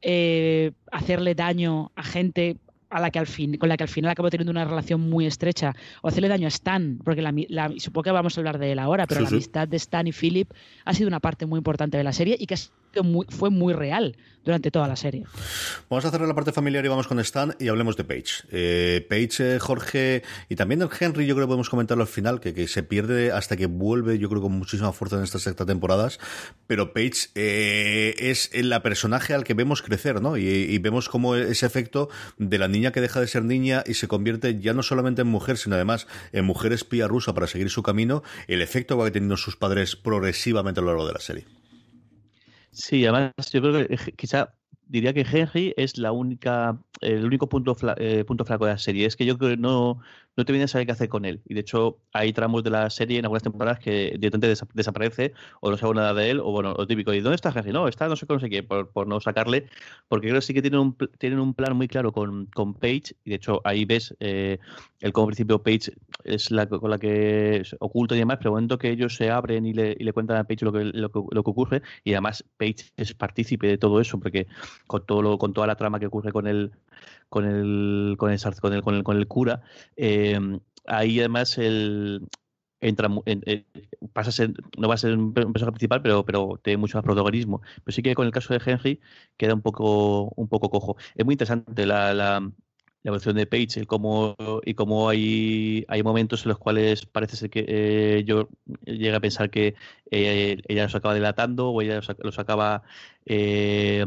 eh, 0.00 0.72
hacerle 0.90 1.34
daño 1.34 1.92
a 1.94 2.02
gente 2.02 2.56
a 2.90 3.00
la 3.00 3.10
que 3.10 3.18
al 3.18 3.26
fin, 3.26 3.56
con 3.58 3.68
la 3.68 3.76
que 3.76 3.82
al 3.82 3.88
final 3.88 4.12
acabo 4.12 4.30
teniendo 4.30 4.52
una 4.52 4.64
relación 4.64 5.00
muy 5.00 5.26
estrecha, 5.26 5.74
o 6.00 6.08
hacerle 6.08 6.28
daño 6.28 6.46
a 6.46 6.48
Stan, 6.48 7.00
porque 7.04 7.22
la, 7.22 7.72
supongo 7.78 8.04
que 8.04 8.10
vamos 8.12 8.38
a 8.38 8.40
hablar 8.40 8.58
de 8.58 8.72
él 8.72 8.78
ahora, 8.78 9.06
pero 9.06 9.20
la 9.20 9.28
amistad 9.28 9.66
de 9.66 9.76
Stan 9.76 10.06
y 10.06 10.12
Philip 10.12 10.50
ha 10.84 10.94
sido 10.94 11.08
una 11.08 11.18
parte 11.18 11.44
muy 11.44 11.58
importante 11.58 11.96
de 11.96 12.04
la 12.04 12.12
serie 12.12 12.36
y 12.38 12.46
que 12.46 12.54
fue 13.30 13.50
muy 13.50 13.72
real 13.72 14.16
durante 14.44 14.70
toda 14.70 14.86
la 14.86 14.96
serie. 14.96 15.24
Vamos 15.88 16.04
a 16.04 16.10
cerrar 16.10 16.28
la 16.28 16.34
parte 16.34 16.52
familiar 16.52 16.84
y 16.84 16.88
vamos 16.88 17.06
con 17.06 17.18
Stan 17.20 17.54
y 17.58 17.68
hablemos 17.68 17.96
de 17.96 18.04
Paige. 18.04 18.44
Eh, 18.50 19.06
Paige, 19.08 19.56
eh, 19.56 19.58
Jorge 19.58 20.22
y 20.48 20.56
también 20.56 20.82
el 20.82 20.88
Henry, 20.98 21.26
yo 21.26 21.34
creo 21.34 21.46
que 21.46 21.48
podemos 21.48 21.70
comentarlo 21.70 22.02
al 22.02 22.08
final, 22.08 22.40
que, 22.40 22.52
que, 22.52 22.68
se 22.68 22.82
pierde 22.82 23.32
hasta 23.32 23.56
que 23.56 23.66
vuelve, 23.66 24.18
yo 24.18 24.28
creo 24.28 24.42
con 24.42 24.52
muchísima 24.52 24.92
fuerza 24.92 25.16
en 25.16 25.22
estas 25.22 25.42
sexta 25.42 25.64
temporadas, 25.64 26.20
pero 26.66 26.92
Paige 26.92 27.28
eh, 27.34 28.14
es 28.18 28.50
la 28.54 28.82
personaje 28.82 29.34
al 29.34 29.44
que 29.44 29.54
vemos 29.54 29.82
crecer, 29.82 30.20
¿no? 30.20 30.36
Y, 30.36 30.78
vemos 30.84 31.08
como 31.08 31.34
ese 31.34 31.64
efecto 31.64 32.10
de 32.36 32.58
la 32.58 32.68
niña 32.68 32.92
que 32.92 33.00
deja 33.00 33.18
de 33.18 33.26
ser 33.26 33.42
niña 33.44 33.82
y 33.86 33.94
se 33.94 34.06
convierte 34.06 34.60
ya 34.60 34.74
no 34.74 34.82
solamente 34.82 35.22
en 35.22 35.28
mujer, 35.28 35.56
sino 35.56 35.76
además 35.76 36.06
en 36.32 36.44
mujer 36.44 36.72
espía 36.72 37.08
rusa 37.08 37.32
para 37.32 37.46
seguir 37.46 37.70
su 37.70 37.82
camino, 37.82 38.22
el 38.48 38.60
efecto 38.60 38.96
que 38.96 39.04
va 39.04 39.10
teniendo 39.10 39.38
sus 39.38 39.56
padres 39.56 39.96
progresivamente 39.96 40.80
a 40.80 40.82
lo 40.82 40.90
largo 40.90 41.06
de 41.06 41.12
la 41.14 41.20
serie. 41.20 41.46
Sí, 42.74 43.04
además 43.06 43.32
yo 43.52 43.60
creo 43.62 43.86
que 43.88 44.12
quizá 44.16 44.52
diría 44.86 45.12
que 45.14 45.20
Henry 45.20 45.72
es 45.76 45.96
la 45.96 46.10
única, 46.12 46.78
el 47.00 47.24
único 47.24 47.48
punto, 47.48 47.76
eh, 47.98 48.24
punto 48.24 48.44
flaco 48.44 48.66
de 48.66 48.72
la 48.72 48.78
serie. 48.78 49.06
Es 49.06 49.16
que 49.16 49.24
yo 49.24 49.38
creo 49.38 49.50
que 49.50 49.56
no, 49.56 50.00
no 50.36 50.44
te 50.44 50.52
viene 50.52 50.64
a 50.64 50.68
saber 50.68 50.86
qué 50.86 50.92
hacer 50.92 51.08
con 51.08 51.24
él. 51.24 51.40
Y 51.46 51.54
de 51.54 51.60
hecho, 51.60 51.98
hay 52.12 52.32
tramos 52.32 52.64
de 52.64 52.70
la 52.70 52.90
serie 52.90 53.18
en 53.18 53.24
algunas 53.24 53.42
temporadas 53.42 53.78
que 53.78 54.16
directamente 54.18 54.54
desaparece 54.74 55.32
o 55.60 55.70
no 55.70 55.76
sabe 55.76 55.94
nada 55.94 56.14
de 56.14 56.30
él, 56.30 56.40
o 56.40 56.50
bueno, 56.50 56.74
lo 56.76 56.86
típico, 56.86 57.12
¿y 57.12 57.20
dónde 57.20 57.36
está 57.36 57.52
Henry? 57.54 57.72
No, 57.72 57.88
está 57.88 58.08
no 58.08 58.16
sé 58.16 58.26
cómo 58.26 58.40
sé 58.40 58.50
qué, 58.50 58.62
por, 58.62 59.06
no 59.06 59.20
sacarle, 59.20 59.66
porque 60.08 60.28
creo 60.28 60.40
que 60.40 60.46
sí 60.46 60.54
que 60.54 60.62
tienen 60.62 60.80
un, 60.80 60.96
tienen 61.18 61.38
un 61.38 61.54
plan 61.54 61.76
muy 61.76 61.88
claro 61.88 62.12
con, 62.12 62.46
con 62.46 62.74
Paige, 62.74 63.14
y 63.24 63.30
de 63.30 63.36
hecho 63.36 63.60
ahí 63.64 63.84
ves 63.84 64.14
eh, 64.20 64.58
el 65.00 65.12
como 65.12 65.28
principio 65.28 65.62
Paige 65.62 65.92
es 66.24 66.50
la 66.50 66.66
con 66.66 66.90
la 66.90 66.98
que 66.98 67.62
oculta 67.80 68.14
y 68.14 68.18
demás, 68.18 68.38
pero 68.38 68.50
el 68.50 68.54
momento 68.54 68.78
que 68.78 68.90
ellos 68.90 69.14
se 69.16 69.30
abren 69.30 69.66
y 69.66 69.72
le, 69.72 69.96
y 69.98 70.04
le 70.04 70.12
cuentan 70.12 70.36
a 70.38 70.44
Paige 70.44 70.64
lo 70.64 70.72
que, 70.72 70.84
lo, 70.84 71.10
que, 71.10 71.20
lo 71.30 71.44
que 71.44 71.50
ocurre, 71.50 71.82
y 72.04 72.12
además 72.12 72.44
Paige 72.56 72.86
es 72.96 73.14
partícipe 73.14 73.66
de 73.66 73.78
todo 73.78 74.00
eso, 74.00 74.18
porque 74.18 74.46
con 74.86 75.04
todo 75.06 75.22
lo, 75.22 75.38
con 75.38 75.52
toda 75.52 75.66
la 75.66 75.76
trama 75.76 76.00
que 76.00 76.06
ocurre 76.06 76.32
con 76.32 76.46
el 76.46 76.72
con 77.28 77.44
el 77.44 78.16
con 78.18 78.32
el, 78.32 78.40
con 78.60 78.72
el, 78.72 78.82
con 78.82 78.94
el, 78.94 79.04
con 79.04 79.16
el 79.16 79.26
cura, 79.26 79.62
eh, 79.96 80.38
ahí 80.86 81.18
además 81.20 81.58
el 81.58 82.26
entra 82.80 83.08
en, 83.24 83.42
eh, 83.46 83.64
pasa 84.12 84.46
no 84.78 84.88
va 84.88 84.94
a 84.94 84.98
ser 84.98 85.16
un 85.16 85.32
personaje 85.32 85.72
principal, 85.72 86.02
pero, 86.02 86.24
pero 86.24 86.60
tiene 86.62 86.76
mucho 86.76 86.98
más 86.98 87.04
protagonismo. 87.04 87.62
Pero 87.82 87.94
sí 87.94 88.02
que 88.02 88.14
con 88.14 88.26
el 88.26 88.32
caso 88.32 88.52
de 88.54 88.60
Henry 88.64 89.00
queda 89.36 89.54
un 89.54 89.62
poco, 89.62 90.32
un 90.36 90.48
poco 90.48 90.70
cojo. 90.70 90.96
Es 91.14 91.24
muy 91.24 91.34
interesante 91.34 91.86
la, 91.86 92.12
la, 92.14 92.40
la 93.04 93.10
evolución 93.10 93.36
de 93.36 93.46
Page 93.46 93.80
y 93.82 93.86
cómo, 93.86 94.34
y 94.64 94.74
cómo 94.74 95.08
hay, 95.10 95.84
hay 95.88 96.02
momentos 96.02 96.44
en 96.44 96.48
los 96.50 96.58
cuales 96.58 97.04
parece 97.06 97.36
ser 97.36 97.50
que 97.50 97.64
eh, 97.68 98.24
yo 98.24 98.48
llegue 98.86 99.14
a 99.14 99.20
pensar 99.20 99.50
que 99.50 99.74
eh, 100.10 100.56
ella 100.68 100.84
los 100.84 100.94
acaba 100.94 101.14
delatando 101.14 101.68
o 101.70 101.82
ella 101.82 102.00
los, 102.18 102.38
acaba 102.38 102.82
eh, 103.26 104.04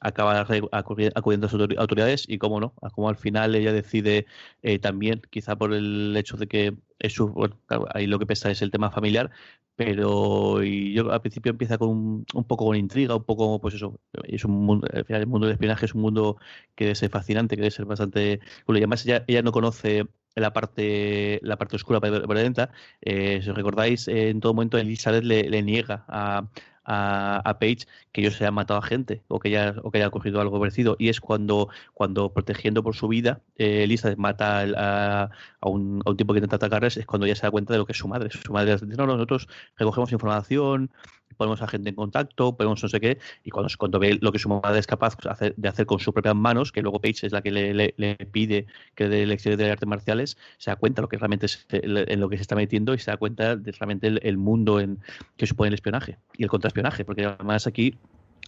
acaba 0.00 0.46
acudiendo 0.72 1.46
a 1.46 1.50
sus 1.50 1.60
autoridades 1.76 2.24
y 2.28 2.38
cómo 2.38 2.60
no, 2.60 2.74
como 2.94 3.08
al 3.08 3.16
final 3.16 3.54
ella 3.54 3.72
decide 3.72 4.26
eh, 4.62 4.78
también, 4.78 5.22
quizá 5.30 5.56
por 5.56 5.74
el 5.74 6.16
hecho 6.16 6.36
de 6.36 6.46
que 6.46 6.74
es 6.98 7.12
su, 7.12 7.28
bueno, 7.28 7.56
ahí 7.92 8.06
lo 8.06 8.18
que 8.18 8.26
pesa 8.26 8.50
es 8.50 8.62
el 8.62 8.70
tema 8.70 8.90
familiar, 8.90 9.30
pero 9.76 10.62
y 10.62 10.94
yo 10.94 11.12
al 11.12 11.20
principio 11.20 11.50
empieza 11.50 11.78
con 11.78 12.24
un, 12.32 12.44
poco 12.46 12.66
con 12.66 12.76
intriga, 12.76 13.16
un 13.16 13.24
poco, 13.24 13.60
pues 13.60 13.74
eso, 13.74 14.00
es 14.24 14.44
un 14.44 14.82
al 14.92 15.04
final 15.04 15.22
el 15.22 15.26
mundo 15.26 15.46
del 15.46 15.54
espionaje 15.54 15.86
es 15.86 15.94
un 15.94 16.02
mundo 16.02 16.38
que 16.74 16.84
debe 16.84 16.94
ser 16.94 17.10
fascinante, 17.10 17.56
que 17.56 17.62
debe 17.62 17.70
ser 17.70 17.84
bastante 17.84 18.40
además 18.66 19.06
ella, 19.06 19.42
no 19.42 19.52
conoce 19.52 20.06
la 20.36 20.52
parte 20.52 21.40
la 21.42 21.56
parte 21.56 21.76
oscura 21.76 22.00
violenta. 22.00 22.70
Eh, 23.00 23.40
si 23.42 23.50
os 23.50 23.56
recordáis, 23.56 24.08
en 24.08 24.40
todo 24.40 24.54
momento 24.54 24.78
Elizabeth 24.78 25.24
le, 25.24 25.48
le 25.48 25.62
niega 25.62 26.04
a, 26.08 26.48
a, 26.84 27.40
a, 27.44 27.58
Page 27.58 27.86
que 28.12 28.20
ellos 28.20 28.36
se 28.36 28.46
han 28.46 28.54
matado 28.54 28.78
a 28.78 28.82
gente 28.82 29.22
o 29.28 29.38
que 29.38 29.48
haya, 29.48 29.74
o 29.82 29.90
que 29.90 29.98
haya 29.98 30.08
ocurrido 30.08 30.40
algo 30.40 30.58
parecido. 30.58 30.96
Y 30.98 31.08
es 31.08 31.20
cuando, 31.20 31.68
cuando 31.92 32.32
protegiendo 32.32 32.82
por 32.82 32.94
su 32.94 33.08
vida, 33.08 33.40
eh, 33.56 33.86
mata 34.16 34.60
a, 34.60 35.30
a, 35.60 35.68
un, 35.68 36.02
a 36.04 36.10
un 36.10 36.16
tipo 36.16 36.32
que 36.32 36.38
intenta 36.38 36.56
atacarles, 36.56 36.96
es 36.96 37.06
cuando 37.06 37.26
ella 37.26 37.36
se 37.36 37.42
da 37.42 37.50
cuenta 37.50 37.72
de 37.72 37.78
lo 37.78 37.86
que 37.86 37.92
es 37.92 37.98
su 37.98 38.08
madre. 38.08 38.30
Su 38.30 38.52
madre 38.52 38.72
dice, 38.72 38.86
no, 38.96 39.06
nosotros 39.06 39.48
recogemos 39.76 40.12
información, 40.12 40.90
ponemos 41.34 41.62
a 41.62 41.68
gente 41.68 41.90
en 41.90 41.94
contacto, 41.96 42.56
ponemos 42.56 42.82
no 42.82 42.88
sé 42.88 43.00
qué, 43.00 43.18
y 43.42 43.50
cuando, 43.50 43.72
cuando 43.76 43.98
ve 43.98 44.18
lo 44.20 44.32
que 44.32 44.38
su 44.38 44.48
madre 44.48 44.78
es 44.78 44.86
capaz 44.86 45.16
de 45.56 45.68
hacer 45.68 45.86
con 45.86 45.98
sus 45.98 46.12
propias 46.12 46.34
manos, 46.34 46.72
que 46.72 46.82
luego 46.82 47.00
Page 47.00 47.26
es 47.26 47.32
la 47.32 47.42
que 47.42 47.50
le, 47.50 48.16
pide 48.32 48.66
que 48.94 49.08
dé 49.08 49.26
lecciones 49.26 49.58
de 49.58 49.70
artes 49.70 49.88
marciales, 49.88 50.36
se 50.58 50.70
da 50.70 50.76
cuenta 50.76 51.02
lo 51.02 51.08
que 51.08 51.18
realmente 51.18 51.46
es, 51.46 51.66
en 51.70 52.20
lo 52.20 52.28
que 52.28 52.36
se 52.36 52.42
está 52.42 52.54
metiendo 52.56 52.94
y 52.94 52.98
se 52.98 53.10
da 53.10 53.16
cuenta 53.16 53.56
de 53.56 53.72
realmente 53.72 54.06
el, 54.06 54.20
el 54.22 54.36
mundo 54.36 54.80
en 54.80 55.00
que 55.36 55.46
supone 55.46 55.68
el 55.68 55.74
espionaje 55.74 56.18
y 56.36 56.44
el 56.44 56.48
contraespionaje, 56.74 57.04
porque 57.04 57.24
además 57.24 57.66
aquí 57.66 57.94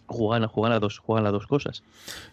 juegan, 0.05 0.47
juegan, 0.47 0.71
a 0.71 0.79
dos, 0.79 0.99
juegan 0.99 1.23
las 1.23 1.33
dos 1.33 1.47
cosas. 1.47 1.83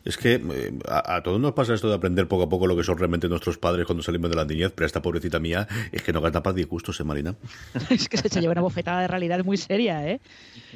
Es 0.04 0.16
que 0.16 0.34
eh, 0.34 0.78
a, 0.88 1.16
a, 1.16 1.22
todos 1.22 1.40
nos 1.40 1.52
pasa 1.52 1.74
esto 1.74 1.88
de 1.88 1.94
aprender 1.94 2.28
poco 2.28 2.44
a 2.44 2.48
poco 2.48 2.66
lo 2.66 2.76
que 2.76 2.84
son 2.84 2.98
realmente 2.98 3.28
nuestros 3.28 3.58
padres 3.58 3.86
cuando 3.86 4.02
salimos 4.02 4.30
de 4.30 4.36
la 4.36 4.44
niñez, 4.44 4.72
pero 4.74 4.86
esta 4.86 5.02
pobrecita 5.02 5.40
mía 5.40 5.66
es 5.90 6.02
que 6.02 6.12
no 6.12 6.20
gasta 6.20 6.42
para 6.42 6.54
disgustos, 6.54 7.00
¿eh, 7.00 7.04
Marina? 7.04 7.34
es 7.90 8.08
que 8.08 8.16
se 8.16 8.40
lleva 8.40 8.52
una 8.52 8.62
bofetada 8.62 9.00
de 9.00 9.08
realidad 9.08 9.44
muy 9.44 9.56
seria, 9.56 10.08
¿eh? 10.08 10.20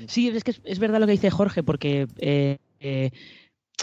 Sí, 0.07 0.29
es 0.29 0.45
que 0.45 0.53
es, 0.53 0.61
es 0.65 0.79
verdad 0.79 1.01
lo 1.01 1.07
que 1.07 1.13
dice 1.13 1.31
Jorge, 1.31 1.63
porque 1.63 2.09
eh, 2.19 2.59
eh, 2.81 3.11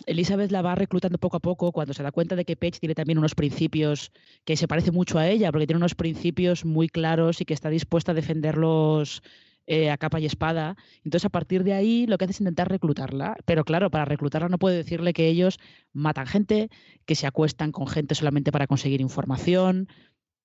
Elizabeth 0.05 0.51
la 0.51 0.61
va 0.61 0.75
reclutando 0.75 1.17
poco 1.17 1.37
a 1.37 1.39
poco 1.39 1.71
cuando 1.71 1.93
se 1.93 2.03
da 2.03 2.11
cuenta 2.11 2.35
de 2.35 2.45
que 2.45 2.55
Paige 2.55 2.79
tiene 2.79 2.95
también 2.95 3.17
unos 3.17 3.35
principios 3.35 4.11
que 4.43 4.57
se 4.57 4.67
parece 4.67 4.91
mucho 4.91 5.17
a 5.17 5.27
ella, 5.27 5.51
porque 5.51 5.67
tiene 5.67 5.77
unos 5.77 5.95
principios 5.95 6.65
muy 6.65 6.89
claros 6.89 7.41
y 7.41 7.45
que 7.45 7.53
está 7.53 7.69
dispuesta 7.69 8.11
a 8.11 8.15
defenderlos 8.15 9.23
eh, 9.67 9.89
a 9.89 9.97
capa 9.97 10.19
y 10.19 10.25
espada. 10.25 10.75
Entonces, 11.03 11.25
a 11.25 11.29
partir 11.29 11.63
de 11.63 11.73
ahí, 11.73 12.05
lo 12.07 12.17
que 12.17 12.25
hace 12.25 12.33
es 12.33 12.41
intentar 12.41 12.69
reclutarla. 12.69 13.35
Pero 13.45 13.63
claro, 13.63 13.89
para 13.89 14.05
reclutarla 14.05 14.49
no 14.49 14.59
puede 14.59 14.77
decirle 14.77 15.13
que 15.13 15.27
ellos 15.27 15.59
matan 15.93 16.27
gente, 16.27 16.69
que 17.05 17.15
se 17.15 17.27
acuestan 17.27 17.71
con 17.71 17.87
gente 17.87 18.15
solamente 18.15 18.51
para 18.51 18.67
conseguir 18.67 19.01
información, 19.01 19.87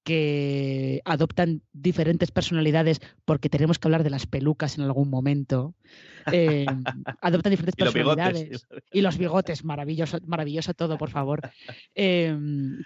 que 0.02 1.02
adoptan 1.04 1.62
diferentes 1.72 2.30
personalidades, 2.30 3.00
porque 3.24 3.48
tenemos 3.48 3.78
que 3.78 3.88
hablar 3.88 4.02
de 4.02 4.10
las 4.10 4.26
pelucas 4.26 4.78
en 4.78 4.84
algún 4.84 5.10
momento. 5.10 5.74
Eh, 6.32 6.66
adoptan 7.20 7.50
diferentes 7.50 7.74
y 7.78 7.82
personalidades. 7.82 8.50
Los 8.50 8.82
y 8.92 9.00
los 9.02 9.18
bigotes, 9.18 9.64
maravilloso, 9.64 10.18
maravilloso 10.26 10.74
todo, 10.74 10.98
por 10.98 11.10
favor. 11.10 11.40
Eh, 11.94 12.36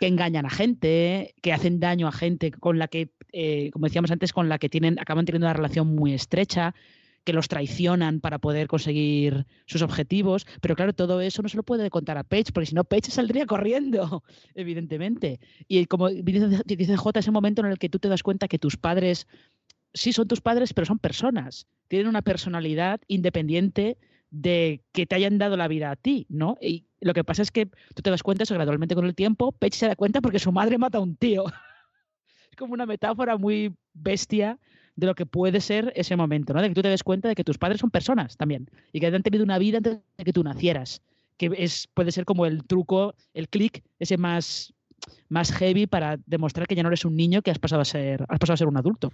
que 0.01 0.07
engañan 0.07 0.47
a 0.47 0.51
gente, 0.51 1.35
que 1.41 1.53
hacen 1.53 1.81
daño 1.81 2.09
a 2.09 2.13
gente 2.13 2.51
con 2.51 2.79
la 2.79 2.89
que, 2.89 3.11
eh, 3.33 3.71
como 3.73 3.87
decíamos 3.87 4.11
antes, 4.11 4.33
con 4.33 4.49
la 4.49 4.59
que 4.59 4.69
tienen, 4.69 4.99
acaban 4.99 5.25
teniendo 5.25 5.47
una 5.47 5.55
relación 5.55 5.95
muy 5.95 6.15
estrecha 6.15 6.75
que 7.25 7.33
los 7.33 7.49
traicionan 7.49 8.21
para 8.21 8.39
poder 8.39 8.69
conseguir 8.69 9.47
sus 9.67 9.83
objetivos. 9.83 10.47
Pero 10.61 10.77
claro, 10.77 10.93
todo 10.93 11.21
eso 11.21 11.43
no 11.43 11.49
se 11.49 11.57
lo 11.57 11.63
puede 11.63 11.91
contar 11.91 12.19
a 12.19 12.25
Page, 12.25 12.53
porque 12.53 12.67
si 12.67 12.75
no, 12.75 12.85
Page 12.85 13.11
saldría 13.11 13.47
corriendo, 13.47 14.23
evidentemente. 14.55 15.41
Y 15.67 15.87
como 15.87 16.11
dice, 16.11 16.97
J, 16.97 17.19
es 17.19 17.27
el 17.27 17.33
momento 17.33 17.63
en 17.63 17.71
el 17.71 17.79
que 17.79 17.89
tú 17.89 17.99
te 17.99 18.09
das 18.09 18.23
cuenta 18.23 18.49
que 18.49 18.59
tus 18.59 18.77
padres, 18.77 19.27
sí 19.95 20.13
son 20.13 20.29
tus 20.29 20.41
padres, 20.41 20.75
pero 20.75 20.85
son 20.85 20.99
personas. 20.99 21.67
Tienen 21.89 22.09
una 22.09 22.23
personalidad 22.23 23.01
independiente 23.09 23.97
de 24.31 24.83
que 24.93 25.07
te 25.07 25.15
hayan 25.15 25.39
dado 25.39 25.57
la 25.57 25.69
vida 25.69 25.91
a 25.91 25.97
ti, 25.97 26.27
¿no? 26.29 26.59
Y 26.61 26.87
lo 27.01 27.15
que 27.15 27.25
pasa 27.25 27.43
es 27.43 27.51
que 27.51 27.67
tú 27.95 28.03
te 28.03 28.11
das 28.11 28.23
cuenta 28.23 28.43
eso 28.43 28.55
gradualmente 28.55 28.95
con 28.95 29.07
el 29.07 29.15
tiempo, 29.15 29.53
Page 29.53 29.77
se 29.77 29.87
da 29.87 29.97
cuenta 29.97 30.21
porque 30.21 30.39
su 30.39 30.53
madre 30.53 30.77
mata 30.77 30.99
a 30.99 31.01
un 31.01 31.17
tío. 31.17 31.45
es 32.51 32.57
como 32.57 32.75
una 32.75 32.85
metáfora 32.85 33.37
muy 33.39 33.75
bestia 33.95 34.59
de 34.97 35.07
lo 35.07 35.15
que 35.15 35.27
puede 35.27 35.61
ser 35.61 35.93
ese 35.97 36.17
momento, 36.17 36.53
¿no? 36.53 36.63
De 36.63 36.69
que 36.69 36.75
tú 36.75 36.83
te 36.83 36.89
des 36.89 37.03
cuenta 37.03 37.29
de 37.29 37.35
que 37.35 37.45
tus 37.45 37.59
padres 37.59 37.81
son 37.81 37.91
personas 37.91 38.37
también 38.37 38.71
y 38.93 39.01
que 39.01 39.07
han 39.07 39.23
tenido 39.23 39.45
una 39.45 39.59
vida 39.59 39.79
antes 39.79 39.99
de 40.17 40.25
que 40.25 40.33
tú 40.33 40.43
nacieras, 40.43 41.03
que 41.37 41.51
es 41.57 41.89
puede 41.95 42.13
ser 42.13 42.25
como 42.25 42.47
el 42.47 42.65
truco, 42.65 43.15
el 43.33 43.49
clic 43.49 43.83
ese 43.99 44.17
más 44.17 44.73
más 45.35 45.53
heavy 45.53 45.87
para 45.87 46.19
demostrar 46.27 46.67
que 46.67 46.75
ya 46.75 46.83
no 46.83 46.89
eres 46.89 47.05
un 47.05 47.17
niño 47.17 47.43
que 47.43 47.51
has 47.51 47.59
pasado 47.59 47.83
a 47.83 47.85
ser 47.85 48.23
has 48.29 48.39
pasado 48.39 48.55
a 48.55 48.57
ser 48.57 48.69
un 48.69 48.77
adulto. 48.77 49.13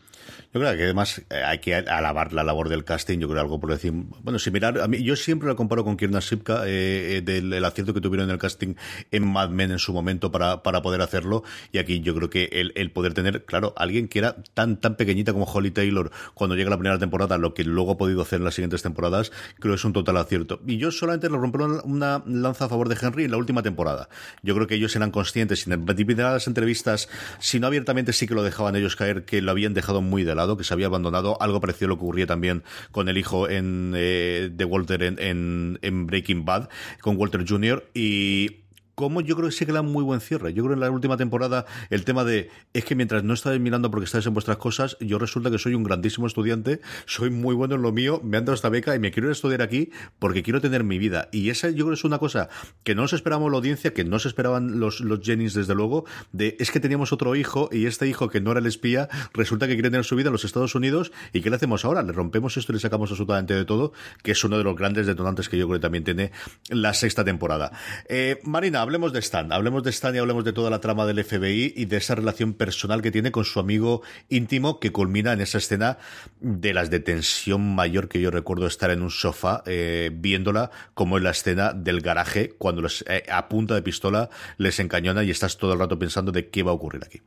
Yo 0.53 0.61
creo 0.61 0.77
que 0.77 0.85
además 0.85 1.23
eh, 1.31 1.43
hay 1.45 1.59
que 1.59 1.75
alabar 1.75 2.33
la 2.33 2.45
labor 2.45 2.69
del 2.69 2.85
casting, 2.85 3.19
yo 3.19 3.29
creo 3.29 3.41
algo 3.41 3.59
por 3.59 3.71
decir, 3.71 3.93
bueno, 3.93 4.39
si 4.39 4.51
mirar, 4.51 4.79
a 4.81 4.87
mí, 4.87 5.03
yo 5.03 5.17
siempre 5.17 5.49
la 5.49 5.55
comparo 5.55 5.83
con 5.83 5.97
Kierna 5.97 6.21
Sipka 6.21 6.63
eh, 6.67 7.23
del 7.25 7.53
el 7.53 7.65
acierto 7.65 7.95
que 7.95 8.01
tuvieron 8.01 8.29
en 8.29 8.35
el 8.35 8.39
casting 8.39 8.75
en 9.11 9.27
Mad 9.27 9.49
Men 9.49 9.73
en 9.73 9.79
su 9.79 9.93
momento 9.93 10.31
para, 10.31 10.63
para 10.63 10.83
poder 10.83 11.01
hacerlo 11.01 11.43
y 11.73 11.79
aquí 11.79 12.01
yo 12.01 12.15
creo 12.15 12.31
que 12.31 12.45
el, 12.53 12.73
el 12.77 12.93
poder 12.93 13.15
tener, 13.15 13.45
claro, 13.45 13.73
alguien 13.77 14.07
que 14.07 14.19
era 14.19 14.37
tan 14.55 14.77
tan 14.79 14.97
pequeñita 14.97 15.33
como 15.33 15.47
Holly 15.47 15.71
Taylor 15.71 16.11
cuando 16.35 16.55
llega 16.55 16.69
la 16.69 16.77
primera 16.77 16.99
temporada, 16.99 17.39
lo 17.39 17.55
que 17.55 17.65
luego 17.65 17.93
ha 17.93 17.97
podido 17.97 18.23
hacer 18.23 18.41
en 18.41 18.45
las 18.45 18.55
siguientes 18.55 18.83
temporadas, 18.83 19.33
creo 19.59 19.73
que 19.73 19.77
es 19.77 19.85
un 19.85 19.95
total 19.95 20.19
acierto. 20.19 20.61
Y 20.67 20.77
yo 20.77 20.91
solamente 20.91 21.31
le 21.31 21.39
rompo 21.39 21.59
una 21.85 22.23
lanza 22.27 22.67
a 22.67 22.69
favor 22.69 22.89
de 22.89 22.97
Henry 23.01 23.25
en 23.25 23.31
la 23.31 23.37
última 23.37 23.63
temporada. 23.63 24.09
Yo 24.43 24.55
creo 24.55 24.67
que 24.67 24.75
ellos 24.75 24.95
eran 24.97 25.11
conscientes, 25.11 25.61
sin 25.61 25.73
las 26.17 26.47
entrevistas, 26.47 27.09
si 27.39 27.61
no 27.61 27.67
abiertamente 27.67 28.13
sí 28.13 28.27
que 28.27 28.35
lo 28.35 28.43
dejaban 28.43 28.77
ellos 28.77 28.97
caer, 28.97 29.25
que 29.25 29.43
lo 29.43 29.51
habían 29.51 29.75
dejado 29.75 30.03
muy 30.03 30.25
de 30.25 30.35
lado, 30.35 30.57
que 30.57 30.65
se 30.65 30.75
había 30.75 30.87
abandonado. 30.87 31.41
Algo 31.41 31.61
parecido 31.61 31.89
lo 31.89 31.97
que 31.97 32.05
ocurría 32.05 32.27
también 32.27 32.63
con 32.93 33.09
el 33.09 33.19
hijo 33.19 33.49
en, 33.49 33.93
eh, 33.97 34.51
de 34.53 34.65
Walter 34.65 35.03
en, 35.03 35.19
en, 35.19 35.79
en 35.83 36.07
Breaking 36.07 36.45
Bad, 36.45 36.69
con 37.01 37.17
Walter 37.17 37.45
Jr. 37.47 37.89
Y 37.95 38.61
como 39.01 39.21
yo 39.21 39.35
creo 39.35 39.49
que 39.49 39.55
sí 39.55 39.67
que 39.67 39.73
le 39.73 39.81
muy 39.83 40.05
buen 40.05 40.21
cierre. 40.21 40.53
Yo 40.53 40.63
creo 40.63 40.71
que 40.71 40.75
en 40.75 40.81
la 40.81 40.91
última 40.91 41.17
temporada 41.17 41.65
el 41.89 42.05
tema 42.05 42.23
de 42.23 42.51
es 42.75 42.85
que 42.85 42.95
mientras 42.95 43.25
no 43.25 43.35
estáis 43.35 43.61
mirando 43.61 43.91
porque 43.91 44.05
estáis 44.05 44.27
en 44.27 44.35
vuestras 44.35 44.59
cosas, 44.59 44.97
yo 45.01 45.19
resulta 45.19 45.51
que 45.51 45.59
soy 45.59 45.75
un 45.75 45.83
grandísimo 45.83 46.27
estudiante, 46.27 46.81
soy 47.07 47.31
muy 47.31 47.55
bueno 47.55 47.77
en 47.77 47.83
lo 47.83 47.93
mío, 47.93 48.21
me 48.23 48.37
han 48.37 48.45
dado 48.45 48.55
esta 48.55 48.69
beca 48.69 48.95
y 48.95 48.99
me 48.99 49.11
quiero 49.11 49.29
ir 49.29 49.31
a 49.31 49.33
estudiar 49.33 49.63
aquí 49.63 49.91
porque 50.19 50.43
quiero 50.43 50.61
tener 50.61 50.85
mi 50.85 50.99
vida. 50.99 51.29
Y 51.33 51.51
esa 51.51 51.71
yo 51.71 51.85
creo 51.85 51.89
que 51.89 51.95
es 51.95 52.05
una 52.05 52.19
cosa 52.19 52.49
que 52.85 52.95
no 52.95 53.03
nos 53.03 53.13
esperábamos 53.15 53.51
la 53.51 53.57
audiencia, 53.57 53.95
que 53.95 54.05
no 54.05 54.19
se 54.19 54.29
esperaban 54.29 54.79
los, 54.79 55.01
los 55.01 55.21
Jennings 55.21 55.55
desde 55.55 55.75
luego, 55.75 56.05
de 56.33 56.57
es 56.61 56.71
que 56.71 56.81
teníamos 56.81 57.13
otro 57.13 57.35
hijo 57.37 57.71
y 57.73 57.87
este 57.87 58.07
hijo 58.07 58.29
que 58.29 58.41
no 58.41 58.51
era 58.51 58.61
el 58.61 58.67
espía, 58.67 59.09
resulta 59.33 59.67
que 59.67 59.75
quiere 59.75 59.91
tener 59.91 60.05
su 60.05 60.17
vida 60.17 60.29
en 60.29 60.33
los 60.33 60.45
Estados 60.45 60.75
Unidos 60.75 61.11
y 61.33 61.41
¿qué 61.41 61.49
le 61.49 61.57
hacemos 61.57 61.85
ahora? 61.85 62.03
Le 62.03 62.13
rompemos 62.13 62.57
esto 62.59 62.73
y 62.73 62.75
le 62.75 62.81
sacamos 62.81 63.11
absolutamente 63.11 63.55
de 63.55 63.65
todo, 63.65 63.93
que 64.23 64.33
es 64.33 64.45
uno 64.45 64.59
de 64.59 64.65
los 64.65 64.77
grandes 64.77 65.07
detonantes 65.07 65.49
que 65.49 65.57
yo 65.57 65.67
creo 65.67 65.79
que 65.79 65.83
también 65.83 66.05
tiene 66.05 66.33
la 66.69 66.93
sexta 66.93 67.25
temporada. 67.25 67.73
Eh, 68.09 68.41
Marina, 68.45 68.83
hablemos 68.91 69.13
de 69.13 69.21
Stan, 69.21 69.53
hablemos 69.53 69.85
de 69.85 69.91
Stan 69.91 70.13
y 70.17 70.19
hablemos 70.19 70.45
de 70.45 70.53
toda 70.53 70.69
la 70.69 70.81
trama 70.81 71.07
del 71.07 71.23
FBI 71.23 71.75
y 71.77 71.85
de 71.85 71.97
esa 71.97 72.17
relación 72.17 72.55
personal 72.55 73.03
que 73.03 73.13
tiene 73.13 73.31
con 73.31 73.45
su 73.45 73.61
amigo 73.61 74.03
íntimo 74.29 74.81
que 74.81 74.91
culmina 74.91 75.33
en 75.33 75.41
esa 75.41 75.59
escena 75.59 75.99
de 76.41 76.75
las 76.75 76.91
de 76.91 76.99
tensión 76.99 77.77
mayor 77.77 78.09
que 78.09 78.21
yo 78.21 78.33
recuerdo 78.33 78.67
estar 78.67 78.91
en 78.91 79.03
un 79.03 79.13
sofá 79.13 79.63
eh, 79.67 80.11
viéndola 80.13 80.73
como 80.95 81.19
en 81.19 81.23
la 81.23 81.31
escena 81.31 81.73
del 81.73 82.01
garaje 82.01 82.57
cuando 82.59 82.83
les, 82.83 83.05
eh, 83.09 83.23
a 83.31 83.49
punta 83.49 83.77
de 83.77 83.83
pistola 83.83 84.29
les 84.59 84.81
encañona 84.81 85.23
y 85.23 85.31
estás 85.31 85.57
todo 85.57 85.73
el 85.75 85.79
rato 85.79 85.97
pensando 85.97 86.33
de 86.33 86.49
qué 86.49 86.65
va 86.65 86.73
a 86.73 86.75
ocurrir 86.75 87.05
aquí. 87.05 87.21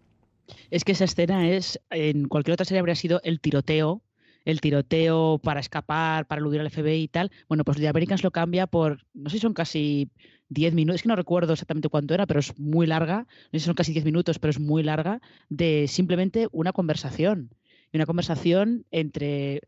Es 0.69 0.83
que 0.83 0.91
esa 0.91 1.05
escena 1.05 1.49
es, 1.49 1.79
en 1.91 2.27
cualquier 2.27 2.55
otra 2.55 2.65
serie 2.65 2.79
habría 2.79 2.95
sido 2.95 3.21
el 3.23 3.39
tiroteo 3.39 4.01
el 4.43 4.59
tiroteo 4.59 5.39
para 5.41 5.61
escapar, 5.61 6.27
para 6.27 6.39
eludir 6.39 6.59
al 6.59 6.69
FBI 6.69 7.03
y 7.03 7.07
tal. 7.07 7.31
Bueno, 7.47 7.63
pues 7.63 7.77
The 7.77 7.87
Americans 7.87 8.23
lo 8.23 8.31
cambia 8.31 8.67
por, 8.67 9.05
no 9.13 9.29
sé 9.29 9.39
son 9.39 9.53
casi 9.53 10.09
10 10.53 10.73
minutos, 10.73 10.95
es 10.95 11.01
que 11.03 11.09
no 11.09 11.15
recuerdo 11.15 11.53
exactamente 11.53 11.89
cuánto 11.89 12.13
era, 12.13 12.25
pero 12.25 12.39
es 12.39 12.57
muy 12.59 12.87
larga, 12.87 13.27
no 13.51 13.59
sé 13.59 13.65
son 13.65 13.75
casi 13.75 13.93
10 13.93 14.05
minutos, 14.05 14.39
pero 14.39 14.51
es 14.51 14.59
muy 14.59 14.83
larga, 14.83 15.21
de 15.49 15.87
simplemente 15.87 16.47
una 16.51 16.71
conversación. 16.71 17.49
Y 17.91 17.97
una 17.97 18.05
conversación 18.05 18.85
entre, 18.91 19.61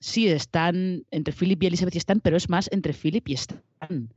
sí, 0.00 0.28
están, 0.28 1.04
entre 1.10 1.34
Philip 1.34 1.62
y 1.62 1.66
Elizabeth 1.66 1.94
y 1.94 1.98
Stan, 1.98 2.20
pero 2.20 2.36
es 2.36 2.48
más 2.48 2.68
entre 2.72 2.92
Philip 2.92 3.28
y 3.28 3.34
Stan. 3.34 4.08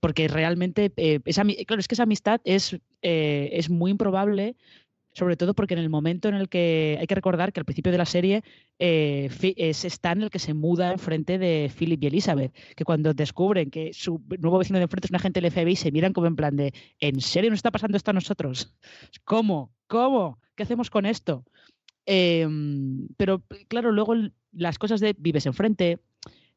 Porque 0.00 0.28
realmente, 0.28 0.92
eh, 0.96 1.20
esa, 1.26 1.44
claro, 1.66 1.80
es 1.80 1.88
que 1.88 1.94
esa 1.94 2.04
amistad 2.04 2.40
es, 2.44 2.78
eh, 3.02 3.50
es 3.52 3.70
muy 3.70 3.90
improbable 3.90 4.56
sobre 5.12 5.36
todo 5.36 5.54
porque 5.54 5.74
en 5.74 5.80
el 5.80 5.90
momento 5.90 6.28
en 6.28 6.34
el 6.34 6.48
que 6.48 6.96
hay 6.98 7.06
que 7.06 7.14
recordar 7.14 7.52
que 7.52 7.60
al 7.60 7.64
principio 7.64 7.92
de 7.92 7.98
la 7.98 8.06
serie 8.06 8.42
eh, 8.78 9.28
es 9.56 9.84
el 9.84 10.30
que 10.30 10.38
se 10.38 10.54
muda 10.54 10.92
enfrente 10.92 11.38
de 11.38 11.70
Philip 11.76 12.02
y 12.02 12.06
Elizabeth, 12.06 12.52
que 12.74 12.84
cuando 12.84 13.12
descubren 13.12 13.70
que 13.70 13.92
su 13.92 14.22
nuevo 14.38 14.58
vecino 14.58 14.78
de 14.78 14.84
enfrente 14.84 15.06
es 15.06 15.10
un 15.10 15.16
agente 15.16 15.40
del 15.40 15.50
FBI 15.50 15.76
se 15.76 15.92
miran 15.92 16.12
como 16.12 16.26
en 16.26 16.36
plan 16.36 16.56
de 16.56 16.72
¿en 16.98 17.20
serio 17.20 17.50
nos 17.50 17.58
está 17.58 17.70
pasando 17.70 17.96
esto 17.96 18.10
a 18.10 18.14
nosotros? 18.14 18.74
¿Cómo? 19.24 19.72
¿Cómo? 19.86 20.38
¿Qué 20.54 20.62
hacemos 20.62 20.90
con 20.90 21.06
esto? 21.06 21.44
Em, 22.06 23.08
pero 23.16 23.42
claro, 23.68 23.92
luego 23.92 24.14
las 24.52 24.78
cosas 24.78 25.00
de 25.00 25.14
vives 25.18 25.46
enfrente, 25.46 26.00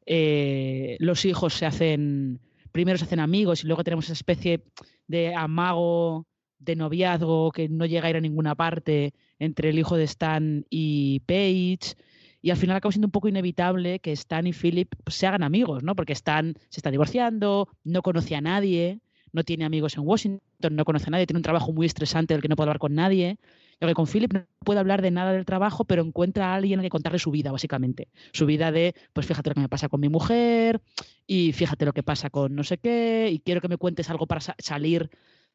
eh, 0.06 0.96
los 0.98 1.24
hijos 1.24 1.54
se 1.54 1.66
hacen, 1.66 2.40
primero 2.72 2.98
se 2.98 3.04
hacen 3.04 3.20
amigos 3.20 3.62
y 3.62 3.66
luego 3.66 3.84
tenemos 3.84 4.06
esa 4.06 4.14
especie 4.14 4.64
de 5.06 5.34
amago 5.34 6.26
de 6.58 6.76
noviazgo 6.76 7.52
que 7.52 7.68
no 7.68 7.86
llega 7.86 8.06
a 8.06 8.10
ir 8.10 8.16
a 8.16 8.20
ninguna 8.20 8.54
parte 8.54 9.14
entre 9.38 9.70
el 9.70 9.78
hijo 9.78 9.96
de 9.96 10.04
Stan 10.04 10.64
y 10.70 11.20
Paige. 11.20 11.96
Y 12.42 12.50
al 12.50 12.56
final 12.56 12.76
acaba 12.76 12.92
siendo 12.92 13.08
un 13.08 13.12
poco 13.12 13.28
inevitable 13.28 13.98
que 13.98 14.12
Stan 14.12 14.46
y 14.46 14.52
Philip 14.52 14.94
pues, 15.04 15.16
se 15.16 15.26
hagan 15.26 15.42
amigos, 15.42 15.82
¿no? 15.82 15.96
Porque 15.96 16.12
Stan 16.12 16.54
se 16.68 16.80
está 16.80 16.90
divorciando, 16.90 17.68
no 17.82 18.02
conoce 18.02 18.36
a 18.36 18.40
nadie, 18.40 19.00
no 19.32 19.42
tiene 19.44 19.64
amigos 19.64 19.96
en 19.96 20.06
Washington, 20.06 20.76
no 20.76 20.84
conoce 20.84 21.06
a 21.08 21.10
nadie, 21.10 21.26
tiene 21.26 21.38
un 21.38 21.42
trabajo 21.42 21.72
muy 21.72 21.86
estresante 21.86 22.34
del 22.34 22.42
que 22.42 22.48
no 22.48 22.56
puede 22.56 22.68
hablar 22.68 22.78
con 22.78 22.94
nadie. 22.94 23.38
Y 23.80 23.86
que 23.86 23.92
con 23.92 24.06
Philip 24.06 24.32
no 24.32 24.46
puede 24.60 24.80
hablar 24.80 25.02
de 25.02 25.10
nada 25.10 25.32
del 25.32 25.44
trabajo, 25.44 25.84
pero 25.84 26.02
encuentra 26.02 26.52
a 26.52 26.54
alguien 26.54 26.80
que 26.80 26.88
contarle 26.88 27.18
su 27.18 27.30
vida, 27.30 27.52
básicamente. 27.52 28.08
Su 28.32 28.46
vida 28.46 28.72
de, 28.72 28.94
pues 29.12 29.26
fíjate 29.26 29.50
lo 29.50 29.54
que 29.54 29.60
me 29.60 29.68
pasa 29.68 29.90
con 29.90 30.00
mi 30.00 30.08
mujer, 30.08 30.80
y 31.26 31.52
fíjate 31.52 31.84
lo 31.84 31.92
que 31.92 32.02
pasa 32.02 32.30
con 32.30 32.54
no 32.54 32.64
sé 32.64 32.78
qué, 32.78 33.28
y 33.30 33.40
quiero 33.40 33.60
que 33.60 33.68
me 33.68 33.76
cuentes 33.76 34.08
algo 34.08 34.26
para 34.26 34.40
salir 34.40 35.10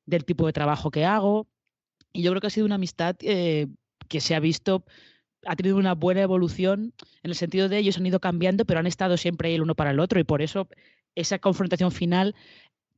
del 0.05 0.25
tipo 0.25 0.45
de 0.45 0.53
trabajo 0.53 0.91
que 0.91 1.05
hago. 1.05 1.47
Y 2.13 2.23
yo 2.23 2.31
creo 2.31 2.41
que 2.41 2.47
ha 2.47 2.51
sido 2.51 2.65
una 2.65 2.75
amistad 2.75 3.15
eh, 3.21 3.67
que 4.07 4.19
se 4.19 4.35
ha 4.35 4.39
visto, 4.39 4.83
ha 5.45 5.55
tenido 5.55 5.77
una 5.77 5.95
buena 5.95 6.21
evolución 6.21 6.93
en 7.23 7.31
el 7.31 7.35
sentido 7.35 7.69
de 7.69 7.77
ellos 7.77 7.97
han 7.97 8.05
ido 8.05 8.19
cambiando, 8.19 8.65
pero 8.65 8.79
han 8.79 8.87
estado 8.87 9.17
siempre 9.17 9.53
el 9.53 9.61
uno 9.61 9.75
para 9.75 9.91
el 9.91 9.99
otro 9.99 10.19
y 10.19 10.23
por 10.23 10.41
eso 10.41 10.67
esa 11.15 11.39
confrontación 11.39 11.91
final 11.91 12.35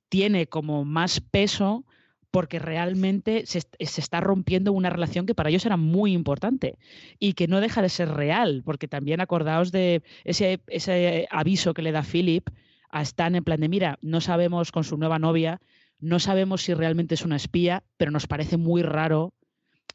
tiene 0.09 0.47
como 0.47 0.85
más 0.85 1.19
peso 1.21 1.85
porque 2.31 2.57
realmente 2.57 3.45
se, 3.45 3.61
se, 3.61 4.01
está 4.01 4.19
rompiendo 4.19 4.73
una 4.73 4.89
relación 4.89 5.27
que 5.27 5.35
para 5.35 5.49
ellos 5.49 5.67
era 5.67 5.77
muy 5.77 6.13
importante 6.13 6.79
y 7.19 7.33
que 7.33 7.47
no 7.47 7.61
deja 7.61 7.83
de 7.83 7.89
ser 7.89 8.09
real, 8.09 8.63
porque 8.65 8.87
también 8.87 9.21
acordaos 9.21 9.71
de 9.71 10.01
ese, 10.23 10.59
ese 10.65 11.27
aviso 11.29 11.75
que 11.75 11.83
le 11.83 11.91
da 11.91 12.01
Philip 12.01 12.49
a 12.89 13.03
Stan 13.03 13.35
en 13.35 13.43
plan 13.43 13.59
de, 13.59 13.69
mira, 13.69 13.99
no 14.01 14.19
sabemos 14.19 14.71
con 14.71 14.83
su 14.83 14.97
nueva 14.97 15.19
novia 15.19 15.61
no 16.03 16.19
sabemos 16.19 16.61
si 16.61 16.73
realmente 16.73 17.15
es 17.15 17.23
una 17.23 17.37
espía, 17.37 17.83
pero 17.95 18.11
nos 18.11 18.27
parece 18.27 18.57
muy 18.57 18.81
raro. 18.81 19.33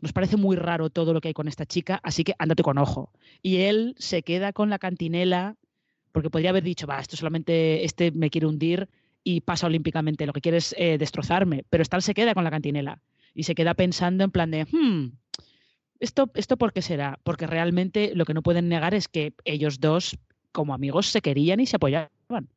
Nos 0.01 0.15
parece 0.15 0.39
muy 0.39 0.57
raro 0.57 0.89
todo 0.89 1.13
lo 1.13 1.21
que 1.21 1.29
hay 1.29 1.35
con 1.35 1.49
esta 1.49 1.67
chica, 1.67 2.01
así 2.03 2.25
que 2.25 2.35
ándate 2.39 2.63
con 2.63 2.79
ojo. 2.79 3.13
Y 3.43 3.59
él 3.59 3.95
se 3.99 4.23
queda 4.23 4.55
con 4.55 4.71
la 4.71 4.79
cantinela, 4.79 5.57
porque 6.13 6.31
podría 6.31 6.51
haber 6.51 6.63
dicho, 6.63 6.87
va, 6.87 6.99
esto 7.01 7.17
solamente, 7.17 7.85
este 7.85 8.11
me 8.11 8.31
quiere 8.31 8.47
hundir 8.47 8.89
y 9.23 9.43
pasa 9.43 9.67
olímpicamente, 9.67 10.25
lo 10.25 10.33
que 10.33 10.41
quiere 10.41 10.59
es 10.59 10.75
eh, 10.79 10.97
destrozarme. 10.97 11.65
Pero 11.69 11.83
Stan 11.83 12.01
se 12.01 12.15
queda 12.15 12.33
con 12.33 12.45
la 12.45 12.51
cantinela 12.51 13.03
y 13.35 13.43
se 13.43 13.55
queda 13.55 13.75
pensando 13.75 14.25
en 14.25 14.31
plan 14.31 14.51
de, 14.51 14.65
hmm, 14.65 15.13
¿esto, 16.01 16.31
¿esto 16.35 16.57
por 16.57 16.73
qué 16.73 16.81
será? 16.81 17.19
Porque 17.23 17.47
realmente 17.47 18.13
lo 18.15 18.25
que 18.25 18.33
no 18.35 18.43
pueden 18.43 18.69
negar 18.69 18.95
es 18.95 19.09
que 19.09 19.35
ellos 19.45 19.79
dos, 19.79 20.17
como 20.53 20.73
amigos, 20.73 21.09
se 21.09 21.21
querían 21.21 21.61
y 21.61 21.67
se 21.67 21.77
apoyaban. 21.77 22.49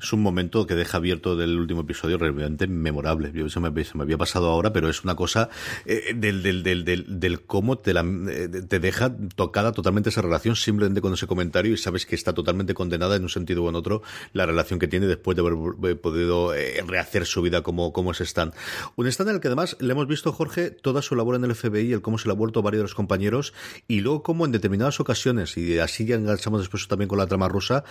Es 0.00 0.12
un 0.12 0.22
momento 0.22 0.66
que 0.66 0.74
deja 0.74 0.98
abierto 0.98 1.36
del 1.36 1.58
último 1.58 1.82
episodio 1.82 2.18
realmente 2.18 2.66
memorable. 2.66 3.32
Yo, 3.34 3.46
eso 3.46 3.60
me, 3.60 3.68
había 3.68 4.18
pasado 4.18 4.50
ahora, 4.50 4.72
pero 4.72 4.88
es 4.88 5.04
una 5.04 5.16
cosa 5.16 5.48
eh, 5.86 6.14
del, 6.14 6.42
del, 6.42 6.62
del, 6.62 6.84
del, 6.84 7.42
cómo 7.42 7.78
te, 7.78 7.94
la, 7.94 8.02
eh, 8.02 8.48
te 8.48 8.78
deja 8.78 9.14
tocada 9.34 9.72
totalmente 9.72 10.10
esa 10.10 10.22
relación 10.22 10.56
simplemente 10.56 11.00
con 11.00 11.14
ese 11.14 11.26
comentario 11.26 11.72
y 11.72 11.76
sabes 11.78 12.04
que 12.04 12.14
está 12.14 12.34
totalmente 12.34 12.74
condenada 12.74 13.16
en 13.16 13.22
un 13.22 13.28
sentido 13.28 13.62
u 13.62 13.68
en 13.68 13.74
otro 13.74 14.02
la 14.32 14.46
relación 14.46 14.78
que 14.78 14.88
tiene 14.88 15.06
después 15.06 15.36
de 15.36 15.42
haber 15.42 16.00
podido 16.00 16.54
eh, 16.54 16.82
rehacer 16.86 17.24
su 17.24 17.42
vida 17.42 17.62
como, 17.62 17.92
como 17.92 18.12
es 18.12 18.20
Stan. 18.20 18.52
Un 18.96 19.06
Stan 19.06 19.28
en 19.28 19.36
el 19.36 19.40
que 19.40 19.48
además 19.48 19.76
le 19.80 19.92
hemos 19.92 20.06
visto, 20.06 20.32
Jorge, 20.32 20.70
toda 20.70 21.00
su 21.00 21.16
labor 21.16 21.36
en 21.36 21.44
el 21.44 21.54
FBI, 21.54 21.92
el 21.92 22.02
cómo 22.02 22.18
se 22.18 22.28
le 22.28 22.32
ha 22.32 22.36
vuelto 22.36 22.62
varios 22.62 22.80
de 22.80 22.84
los 22.84 22.94
compañeros 22.94 23.54
y 23.88 24.00
luego 24.00 24.22
cómo 24.22 24.44
en 24.44 24.52
determinadas 24.52 25.00
ocasiones, 25.00 25.56
y 25.56 25.78
así 25.78 26.04
ya 26.04 26.16
enganchamos 26.16 26.60
después 26.60 26.86
también 26.88 27.08
con 27.08 27.18
la 27.18 27.26
trama 27.26 27.48
rusa, 27.48 27.84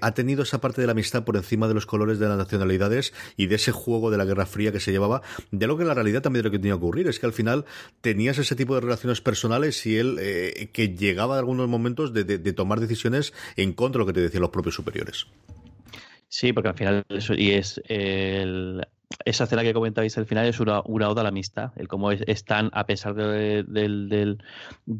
ha 0.00 0.10
tenido 0.12 0.42
esa 0.42 0.60
parte 0.60 0.80
de 0.80 0.85
la 0.86 0.92
amistad 0.92 1.24
por 1.24 1.36
encima 1.36 1.68
de 1.68 1.74
los 1.74 1.86
colores 1.86 2.18
de 2.18 2.28
las 2.28 2.38
nacionalidades 2.38 3.12
y 3.36 3.46
de 3.46 3.56
ese 3.56 3.72
juego 3.72 4.10
de 4.10 4.16
la 4.16 4.24
Guerra 4.24 4.46
Fría 4.46 4.72
que 4.72 4.80
se 4.80 4.92
llevaba, 4.92 5.22
de 5.50 5.66
lo 5.66 5.76
que 5.76 5.82
en 5.82 5.88
la 5.88 5.94
realidad 5.94 6.22
también 6.22 6.42
de 6.42 6.48
lo 6.48 6.52
que 6.52 6.58
tenía 6.58 6.72
que 6.72 6.78
ocurrir, 6.78 7.08
es 7.08 7.18
que 7.18 7.26
al 7.26 7.32
final 7.32 7.64
tenías 8.00 8.38
ese 8.38 8.56
tipo 8.56 8.74
de 8.74 8.80
relaciones 8.80 9.20
personales 9.20 9.84
y 9.86 9.96
él 9.96 10.16
eh, 10.20 10.70
que 10.72 10.94
llegaba 10.94 11.34
en 11.34 11.40
algunos 11.40 11.68
momentos 11.68 12.12
de, 12.12 12.24
de, 12.24 12.52
tomar 12.52 12.80
decisiones 12.80 13.32
en 13.56 13.72
contra 13.72 13.98
de 13.98 14.02
lo 14.02 14.06
que 14.06 14.12
te 14.12 14.20
decían 14.20 14.42
los 14.42 14.50
propios 14.50 14.74
superiores. 14.74 15.26
Sí, 16.28 16.52
porque 16.52 16.68
al 16.68 16.74
final 16.76 17.04
eso 17.08 17.34
y 17.34 17.52
es 17.52 17.80
el, 17.88 18.86
esa 19.24 19.44
escena 19.44 19.62
que 19.62 19.72
comentabais 19.72 20.16
al 20.18 20.26
final 20.26 20.46
es 20.46 20.58
una, 20.58 20.82
una 20.84 21.08
oda 21.08 21.20
a 21.20 21.24
la 21.24 21.28
amistad, 21.28 21.70
el 21.76 21.86
cómo 21.86 22.10
están, 22.10 22.70
a 22.72 22.86
pesar 22.86 23.14
de, 23.14 24.36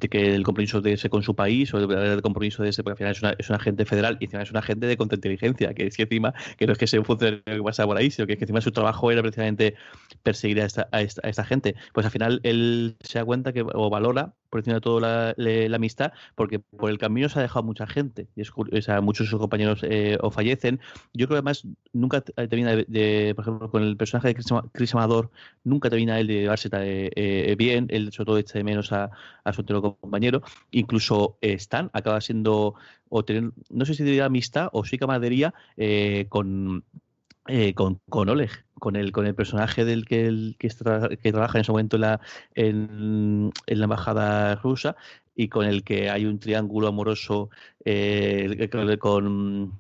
que 0.09 0.35
el 0.35 0.45
compromiso 0.45 0.81
de 0.81 0.93
ese 0.93 1.11
con 1.11 1.23
su 1.23 1.35
país 1.35 1.75
o 1.75 1.79
el 1.79 2.23
compromiso 2.23 2.63
de 2.63 2.69
ese, 2.69 2.85
porque 2.85 3.05
al 3.05 3.15
final 3.15 3.37
es, 3.39 3.51
un 3.51 3.57
agente 3.57 3.85
federal 3.85 4.17
y 4.21 4.25
encima 4.27 4.43
es 4.43 4.51
un 4.51 4.59
agente 4.59 4.87
de 4.87 4.97
contrainteligencia, 4.97 5.75
que 5.75 5.87
es 5.87 5.97
que 5.97 6.05
encima, 6.05 6.35
que 6.57 6.67
no 6.67 6.73
es 6.73 6.79
que 6.79 6.87
sea 6.87 7.01
un 7.01 7.07
funcionario 7.07 7.43
que 7.45 7.63
pasa 7.63 7.85
por 7.85 7.97
ahí, 7.97 8.11
sino 8.11 8.27
que, 8.27 8.35
es 8.35 8.39
que 8.39 8.45
encima 8.45 8.61
su 8.61 8.71
trabajo 8.71 9.11
era 9.11 9.23
precisamente 9.23 9.75
perseguir 10.23 10.61
a 10.61 10.67
esta, 10.67 10.89
a 10.93 11.03
esta, 11.03 11.45
gente. 11.45 11.75
Pues 11.93 12.07
al 12.07 12.13
final 12.13 12.41
él 12.45 12.97
se 13.01 13.19
da 13.19 13.25
cuenta 13.25 13.53
que, 13.53 13.63
o 13.63 13.91
valora 13.91 14.35
por 14.51 14.61
encima 14.61 14.75
de 14.75 14.81
todo 14.81 15.01
la, 15.01 15.35
amistad, 15.75 16.13
porque 16.35 16.59
por 16.61 16.91
el 16.91 16.99
camino 16.99 17.29
se 17.29 17.39
ha 17.39 17.43
dejado 17.43 17.65
mucha 17.65 17.87
gente, 17.87 18.29
y 18.37 18.41
es, 18.41 18.51
o 18.57 18.81
sea, 18.81 19.01
muchos 19.01 19.27
de 19.27 19.31
sus 19.31 19.41
compañeros 19.41 19.81
eh, 19.83 20.17
o 20.21 20.31
fallecen. 20.31 20.81
Yo 21.13 21.27
creo 21.27 21.37
que 21.37 21.49
además 21.49 21.67
nunca 21.93 22.21
termina 22.21 22.75
de, 22.75 23.33
por 23.35 23.43
ejemplo, 23.45 23.71
con 23.71 23.83
el 23.83 23.96
personaje 23.97 24.29
de 24.29 24.45
Chris, 24.73 24.95
Amador, 24.95 25.31
nunca 25.65 25.91
termina 25.91 26.19
él 26.21 26.27
de 26.27 26.35
llevarse 26.35 26.69
eh, 26.73 27.11
eh, 27.15 27.55
bien, 27.57 27.87
él 27.91 28.13
sobre 28.13 28.27
todo 28.27 28.39
echa 28.39 28.59
de 28.59 28.65
menos 28.65 28.93
a, 28.93 29.11
su 29.53 29.61
otro 29.63 29.83
compañero, 29.83 30.43
incluso 30.71 31.39
Stan 31.41 31.91
acaba 31.93 32.21
siendo, 32.21 32.75
o 33.09 33.25
tener, 33.25 33.53
no 33.71 33.85
sé 33.85 33.95
si 33.95 34.05
diría 34.05 34.27
amistad 34.27 34.69
o 34.73 34.85
sí 34.85 34.99
camaradería 34.99 35.55
con, 36.29 36.85
con, 37.75 38.01
con 38.09 38.29
Oleg, 38.29 38.67
con 38.79 38.97
el, 38.97 39.13
con 39.13 39.27
el 39.27 39.35
personaje 39.35 39.85
del 39.85 40.05
que, 40.05 40.27
el, 40.27 40.57
que, 40.59 40.69
que 41.23 41.33
trabaja 41.33 41.59
en 41.59 41.63
ese 41.63 41.73
momento 41.73 41.97
en 41.97 42.03
la, 42.03 42.21
en, 42.55 43.53
la 43.67 43.85
embajada 43.85 44.57
rusa 44.57 44.97
y 45.35 45.49
con 45.49 45.67
el 45.67 45.85
que 45.85 46.11
hay 46.11 46.27
un 46.27 46.39
triángulo 46.39 46.89
amoroso 46.89 47.51
eh, 47.85 48.69
con 48.99 49.73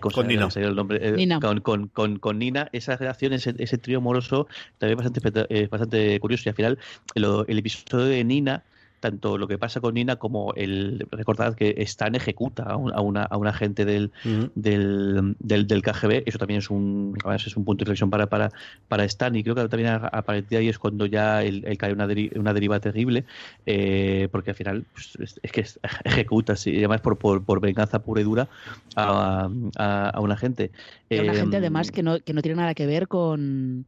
con 0.00 0.26
Nina. 0.26 0.48
El 0.54 0.74
nombre, 0.74 0.98
eh, 1.02 1.28
Con, 1.40 1.60
con, 1.60 1.88
con, 1.88 2.18
con, 2.18 2.38
Nina, 2.38 2.68
esa 2.72 2.96
relación, 2.96 3.32
ese, 3.32 3.54
ese 3.58 3.78
trío 3.78 3.98
amoroso, 3.98 4.48
también 4.78 4.98
bastante, 4.98 5.46
eh, 5.50 5.68
bastante 5.68 6.18
curioso. 6.20 6.44
Y 6.46 6.50
al 6.50 6.54
final, 6.54 6.78
el 7.14 7.58
episodio 7.58 8.06
de 8.06 8.24
Nina 8.24 8.64
tanto 9.06 9.38
lo 9.38 9.46
que 9.46 9.56
pasa 9.56 9.80
con 9.80 9.94
Nina 9.94 10.16
como 10.16 10.52
el 10.54 11.06
recordad 11.12 11.54
que 11.54 11.74
Stan 11.78 12.14
ejecuta 12.16 12.64
a, 12.64 12.76
un, 12.76 12.92
a 12.92 13.00
una, 13.00 13.22
a 13.22 13.36
un 13.36 13.46
agente 13.46 13.84
del, 13.84 14.10
del, 14.54 15.36
del, 15.38 15.82
KGB 15.82 16.24
eso 16.26 16.38
también 16.38 16.58
es 16.58 16.70
un 16.70 17.16
es 17.34 17.56
un 17.56 17.64
punto 17.64 17.84
de 17.84 17.86
reflexión 17.86 18.10
para, 18.10 18.26
para, 18.26 18.50
para 18.88 19.04
Stan. 19.04 19.34
Y 19.36 19.44
creo 19.44 19.54
que 19.54 19.68
también 19.68 19.90
a, 19.90 20.22
partir 20.22 20.48
de 20.48 20.56
ahí 20.56 20.68
es 20.68 20.78
cuando 20.78 21.06
ya 21.06 21.44
él, 21.44 21.64
cae 21.78 21.92
una, 21.92 22.08
una 22.34 22.52
deriva 22.52 22.80
terrible 22.80 23.24
eh, 23.64 24.28
porque 24.32 24.50
al 24.50 24.56
final 24.56 24.84
pues, 24.92 25.38
es, 25.40 25.52
que 25.52 25.64
ejecuta 26.04 26.56
sí, 26.56 26.70
y 26.70 26.78
además 26.78 27.00
por, 27.00 27.16
por, 27.16 27.44
por, 27.44 27.60
venganza 27.60 28.00
pura 28.00 28.20
y 28.20 28.24
dura 28.24 28.48
a, 28.96 29.48
a, 29.78 30.20
un 30.20 30.32
agente. 30.32 30.72
A 31.10 31.22
un 31.22 31.30
agente 31.30 31.56
además 31.58 31.92
que 31.92 32.02
no, 32.02 32.18
que 32.20 32.32
no 32.32 32.42
tiene 32.42 32.56
nada 32.56 32.74
que 32.74 32.86
ver 32.86 33.06
con 33.06 33.86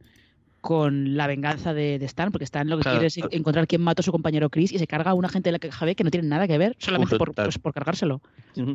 con 0.61 1.15
la 1.15 1.27
venganza 1.27 1.73
de, 1.73 1.95
Stan, 2.05 2.31
porque 2.31 2.43
Stan 2.43 2.67
lo 2.69 2.77
que 2.77 2.89
quiere 2.89 3.07
es 3.07 3.17
encontrar 3.31 3.67
quién 3.67 3.81
mató 3.81 4.01
a 4.01 4.03
su 4.03 4.11
compañero 4.11 4.49
Chris 4.49 4.71
y 4.73 4.79
se 4.79 4.87
carga 4.87 5.11
a 5.11 5.13
una 5.13 5.29
gente 5.29 5.51
de 5.51 5.53
la 5.53 5.59
KGB 5.59 5.95
que 5.95 6.03
no 6.03 6.11
tiene 6.11 6.27
nada 6.27 6.47
que 6.47 6.57
ver, 6.57 6.75
solamente 6.79 7.17
por, 7.17 7.33
pues, 7.33 7.57
por, 7.57 7.73
cargárselo. 7.73 8.21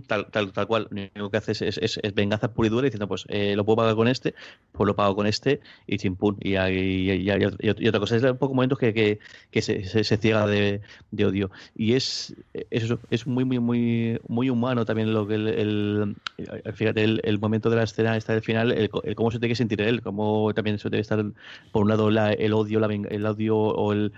Tal, 0.07 0.27
tal, 0.31 0.53
tal 0.53 0.67
cual. 0.67 0.89
Lo 0.91 0.97
único 0.97 1.31
que 1.31 1.37
hace 1.37 1.53
es, 1.53 1.63
es, 1.63 2.01
venganza 2.15 2.53
pura 2.53 2.69
y 2.69 2.71
dura 2.71 2.85
diciendo, 2.85 3.09
pues 3.09 3.25
eh, 3.29 3.55
lo 3.57 3.65
puedo 3.65 3.77
pagar 3.77 3.95
con 3.95 4.09
este, 4.09 4.35
pues 4.73 4.87
lo 4.87 4.97
pago 4.97 5.15
con 5.15 5.27
este 5.27 5.61
y 5.87 5.99
chimpún. 5.99 6.37
Y, 6.41 6.57
y, 6.57 7.11
y, 7.11 7.89
otra 7.89 8.01
cosa, 8.01 8.17
es 8.17 8.23
un 8.23 8.39
poco 8.39 8.55
momentos 8.55 8.79
que, 8.79 8.95
que, 8.95 9.19
que 9.51 9.63
se, 9.63 9.85
se, 9.85 10.17
ciega 10.17 10.47
de, 10.47 10.81
de, 11.11 11.27
odio. 11.27 11.51
Y 11.77 11.95
es, 11.95 12.35
es, 12.71 12.95
es 13.11 13.27
muy, 13.27 13.45
muy, 13.45 13.59
muy, 13.59 14.21
muy 14.29 14.51
humano 14.51 14.85
también 14.85 15.13
lo 15.13 15.27
que 15.27 15.35
el, 15.35 15.49
el 15.49 16.17
fíjate, 16.75 17.05
el, 17.05 17.21
el, 17.25 17.39
momento 17.39 17.71
de 17.71 17.77
la 17.77 17.83
escena 17.83 18.17
está 18.17 18.33
del 18.33 18.43
final, 18.43 18.73
el, 18.73 18.91
cómo 19.15 19.31
se 19.31 19.39
tiene 19.39 19.53
que 19.53 19.57
sentir 19.57 19.81
él, 19.83 20.03
cómo 20.03 20.53
también 20.55 20.79
se 20.79 20.89
debe 20.89 21.01
estar 21.01 21.25
por 21.75 21.83
un 21.83 21.89
lado 21.89 22.09
el 22.09 22.53
odio, 22.53 22.79
la, 22.79 22.87
el 22.87 23.27
odio 23.27 23.59
o 23.59 23.93
el, 23.93 24.13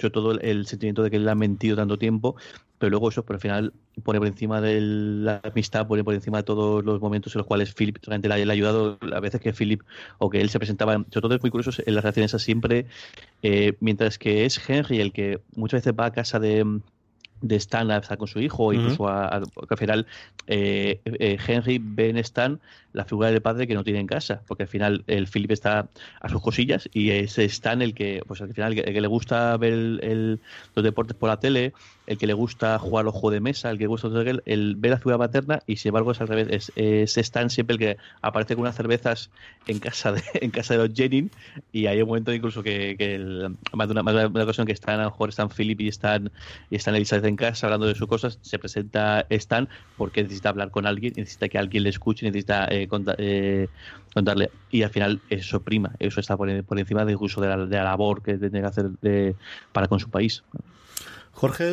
sobre 0.00 0.10
todo 0.10 0.40
el, 0.40 0.66
sentimiento 0.66 1.02
de 1.02 1.10
que 1.10 1.18
él 1.18 1.28
ha 1.28 1.34
mentido 1.34 1.76
tanto 1.76 1.98
tiempo, 1.98 2.34
pero 2.78 2.88
luego 2.88 3.10
eso, 3.10 3.22
por 3.26 3.36
al 3.36 3.42
final 3.42 3.74
pone 4.02 4.20
por 4.20 4.26
encima 4.26 4.62
de 4.62 4.80
la 4.80 5.38
amistad, 5.44 5.86
pone 5.86 6.02
por 6.02 6.14
encima 6.14 6.38
de 6.38 6.44
todos 6.44 6.82
los 6.82 7.02
momentos 7.02 7.34
en 7.34 7.40
los 7.40 7.46
cuales 7.46 7.74
Philip 7.74 7.98
realmente 8.04 8.28
le 8.28 8.34
ha 8.34 8.52
ayudado, 8.54 8.98
a 9.14 9.20
veces 9.20 9.42
que 9.42 9.52
Philip 9.52 9.82
o 10.16 10.30
que 10.30 10.40
él 10.40 10.48
se 10.48 10.58
presentaba, 10.58 10.94
sobre 10.94 11.20
todo 11.20 11.34
es 11.34 11.42
muy 11.42 11.50
curioso 11.50 11.82
en 11.84 11.94
las 11.94 12.04
relaciones 12.04 12.30
siempre, 12.42 12.86
eh, 13.42 13.74
mientras 13.80 14.16
que 14.16 14.46
es 14.46 14.58
Henry 14.66 15.02
el 15.02 15.12
que 15.12 15.40
muchas 15.56 15.82
veces 15.82 15.92
va 16.00 16.06
a 16.06 16.12
casa 16.12 16.40
de 16.40 16.80
de 17.44 17.56
Stan 17.56 17.90
a 17.90 17.98
estar 17.98 18.16
con 18.16 18.26
su 18.26 18.40
hijo, 18.40 18.72
incluso 18.72 19.06
a, 19.06 19.28
al 19.28 19.46
final 19.76 20.06
eh, 20.46 21.00
eh, 21.04 21.38
Henry 21.46 21.78
ve 21.78 22.08
en 22.08 22.16
Stan 22.16 22.58
la 22.94 23.04
figura 23.04 23.30
del 23.30 23.42
padre 23.42 23.66
que 23.66 23.74
no 23.74 23.84
tiene 23.84 24.00
en 24.00 24.06
casa, 24.06 24.40
porque 24.46 24.62
al 24.62 24.68
final 24.68 25.04
el 25.06 25.26
Philip 25.26 25.50
está 25.50 25.88
a 26.20 26.28
sus 26.28 26.40
cosillas 26.40 26.88
y 26.92 27.10
es 27.10 27.38
Stan 27.38 27.82
el 27.82 27.92
que, 27.92 28.22
pues 28.26 28.40
al 28.40 28.54
final, 28.54 28.78
el 28.78 28.84
que, 28.84 29.00
le 29.00 29.08
gusta 29.08 29.56
ver 29.58 30.38
los 30.74 30.84
deportes 30.84 31.16
por 31.16 31.28
la 31.28 31.38
tele, 31.38 31.74
el 32.06 32.18
que 32.18 32.26
le 32.26 32.34
gusta 32.34 32.78
jugar 32.78 33.04
los 33.04 33.14
juegos 33.14 33.32
de 33.32 33.40
mesa, 33.40 33.70
el 33.70 33.78
que 33.78 33.86
gusta 33.86 34.08
el, 34.08 34.42
el 34.46 34.76
ver 34.76 34.92
la 34.92 34.98
figura 34.98 35.18
paterna 35.18 35.60
y 35.66 35.76
sin 35.76 35.90
embargo 35.90 36.12
es 36.12 36.20
al 36.20 36.28
revés, 36.28 36.72
es, 36.76 37.16
Stan 37.16 37.50
siempre 37.50 37.74
el 37.74 37.78
que 37.78 37.96
aparece 38.20 38.54
con 38.54 38.62
unas 38.62 38.76
cervezas 38.76 39.30
en 39.66 39.78
casa 39.78 40.12
de, 40.12 40.22
en 40.34 40.50
casa 40.50 40.74
de 40.74 40.86
los 40.86 40.96
Jennings 40.96 41.32
y 41.72 41.86
hay 41.86 42.02
un 42.02 42.08
momento 42.08 42.32
incluso 42.32 42.62
que, 42.62 42.96
que 42.98 43.18
más, 43.72 43.88
de 43.88 43.92
una, 43.92 44.02
más 44.02 44.14
de 44.14 44.26
una 44.26 44.44
ocasión 44.44 44.66
que 44.66 44.72
están 44.72 45.00
a 45.00 45.04
lo 45.04 45.10
mejor 45.10 45.30
están 45.30 45.48
Philip 45.48 45.80
y 45.80 45.88
están 45.88 46.30
y 46.70 46.76
están 46.76 46.94
Elizabeth 46.94 47.24
en 47.24 47.36
casa 47.36 47.66
hablando 47.66 47.86
de 47.86 47.94
sus 47.94 48.06
cosas, 48.06 48.38
se 48.42 48.58
presenta 48.58 49.26
Stan 49.30 49.68
porque 49.96 50.22
necesita 50.22 50.50
hablar 50.50 50.70
con 50.70 50.86
alguien, 50.86 51.14
necesita 51.16 51.48
que 51.48 51.58
alguien 51.58 51.84
le 51.84 51.90
escuche, 51.90 52.26
necesita 52.26 52.66
eh, 52.70 52.88
eh, 53.18 53.68
contarle. 54.12 54.50
Y 54.70 54.82
al 54.82 54.90
final 54.90 55.20
eso 55.30 55.62
prima, 55.62 55.92
eso 55.98 56.20
está 56.20 56.36
por, 56.36 56.48
encima 56.50 57.04
del 57.04 57.16
uso 57.18 57.40
de 57.40 57.48
la, 57.48 57.56
de 57.66 57.76
la 57.76 57.84
labor 57.84 58.22
que 58.22 58.36
tiene 58.36 58.60
que 58.60 58.66
hacer 58.66 58.90
de, 59.00 59.34
para 59.72 59.88
con 59.88 60.00
su 60.00 60.10
país. 60.10 60.42
Jorge 61.34 61.68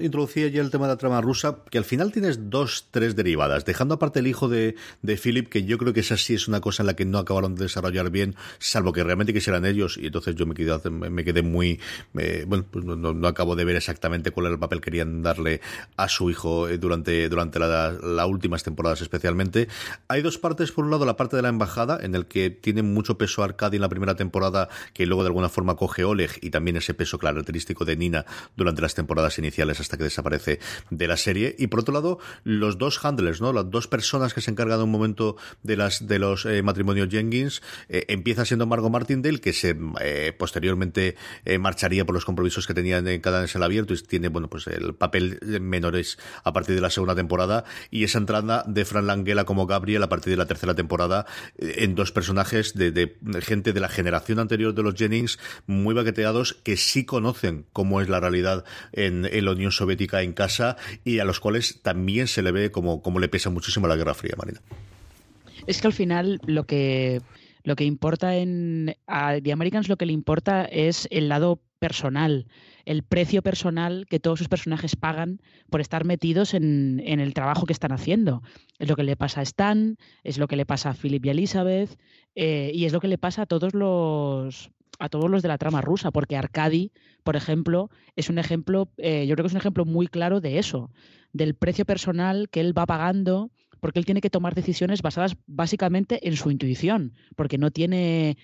introducía 0.00 0.48
ya 0.48 0.60
el 0.60 0.70
tema 0.70 0.86
de 0.86 0.92
la 0.92 0.98
trama 0.98 1.20
rusa, 1.22 1.56
que 1.70 1.78
al 1.78 1.84
final 1.84 2.12
tienes 2.12 2.50
dos, 2.50 2.88
tres 2.90 3.16
derivadas, 3.16 3.64
dejando 3.64 3.94
aparte 3.94 4.20
el 4.20 4.26
hijo 4.26 4.48
de, 4.48 4.76
de 5.00 5.16
Philip, 5.16 5.48
que 5.48 5.64
yo 5.64 5.78
creo 5.78 5.94
que 5.94 6.00
esa 6.00 6.18
sí 6.18 6.34
es 6.34 6.48
una 6.48 6.60
cosa 6.60 6.82
en 6.82 6.88
la 6.88 6.94
que 6.94 7.06
no 7.06 7.18
acabaron 7.18 7.54
de 7.54 7.64
desarrollar 7.64 8.10
bien, 8.10 8.36
salvo 8.58 8.92
que 8.92 9.02
realmente 9.02 9.32
quisieran 9.32 9.64
ellos, 9.64 9.96
y 9.96 10.06
entonces 10.06 10.34
yo 10.34 10.44
me 10.44 10.54
quedé, 10.54 10.90
me 10.90 11.24
quedé 11.24 11.42
muy, 11.42 11.80
eh, 12.18 12.44
bueno, 12.46 12.66
pues 12.70 12.84
no, 12.84 13.26
acabo 13.26 13.56
de 13.56 13.64
ver 13.64 13.76
exactamente 13.76 14.32
cuál 14.32 14.46
era 14.46 14.52
el 14.52 14.60
papel 14.60 14.80
que 14.80 14.86
querían 14.86 15.22
darle 15.22 15.62
a 15.96 16.08
su 16.08 16.30
hijo 16.30 16.68
eh, 16.68 16.76
durante, 16.76 17.28
durante 17.30 17.58
las 17.58 18.26
últimas 18.28 18.62
temporadas 18.62 19.00
especialmente. 19.00 19.66
Hay 20.08 20.20
dos 20.20 20.36
partes, 20.36 20.72
por 20.72 20.84
un 20.84 20.90
lado 20.90 21.06
la 21.06 21.16
parte 21.16 21.36
de 21.36 21.42
la 21.42 21.48
embajada, 21.48 21.98
en 22.02 22.14
el 22.14 22.26
que 22.26 22.50
tiene 22.50 22.82
mucho 22.82 23.16
peso 23.16 23.42
Arcadi 23.42 23.76
en 23.76 23.82
la 23.82 23.88
primera 23.88 24.14
temporada, 24.14 24.68
que 24.92 25.06
luego 25.06 25.22
de 25.22 25.28
alguna 25.28 25.48
forma 25.48 25.74
coge 25.74 26.04
Oleg, 26.04 26.38
y 26.42 26.50
también 26.50 26.76
ese 26.76 26.92
peso 26.92 27.18
característico 27.18 27.86
de 27.86 27.96
Nina 27.96 28.26
durante 28.56 28.82
las 28.82 28.94
temporadas 28.94 29.05
temporadas 29.06 29.38
iniciales 29.38 29.78
hasta 29.78 29.96
que 29.96 30.02
desaparece 30.02 30.58
de 30.90 31.06
la 31.06 31.16
serie. 31.16 31.54
Y 31.58 31.68
por 31.68 31.80
otro 31.80 31.94
lado, 31.94 32.18
los 32.42 32.76
dos 32.76 32.98
handlers, 33.04 33.40
¿no? 33.40 33.52
Las 33.52 33.70
dos 33.70 33.86
personas 33.86 34.34
que 34.34 34.40
se 34.40 34.50
encargan 34.50 34.78
de 34.78 34.84
un 34.84 34.90
momento 34.90 35.36
de 35.62 35.76
las 35.76 36.08
de 36.08 36.18
los 36.18 36.44
eh, 36.44 36.62
matrimonios 36.62 37.08
Jenkins, 37.08 37.62
eh, 37.88 38.04
empieza 38.08 38.44
siendo 38.44 38.66
Margot 38.66 38.90
Martindale, 38.90 39.40
que 39.40 39.52
se 39.52 39.76
eh, 40.00 40.32
posteriormente 40.36 41.14
marcharía 41.60 42.04
por 42.04 42.14
los 42.14 42.24
compromisos 42.24 42.66
que 42.66 42.74
tenía 42.74 42.98
en 42.98 43.20
cada 43.20 43.44
en 43.44 43.62
abierto 43.62 43.94
y 43.94 44.02
tiene, 44.02 44.28
bueno, 44.28 44.50
pues 44.50 44.66
el 44.66 44.94
papel 44.94 45.38
menores 45.60 46.18
a 46.42 46.52
partir 46.52 46.74
de 46.74 46.80
la 46.80 46.90
segunda 46.90 47.14
temporada. 47.14 47.64
Y 47.90 48.02
esa 48.02 48.18
entrada 48.18 48.64
de 48.66 48.84
Fran 48.84 49.06
Langella 49.06 49.44
como 49.44 49.66
Gabriel 49.66 50.02
a 50.02 50.08
partir 50.08 50.32
de 50.32 50.36
la 50.36 50.46
tercera 50.46 50.74
temporada 50.74 51.26
en 51.58 51.94
dos 51.94 52.10
personajes 52.10 52.74
de, 52.74 52.90
de 52.90 53.16
gente 53.40 53.72
de 53.72 53.80
la 53.80 53.88
generación 53.88 54.40
anterior 54.40 54.74
de 54.74 54.82
los 54.82 54.94
Jennings 54.94 55.38
muy 55.66 55.94
baqueteados 55.94 56.54
que 56.54 56.76
sí 56.76 57.04
conocen 57.04 57.66
cómo 57.72 58.00
es 58.00 58.08
la 58.08 58.20
realidad 58.20 58.64
en, 58.96 59.22
la 59.44 59.50
Unión 59.52 59.70
Soviética 59.70 60.22
en 60.22 60.32
casa 60.32 60.76
y 61.04 61.20
a 61.20 61.24
los 61.24 61.38
cuales 61.38 61.80
también 61.82 62.26
se 62.26 62.42
le 62.42 62.50
ve 62.50 62.70
como, 62.70 63.02
como 63.02 63.20
le 63.20 63.28
pesa 63.28 63.50
muchísimo 63.50 63.86
la 63.86 63.96
Guerra 63.96 64.14
Fría, 64.14 64.34
Marina. 64.36 64.60
Es 65.66 65.80
que 65.80 65.86
al 65.86 65.92
final 65.92 66.40
lo 66.46 66.64
que 66.64 67.20
lo 67.62 67.74
que 67.74 67.84
importa 67.84 68.36
en 68.36 68.96
a 69.06 69.40
The 69.40 69.52
Americans 69.52 69.88
lo 69.88 69.96
que 69.96 70.06
le 70.06 70.12
importa 70.12 70.64
es 70.64 71.08
el 71.10 71.28
lado 71.28 71.60
personal, 71.78 72.46
el 72.84 73.02
precio 73.02 73.42
personal 73.42 74.06
que 74.08 74.20
todos 74.20 74.38
sus 74.38 74.48
personajes 74.48 74.96
pagan 74.96 75.40
por 75.68 75.80
estar 75.80 76.04
metidos 76.04 76.54
en, 76.54 77.02
en, 77.04 77.20
el 77.20 77.34
trabajo 77.34 77.66
que 77.66 77.72
están 77.72 77.92
haciendo. 77.92 78.42
Es 78.78 78.88
lo 78.88 78.96
que 78.96 79.02
le 79.02 79.16
pasa 79.16 79.40
a 79.40 79.42
Stan, 79.42 79.98
es 80.22 80.38
lo 80.38 80.46
que 80.46 80.56
le 80.56 80.64
pasa 80.64 80.90
a 80.90 80.94
Philip 80.94 81.26
y 81.26 81.30
Elizabeth, 81.30 81.98
eh, 82.36 82.70
y 82.72 82.84
es 82.84 82.92
lo 82.92 83.00
que 83.00 83.08
le 83.08 83.18
pasa 83.18 83.42
a 83.42 83.46
todos 83.46 83.74
los 83.74 84.70
a 84.98 85.08
todos 85.08 85.30
los 85.30 85.42
de 85.42 85.48
la 85.48 85.58
trama 85.58 85.80
rusa, 85.80 86.10
porque 86.10 86.36
Arcadi, 86.36 86.92
por 87.24 87.36
ejemplo, 87.36 87.90
es 88.14 88.28
un 88.30 88.38
ejemplo, 88.38 88.90
eh, 88.96 89.26
yo 89.26 89.34
creo 89.34 89.44
que 89.44 89.48
es 89.48 89.54
un 89.54 89.60
ejemplo 89.60 89.84
muy 89.84 90.06
claro 90.06 90.40
de 90.40 90.58
eso, 90.58 90.90
del 91.32 91.54
precio 91.54 91.84
personal 91.84 92.48
que 92.50 92.60
él 92.60 92.76
va 92.76 92.86
pagando, 92.86 93.50
porque 93.80 93.98
él 93.98 94.06
tiene 94.06 94.20
que 94.20 94.30
tomar 94.30 94.54
decisiones 94.54 95.02
basadas 95.02 95.36
básicamente 95.46 96.26
en 96.26 96.36
su 96.36 96.50
intuición, 96.50 97.14
porque 97.36 97.58
no 97.58 97.70
tiene, 97.70 98.36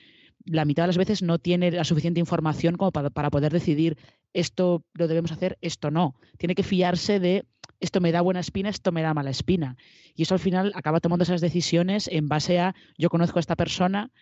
la 0.44 0.64
mitad 0.64 0.84
de 0.84 0.88
las 0.88 0.98
veces 0.98 1.22
no 1.22 1.38
tiene 1.38 1.70
la 1.70 1.84
suficiente 1.84 2.20
información 2.20 2.76
como 2.76 2.92
para, 2.92 3.11
para 3.11 3.30
poder 3.30 3.53
decidir 3.53 3.96
esto 4.34 4.84
lo 4.94 5.09
debemos 5.09 5.32
hacer, 5.32 5.59
esto 5.61 5.90
no. 5.90 6.14
Tiene 6.38 6.55
que 6.55 6.62
fiarse 6.62 7.20
de 7.20 7.44
esto 7.82 8.00
me 8.00 8.12
da 8.12 8.20
buena 8.20 8.40
espina, 8.40 8.70
esto 8.70 8.92
me 8.92 9.03
da 9.03 9.12
mala 9.12 9.30
espina. 9.30 9.76
Y 10.14 10.22
eso 10.22 10.34
al 10.34 10.40
final 10.40 10.72
acaba 10.76 11.00
tomando 11.00 11.24
esas 11.24 11.40
decisiones 11.40 12.09
en 12.09 12.28
base 12.28 12.61
a 12.61 12.74
yo 12.96 13.11
conozco 13.11 13.38
a 13.38 13.40
esta 13.40 13.57
persona, 13.57 14.12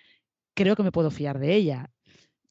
creo 0.54 0.76
que 0.76 0.82
me 0.82 0.92
puedo 0.92 1.10
fiar 1.10 1.38
de 1.38 1.54
ella 1.54 1.90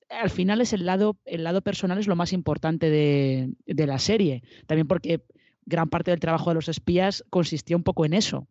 al 0.09 0.29
final 0.29 0.61
es 0.61 0.73
el 0.73 0.85
lado, 0.85 1.17
el 1.25 1.43
lado 1.43 1.61
personal 1.61 1.97
es 1.97 2.07
lo 2.07 2.15
más 2.15 2.33
importante 2.33 2.89
de, 2.89 3.53
la 3.67 3.99
serie. 3.99 4.43
También 4.65 4.87
porque 4.87 5.23
gran 5.65 5.89
parte 5.89 6.11
del 6.11 6.19
trabajo 6.19 6.49
de 6.49 6.55
los 6.55 6.69
espías 6.69 7.23
consistía 7.29 7.77
un 7.77 7.83
poco 7.83 8.05
en 8.05 8.13
eso, 8.13 8.47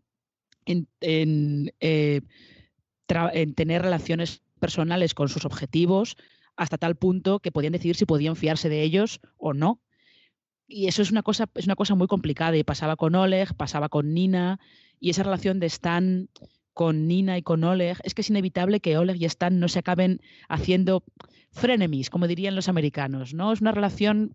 en, 0.67 0.89
eh, 1.81 2.21
en, 3.09 3.55
tener 3.55 3.83
relaciones 3.83 4.43
personales 4.61 5.15
con 5.15 5.29
sus 5.29 5.45
objetivos 5.45 6.17
hasta 6.57 6.79
tal 6.79 6.97
punto 6.97 7.41
que 7.41 7.53
podían 7.53 7.73
decidir 7.73 7.97
si 7.97 8.05
podían 8.05 8.37
fiarse 8.37 8.69
de 8.69 8.83
ellos 8.83 9.21
o 9.37 9.53
no. 9.53 9.81
Y 10.67 10.87
eso 10.87 11.03
es 11.03 11.11
una 11.11 11.23
cosa, 11.23 11.49
es 11.55 11.65
una 11.65 11.77
cosa 11.77 11.95
muy 11.95 12.07
complicada. 12.07 12.57
Y 12.57 12.65
pasaba 12.65 12.97
con 12.97 13.15
Oleg, 13.15 13.55
pasaba 13.55 13.89
con 13.89 14.13
Nina, 14.13 14.61
y 15.01 15.11
esa 15.11 15.23
relación 15.23 15.61
de 15.61 15.67
Stan 15.67 16.29
con 16.75 17.09
Nina 17.09 17.39
y 17.39 17.43
con 17.43 17.65
Oleg, 17.65 17.99
es 18.05 18.15
que 18.15 18.21
es 18.21 18.31
inevitable 18.31 18.81
que 18.81 18.99
Oleg 18.99 19.17
y 19.21 19.25
Stan 19.25 19.59
no 19.59 19.69
se 19.69 19.81
acaben 19.81 20.21
haciendo 20.49 21.03
frenemies, 21.51 22.11
como 22.11 22.27
dirían 22.27 22.55
los 22.55 22.69
americanos, 22.69 23.35
¿no? 23.35 23.53
Es 23.53 23.61
una 23.61 23.73
relación 23.73 24.35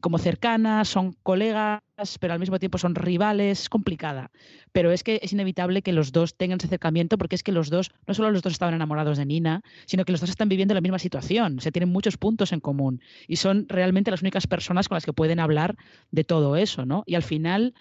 como 0.00 0.18
cercana, 0.18 0.84
son 0.84 1.14
colegas, 1.22 1.80
pero 2.20 2.32
al 2.32 2.40
mismo 2.40 2.58
tiempo 2.58 2.78
son 2.78 2.94
rivales, 2.94 3.68
complicada. 3.68 4.30
Pero 4.72 4.92
es 4.92 5.02
que 5.02 5.20
es 5.22 5.32
inevitable 5.32 5.82
que 5.82 5.92
los 5.92 6.12
dos 6.12 6.36
tengan 6.36 6.58
ese 6.58 6.66
acercamiento 6.66 7.18
porque 7.18 7.34
es 7.34 7.42
que 7.42 7.52
los 7.52 7.70
dos, 7.70 7.90
no 8.06 8.14
solo 8.14 8.30
los 8.30 8.42
dos 8.42 8.52
estaban 8.52 8.74
enamorados 8.74 9.18
de 9.18 9.26
Nina, 9.26 9.62
sino 9.86 10.04
que 10.04 10.12
los 10.12 10.20
dos 10.20 10.30
están 10.30 10.48
viviendo 10.48 10.74
la 10.74 10.80
misma 10.80 10.98
situación, 10.98 11.60
se 11.60 11.72
tienen 11.72 11.90
muchos 11.90 12.16
puntos 12.16 12.52
en 12.52 12.60
común 12.60 13.00
y 13.26 13.36
son 13.36 13.68
realmente 13.68 14.10
las 14.10 14.22
únicas 14.22 14.46
personas 14.46 14.88
con 14.88 14.96
las 14.96 15.04
que 15.04 15.12
pueden 15.12 15.40
hablar 15.40 15.76
de 16.10 16.24
todo 16.24 16.56
eso, 16.56 16.86
¿no? 16.86 17.02
Y 17.06 17.14
al 17.14 17.22
final 17.22 17.74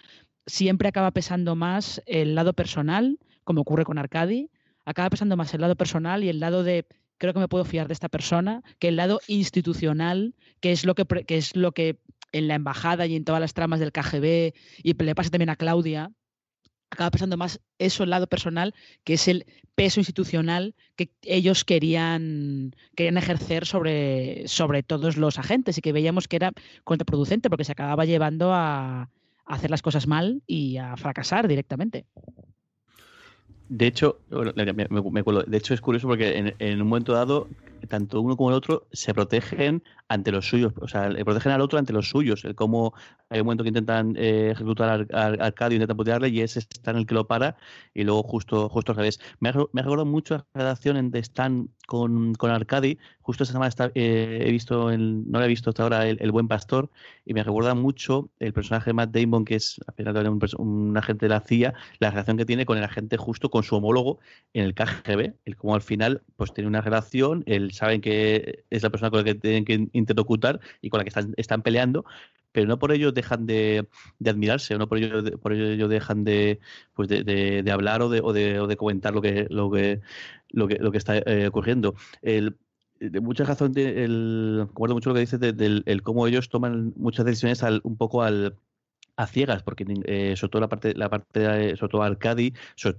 siempre 0.48 0.88
acaba 0.90 1.12
pesando 1.12 1.56
más 1.56 2.02
el 2.06 2.36
lado 2.36 2.54
personal 2.54 3.20
como 3.44 3.62
ocurre 3.62 3.86
con 3.86 3.98
Arcadi, 3.98 4.50
acaba 4.86 5.10
pesando 5.10 5.38
más 5.38 5.54
el 5.54 5.62
lado 5.62 5.76
personal 5.76 6.24
y 6.24 6.30
el 6.30 6.40
lado 6.40 6.64
de 6.64 6.86
creo 7.18 7.34
que 7.34 7.40
me 7.40 7.48
puedo 7.48 7.66
fiar 7.66 7.88
de 7.88 7.94
esta 7.94 8.10
persona 8.10 8.64
que 8.80 8.90
el 8.90 8.96
lado 8.96 9.22
institucional, 9.28 10.36
que 10.60 10.72
es 10.72 10.86
lo 10.86 10.96
que, 10.96 11.06
que 11.06 11.38
es 11.38 11.56
lo 11.56 11.72
que 11.72 12.00
en 12.32 12.48
la 12.48 12.56
embajada 12.56 13.06
y 13.06 13.16
en 13.16 13.24
todas 13.24 13.42
las 13.42 13.54
tramas 13.54 13.80
del 13.80 13.92
KGB 13.92 14.54
y 14.84 14.94
le 14.94 15.16
pasa 15.16 15.30
también 15.30 15.50
a 15.50 15.56
Claudia, 15.56 16.12
acaba 16.90 17.12
pesando 17.12 17.38
más 17.38 17.62
eso 17.80 18.04
el 18.04 18.10
lado 18.10 18.28
personal, 18.28 18.74
que 19.04 19.14
es 19.14 19.28
el 19.28 19.46
peso 19.76 20.00
institucional 20.00 20.76
que 20.96 21.12
ellos 21.22 21.66
querían, 21.66 22.76
querían 22.96 23.18
ejercer 23.18 23.66
sobre, 23.66 24.48
sobre 24.48 24.84
todos 24.84 25.18
los 25.18 25.38
agentes 25.38 25.78
y 25.78 25.82
que 25.82 25.92
veíamos 25.92 26.28
que 26.28 26.38
era 26.38 26.54
contraproducente 26.84 27.50
porque 27.50 27.66
se 27.66 27.74
acababa 27.74 28.06
llevando 28.06 28.54
a 28.54 29.10
hacer 29.46 29.70
las 29.70 29.82
cosas 29.82 30.08
mal 30.08 30.42
y 30.48 30.78
a 30.78 30.96
fracasar 30.98 31.48
directamente. 31.48 32.06
De 33.70 33.88
hecho, 33.88 34.20
de 34.30 35.58
hecho 35.58 35.74
es 35.74 35.82
curioso 35.82 36.08
porque 36.08 36.38
en, 36.38 36.54
en, 36.60 36.82
un 36.82 36.88
momento 36.88 37.14
dado, 37.14 37.48
tanto 37.88 38.22
uno 38.22 38.38
como 38.38 38.50
el 38.50 38.56
otro 38.56 38.88
se 38.92 39.14
protegen 39.14 39.84
ante 40.08 40.32
los 40.32 40.48
suyos, 40.48 40.74
o 40.80 40.88
sea, 40.88 41.10
le 41.10 41.26
protegen 41.26 41.52
al 41.52 41.62
otro 41.62 41.80
ante 41.80 41.94
los 41.94 42.10
suyos. 42.10 42.46
El 42.46 42.56
cómo 42.56 42.94
hay 43.30 43.40
un 43.40 43.46
momento 43.48 43.64
que 43.64 43.70
intentan 43.70 44.16
eh, 44.18 44.52
ejecutar 44.52 45.08
al 45.12 45.42
Arcadio, 45.42 45.76
intentan 45.76 45.98
putearle 45.98 46.30
y 46.30 46.42
ese 46.42 46.60
está 46.60 46.92
en 46.92 46.98
el 46.98 47.06
que 47.08 47.16
lo 47.16 47.28
para 47.28 47.58
y 47.94 48.04
luego 48.04 48.22
justo, 48.24 48.70
justo 48.70 48.92
al 48.92 48.98
revés. 48.98 49.20
Me 49.40 49.50
ha, 49.50 49.52
recordado 49.52 50.06
mucho 50.06 50.36
la 50.36 50.46
relación 50.54 50.98
entre 50.98 51.22
Stan 51.22 51.70
con, 51.88 52.36
con 52.36 52.52
Arcadi. 52.52 53.00
Justo 53.22 53.44
esta 53.44 53.54
semana 53.54 53.70
está, 53.70 53.92
eh, 53.96 54.44
he 54.46 54.52
visto, 54.52 54.92
el, 54.92 55.30
no 55.30 55.40
lo 55.40 55.46
he 55.46 55.48
visto 55.48 55.72
hasta 55.72 55.84
ahora, 55.84 56.08
el, 56.08 56.32
Buen 56.32 56.48
Pastor 56.48 56.92
y 57.26 57.34
me 57.34 57.44
recuerda 57.44 57.74
mucho 57.74 58.30
el 58.40 58.54
personaje 58.54 58.92
de 58.92 58.94
Matt 58.94 59.12
Damon, 59.12 59.46
que 59.46 59.56
es 59.56 59.80
apenas 59.88 60.16
un, 60.16 60.40
un, 60.58 60.98
agente 60.98 61.26
de 61.26 61.30
la 61.30 61.40
CIA, 61.40 61.74
la 62.00 62.12
relación 62.12 62.38
que 62.38 62.46
tiene 62.46 62.66
con 62.66 62.78
el 62.78 62.84
agente 62.84 63.18
justo, 63.18 63.50
con 63.50 63.64
su 63.64 63.76
homólogo 63.76 64.20
en 64.54 64.66
el 64.66 64.76
KGB. 64.76 65.34
El 65.46 65.56
cómo 65.56 65.74
al 65.74 65.82
final 65.82 66.22
pues 66.36 66.54
tiene 66.54 66.68
una 66.68 66.82
relación, 66.82 67.44
él 67.48 67.72
saben 67.76 68.02
que 68.02 68.64
es 68.70 68.84
la 68.84 68.90
persona 68.90 69.12
con 69.12 69.20
la 69.20 69.26
que 69.26 69.36
tienen 69.36 69.66
que 69.66 69.88
interlocutar 69.94 70.60
y 70.82 70.90
con 70.90 71.00
la 71.00 71.04
que 71.04 71.10
están, 71.10 71.34
están 71.38 71.62
peleando, 71.62 72.06
pero 72.52 72.68
no 72.68 72.80
por 72.80 72.92
ello 72.92 73.12
dejan 73.12 73.46
de, 73.46 73.88
admirarse, 74.26 74.76
o 74.76 74.78
no 74.78 74.88
por 74.88 74.98
ello, 74.98 75.24
por 75.40 75.54
ello 75.54 75.88
dejan 75.88 76.24
de, 76.24 76.60
pues 76.94 77.10
de, 77.10 77.70
hablar 77.72 78.02
o 78.02 78.10
de, 78.10 78.22
o 78.22 78.34
de, 78.34 78.60
o 78.60 78.68
de 78.68 78.78
comentar 78.78 79.14
lo 79.14 79.22
que, 79.22 79.48
lo 79.50 79.70
que, 79.70 80.02
lo 80.50 80.68
que, 80.68 80.76
lo 80.76 80.92
que 80.92 80.98
está 80.98 81.18
eh, 81.18 81.48
ocurriendo. 81.48 81.96
El, 82.22 82.56
de 83.00 83.20
mucha 83.20 83.44
razón, 83.44 83.74
el, 83.76 84.68
recuerdo 84.70 84.96
mucho 84.96 85.10
lo 85.10 85.16
que 85.16 85.20
dices 85.20 85.40
del 85.40 85.84
el 85.86 86.02
cómo 86.02 86.28
ellos 86.28 86.48
toman 86.48 86.94
muchas 86.96 87.26
decisiones 87.26 87.62
al, 87.62 87.82
un 87.84 87.98
poco 87.98 88.24
al, 88.24 88.56
a 89.18 89.28
ciegas, 89.28 89.64
porque 89.64 89.86
eh, 90.06 90.36
sobre 90.36 90.52
todo 90.52 90.62
la 90.62 90.70
parte, 90.70 90.94
la 90.94 91.10
parte 91.10 91.40
de, 91.40 91.78
sobre 91.78 91.92
todo 91.92 92.04
Arcadi, 92.04 92.54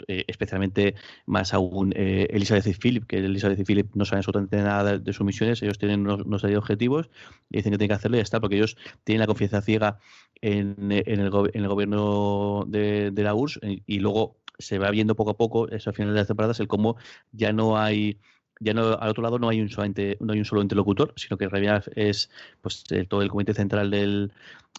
eh, 0.08 0.24
especialmente 0.26 0.94
más 1.26 1.52
aún 1.52 1.92
eh, 1.94 2.28
Elizabeth 2.30 2.66
y 2.66 2.74
Philip, 2.74 3.06
que 3.06 3.18
Elizabeth 3.18 3.58
y 3.58 3.64
Philip 3.64 3.94
no 3.94 4.04
saben 4.04 4.18
absolutamente 4.18 4.56
nada 4.58 4.98
de, 4.98 5.12
sus 5.12 5.26
misiones, 5.26 5.62
ellos 5.62 5.78
tienen 5.78 6.08
unos, 6.08 6.44
objetivos 6.44 7.10
y 7.50 7.58
dicen 7.58 7.72
que 7.72 7.78
tienen 7.78 7.88
que 7.88 7.94
hacerlo 7.94 8.16
y 8.16 8.20
ya 8.20 8.22
está, 8.22 8.40
porque 8.40 8.56
ellos 8.56 8.76
tienen 9.04 9.20
la 9.20 9.26
confianza 9.26 9.60
ciega 9.60 9.98
en, 10.40 10.76
en, 10.90 11.20
el, 11.20 11.30
en 11.52 11.62
el, 11.62 11.68
gobierno 11.68 12.64
de, 12.66 13.10
de 13.10 13.22
la 13.22 13.34
URSS 13.34 13.60
y, 13.86 13.98
luego 13.98 14.36
se 14.58 14.78
va 14.78 14.90
viendo 14.90 15.16
poco 15.16 15.32
a 15.32 15.36
poco, 15.36 15.68
eso 15.68 15.90
al 15.90 15.96
final 15.96 16.14
de 16.14 16.20
las 16.20 16.28
temporadas, 16.28 16.60
el 16.60 16.68
cómo 16.68 16.96
ya 17.32 17.52
no 17.52 17.78
hay 17.78 18.18
ya 18.60 18.74
no 18.74 18.94
al 18.94 19.10
otro 19.10 19.22
lado 19.22 19.38
no 19.38 19.48
hay 19.48 19.60
un 19.60 19.68
solamente 19.68 20.16
no 20.20 20.32
hay 20.32 20.38
un 20.38 20.44
solo 20.44 20.62
interlocutor 20.62 21.12
sino 21.16 21.36
que 21.36 21.44
en 21.44 21.50
realidad 21.50 21.84
es 21.94 22.30
pues 22.62 22.84
todo 23.08 23.22
el 23.22 23.28
comité 23.28 23.54
central 23.54 23.90
del, 23.90 24.32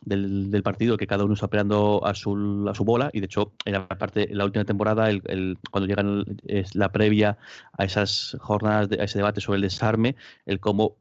del, 0.05 0.63
partido 0.63 0.97
que 0.97 1.07
cada 1.07 1.23
uno 1.23 1.33
está 1.33 1.47
operando 1.47 2.05
a 2.05 2.13
su, 2.13 2.67
a 2.69 2.75
su 2.75 2.83
bola. 2.83 3.09
Y 3.13 3.19
de 3.19 3.25
hecho 3.25 3.53
en 3.65 3.73
la 3.73 3.87
parte 3.87 4.27
la 4.31 4.45
última 4.45 4.65
temporada 4.65 5.09
el, 5.09 5.57
cuando 5.71 5.87
llegan 5.87 6.25
es 6.45 6.75
la 6.75 6.91
previa 6.91 7.37
a 7.77 7.85
esas 7.85 8.37
jornadas 8.39 8.89
a 8.99 9.03
ese 9.03 9.19
debate 9.19 9.41
sobre 9.41 9.57
el 9.57 9.63
desarme 9.63 10.15
el 10.45 10.59
cómo 10.59 10.95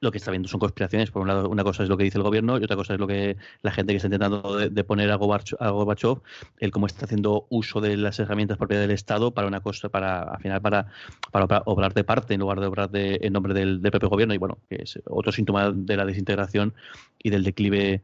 lo 0.00 0.10
que 0.10 0.18
está 0.18 0.30
viendo 0.30 0.48
son 0.48 0.60
conspiraciones. 0.60 1.10
Por 1.10 1.22
un 1.22 1.28
lado, 1.28 1.48
una 1.48 1.62
cosa 1.62 1.82
es 1.82 1.88
lo 1.88 1.96
que 1.96 2.04
dice 2.04 2.18
el 2.18 2.24
gobierno 2.24 2.58
y 2.58 2.64
otra 2.64 2.76
cosa 2.76 2.94
es 2.94 3.00
lo 3.00 3.06
que 3.06 3.36
la 3.62 3.70
gente 3.70 3.92
que 3.92 3.98
está 3.98 4.08
intentando 4.08 4.56
de, 4.56 4.84
poner 4.84 5.10
a 5.10 5.16
Gorbachev, 5.16 6.20
el 6.58 6.70
cómo 6.70 6.86
está 6.86 7.04
haciendo 7.04 7.46
uso 7.50 7.80
de 7.80 7.96
las 7.96 8.18
herramientas 8.18 8.56
propias 8.58 8.80
del 8.80 8.90
Estado 8.90 9.32
para 9.32 9.46
una 9.46 9.60
cosa, 9.60 9.88
para 9.88 10.22
al 10.22 10.40
final 10.40 10.60
para, 10.62 10.86
para, 11.30 11.62
obrar 11.66 11.94
de 11.94 12.04
parte 12.04 12.34
en 12.34 12.40
lugar 12.40 12.60
de 12.60 12.66
obrar 12.66 12.90
de, 12.90 13.18
en 13.22 13.32
nombre 13.32 13.54
del, 13.54 13.80
propio 13.80 14.08
gobierno. 14.08 14.34
Y 14.34 14.38
bueno, 14.38 14.58
que 14.68 14.82
es 14.82 14.98
otro 15.06 15.32
síntoma 15.32 15.70
de 15.72 15.96
la 15.96 16.06
desintegración 16.06 16.74
y 17.18 17.30
del 17.30 17.44
declive 17.44 18.02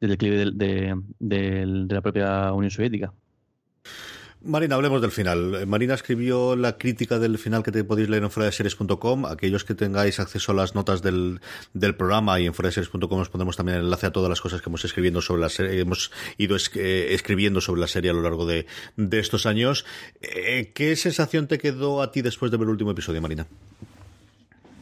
del 0.00 0.10
declive 0.10 0.50
de, 0.52 1.00
de 1.18 1.94
la 1.94 2.02
propia 2.02 2.52
Unión 2.52 2.70
Soviética. 2.70 3.12
Marina, 4.46 4.76
hablemos 4.76 5.02
del 5.02 5.10
final. 5.10 5.66
Marina 5.66 5.94
escribió 5.94 6.56
la 6.56 6.78
crítica 6.78 7.18
del 7.18 7.38
final 7.38 7.62
que 7.62 7.72
te 7.72 7.84
podéis 7.84 8.08
leer 8.08 8.22
en 8.22 8.30
fueradeseries.com. 8.30 9.26
Aquellos 9.26 9.64
que 9.64 9.74
tengáis 9.74 10.20
acceso 10.20 10.52
a 10.52 10.54
las 10.54 10.74
notas 10.74 11.02
del, 11.02 11.40
del 11.74 11.96
programa 11.96 12.38
y 12.40 12.46
en 12.46 12.54
fueradeseries.com 12.54 13.20
os 13.20 13.28
pondremos 13.28 13.56
también 13.56 13.78
el 13.78 13.84
enlace 13.84 14.06
a 14.06 14.12
todas 14.12 14.28
las 14.28 14.40
cosas 14.40 14.62
que 14.62 14.68
hemos 14.68 14.84
escribiendo 14.84 15.20
sobre 15.20 15.42
la 15.42 15.48
serie, 15.48 15.80
hemos 15.80 16.12
ido 16.38 16.56
eh, 16.76 17.08
escribiendo 17.10 17.60
sobre 17.60 17.80
la 17.80 17.88
serie 17.88 18.10
a 18.10 18.14
lo 18.14 18.22
largo 18.22 18.46
de, 18.46 18.66
de 18.96 19.18
estos 19.18 19.46
años. 19.46 19.84
Eh, 20.20 20.70
¿Qué 20.74 20.94
sensación 20.96 21.48
te 21.48 21.58
quedó 21.58 22.00
a 22.00 22.12
ti 22.12 22.22
después 22.22 22.50
de 22.50 22.56
ver 22.56 22.66
el 22.66 22.70
último 22.70 22.92
episodio, 22.92 23.20
Marina? 23.20 23.46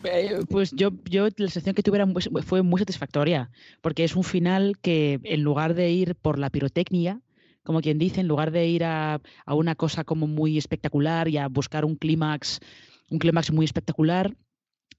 Eh, 0.05 0.41
pues 0.49 0.73
yo, 0.73 0.91
yo 1.09 1.25
la 1.25 1.49
sensación 1.49 1.75
que 1.75 1.83
tuve 1.83 2.05
fue 2.43 2.63
muy 2.63 2.79
satisfactoria, 2.79 3.51
porque 3.81 4.05
es 4.05 4.15
un 4.15 4.25
final 4.25 4.77
que 4.83 5.21
en 5.25 5.43
lugar 5.43 5.75
de 5.75 5.91
ir 5.91 6.15
por 6.15 6.39
la 6.39 6.51
pirotecnia, 6.51 7.21
como 7.65 7.81
quien 7.81 7.99
dice, 7.99 8.21
en 8.21 8.29
lugar 8.29 8.51
de 8.51 8.67
ir 8.69 8.85
a, 8.85 9.21
una 9.47 9.75
cosa 9.75 10.05
como 10.05 10.27
muy 10.27 10.59
espectacular 10.59 11.29
y 11.29 11.39
a 11.39 11.49
buscar 11.49 11.85
un 11.85 11.97
clímax, 11.97 12.61
un 13.11 13.19
clímax 13.19 13.51
muy 13.53 13.65
espectacular, 13.65 14.37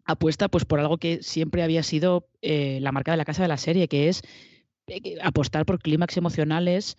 apuesta 0.03 0.49
pues 0.49 0.66
por 0.66 0.80
algo 0.80 0.97
que 0.97 1.24
siempre 1.24 1.63
había 1.63 1.84
sido 1.84 2.28
eh, 2.41 2.80
la 2.82 2.91
marca 2.91 3.11
de 3.11 3.18
la 3.18 3.26
casa 3.26 3.43
de 3.43 3.47
la 3.47 3.57
serie, 3.57 3.88
que 3.88 4.09
es 4.09 4.24
eh, 4.88 5.18
apostar 5.22 5.66
por 5.66 5.80
clímax 5.80 6.18
emocionales 6.18 6.95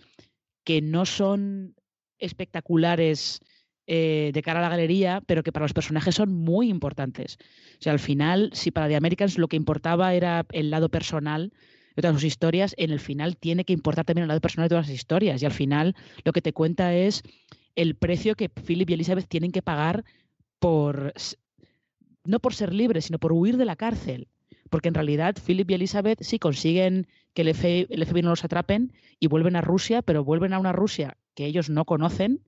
que 0.64 0.80
no 0.80 1.04
son 1.04 1.74
espectaculares 2.18 3.40
eh, 3.88 4.30
de 4.34 4.42
cara 4.42 4.60
a 4.60 4.62
la 4.62 4.68
galería, 4.68 5.22
pero 5.26 5.42
que 5.42 5.52
para 5.52 5.64
los 5.64 5.72
personajes 5.72 6.14
son 6.14 6.32
muy 6.32 6.68
importantes. 6.68 7.38
O 7.78 7.82
sea, 7.82 7.92
al 7.92 8.00
final, 8.00 8.50
si 8.52 8.70
para 8.70 8.88
The 8.88 8.96
Americans 8.96 9.38
lo 9.38 9.48
que 9.48 9.56
importaba 9.56 10.14
era 10.14 10.46
el 10.50 10.70
lado 10.70 10.88
personal, 10.88 11.52
de 11.96 12.02
todas 12.02 12.16
sus 12.16 12.24
historias, 12.24 12.74
en 12.76 12.90
el 12.90 13.00
final 13.00 13.36
tiene 13.36 13.64
que 13.64 13.72
importar 13.72 14.04
también 14.04 14.24
el 14.24 14.28
lado 14.28 14.40
personal 14.40 14.68
de 14.68 14.74
todas 14.74 14.86
las 14.86 14.94
historias. 14.94 15.42
Y 15.42 15.46
al 15.46 15.52
final 15.52 15.96
lo 16.24 16.32
que 16.32 16.42
te 16.42 16.52
cuenta 16.52 16.94
es 16.94 17.22
el 17.74 17.94
precio 17.94 18.34
que 18.34 18.48
Philip 18.50 18.90
y 18.90 18.94
Elizabeth 18.94 19.26
tienen 19.26 19.50
que 19.50 19.62
pagar 19.62 20.04
por, 20.58 21.14
no 22.24 22.38
por 22.38 22.54
ser 22.54 22.74
libres, 22.74 23.06
sino 23.06 23.18
por 23.18 23.32
huir 23.32 23.56
de 23.56 23.64
la 23.64 23.76
cárcel. 23.76 24.28
Porque 24.68 24.88
en 24.88 24.94
realidad 24.94 25.36
Philip 25.44 25.70
y 25.70 25.74
Elizabeth 25.74 26.22
sí 26.22 26.38
consiguen 26.38 27.06
que 27.34 27.42
el 27.42 27.54
FBI, 27.54 28.22
no 28.22 28.30
los 28.30 28.44
atrapen 28.44 28.92
y 29.18 29.28
vuelven 29.28 29.56
a 29.56 29.60
Rusia, 29.60 30.02
pero 30.02 30.24
vuelven 30.24 30.52
a 30.52 30.58
una 30.58 30.72
Rusia 30.72 31.16
que 31.34 31.46
ellos 31.46 31.70
no 31.70 31.84
conocen 31.84 32.40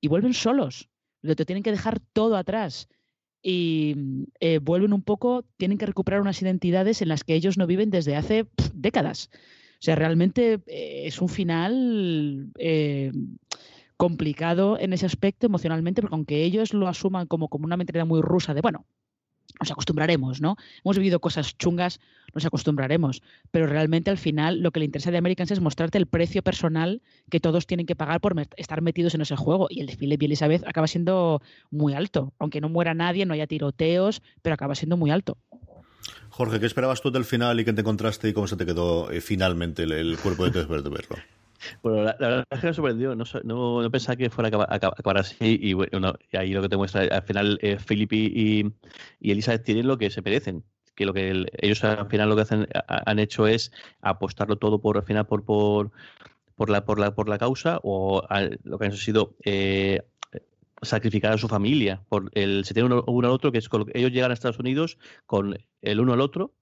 y 0.00 0.08
vuelven 0.08 0.34
solos. 0.34 0.88
Te 1.22 1.44
tienen 1.44 1.62
que 1.62 1.72
dejar 1.72 2.00
todo 2.12 2.36
atrás 2.36 2.88
y 3.42 3.94
mm, 3.96 4.24
eh, 4.40 4.58
vuelven 4.58 4.92
un 4.92 5.02
poco, 5.02 5.44
tienen 5.56 5.78
que 5.78 5.86
recuperar 5.86 6.20
unas 6.20 6.40
identidades 6.42 7.02
en 7.02 7.08
las 7.08 7.24
que 7.24 7.34
ellos 7.34 7.58
no 7.58 7.66
viven 7.66 7.90
desde 7.90 8.16
hace 8.16 8.46
décadas. 8.74 9.30
O 9.80 9.82
sea, 9.82 9.94
realmente 9.94 10.60
eh, 10.66 11.02
es 11.06 11.20
un 11.22 11.28
final 11.28 12.52
eh, 12.58 13.12
complicado 13.96 14.78
en 14.78 14.92
ese 14.92 15.06
aspecto 15.06 15.46
emocionalmente, 15.46 16.02
porque 16.02 16.14
aunque 16.14 16.44
ellos 16.44 16.74
lo 16.74 16.88
asuman 16.88 17.26
como, 17.26 17.48
como 17.48 17.64
una 17.64 17.76
mentalidad 17.76 18.06
muy 18.06 18.20
rusa 18.20 18.52
de, 18.54 18.60
bueno, 18.60 18.84
nos 19.58 19.70
acostumbraremos, 19.70 20.40
¿no? 20.40 20.56
Hemos 20.84 20.96
vivido 20.96 21.20
cosas 21.20 21.56
chungas, 21.56 22.00
nos 22.34 22.44
acostumbraremos, 22.44 23.22
pero 23.50 23.66
realmente 23.66 24.10
al 24.10 24.18
final 24.18 24.60
lo 24.60 24.70
que 24.70 24.80
le 24.80 24.86
interesa 24.86 25.10
de 25.10 25.18
Americans 25.18 25.50
es 25.50 25.60
mostrarte 25.60 25.98
el 25.98 26.06
precio 26.06 26.42
personal 26.42 27.02
que 27.30 27.40
todos 27.40 27.66
tienen 27.66 27.86
que 27.86 27.96
pagar 27.96 28.20
por 28.20 28.34
estar 28.56 28.82
metidos 28.82 29.14
en 29.14 29.22
ese 29.22 29.36
juego 29.36 29.66
y 29.70 29.80
el 29.80 29.86
de 29.86 29.96
Philip 29.96 30.22
y 30.22 30.26
Elizabeth 30.26 30.66
acaba 30.66 30.86
siendo 30.86 31.42
muy 31.70 31.94
alto, 31.94 32.32
aunque 32.38 32.60
no 32.60 32.68
muera 32.68 32.94
nadie, 32.94 33.26
no 33.26 33.34
haya 33.34 33.46
tiroteos, 33.46 34.22
pero 34.42 34.54
acaba 34.54 34.74
siendo 34.74 34.96
muy 34.96 35.10
alto. 35.10 35.36
Jorge, 36.30 36.60
¿qué 36.60 36.66
esperabas 36.66 37.02
tú 37.02 37.10
del 37.10 37.24
final 37.24 37.60
y 37.60 37.64
qué 37.64 37.72
te 37.72 37.80
encontraste 37.80 38.28
y 38.28 38.32
cómo 38.32 38.46
se 38.46 38.56
te 38.56 38.64
quedó 38.64 39.10
eh, 39.10 39.20
finalmente 39.20 39.82
el, 39.82 40.16
cuerpo 40.18 40.48
de 40.48 40.64
de 40.64 40.90
verlo? 40.90 41.16
Bueno, 41.82 42.04
la, 42.04 42.16
verdad 42.18 42.46
es 42.50 42.60
que 42.60 42.66
me 42.66 42.74
sorprendió. 42.74 43.14
No, 43.14 43.24
no, 43.44 43.90
pensaba 43.90 44.16
que 44.16 44.30
fuera 44.30 44.48
a 44.48 44.74
acabar, 44.74 45.18
así. 45.18 45.58
Y, 45.60 45.72
bueno, 45.74 46.14
y 46.30 46.36
ahí 46.36 46.52
lo 46.52 46.62
que 46.62 46.68
te 46.68 46.76
muestra, 46.76 47.02
al 47.02 47.22
final, 47.22 47.58
eh, 47.62 47.78
y, 47.90 48.72
y, 49.20 49.30
Elizabeth 49.30 49.64
tienen 49.64 49.86
lo 49.86 49.98
que 49.98 50.10
se 50.10 50.22
merecen. 50.22 50.64
Que 50.94 51.06
lo 51.06 51.14
que 51.14 51.46
ellos 51.58 51.82
al 51.84 52.08
final 52.08 52.28
lo 52.28 52.36
que 52.36 52.42
hacen, 52.42 52.66
han 52.86 53.18
hecho 53.18 53.46
es 53.46 53.72
apostarlo 54.02 54.56
todo 54.56 54.80
por 54.80 54.98
al 54.98 55.04
final 55.04 55.26
por, 55.26 55.44
por, 55.44 55.92
por 56.56 56.68
la, 56.68 56.84
por 56.84 56.98
la, 56.98 57.14
por 57.14 57.28
la 57.28 57.38
causa 57.38 57.80
o 57.82 58.22
lo 58.64 58.78
que 58.78 58.84
han 58.84 58.92
sido 58.92 59.34
eh, 59.44 60.02
sacrificar 60.82 61.32
a 61.32 61.38
su 61.38 61.48
familia. 61.48 62.02
Por 62.08 62.30
el, 62.34 62.64
se 62.64 62.74
tiene 62.74 62.86
uno, 62.86 63.04
uno 63.06 63.28
al 63.28 63.32
otro, 63.34 63.52
que 63.52 63.58
es 63.58 63.68
ellos 63.94 64.12
llegan 64.12 64.30
a 64.30 64.34
Estados 64.34 64.58
Unidos 64.58 64.98
con 65.26 65.56
el 65.80 66.00
uno 66.00 66.12
al 66.12 66.20
otro 66.20 66.52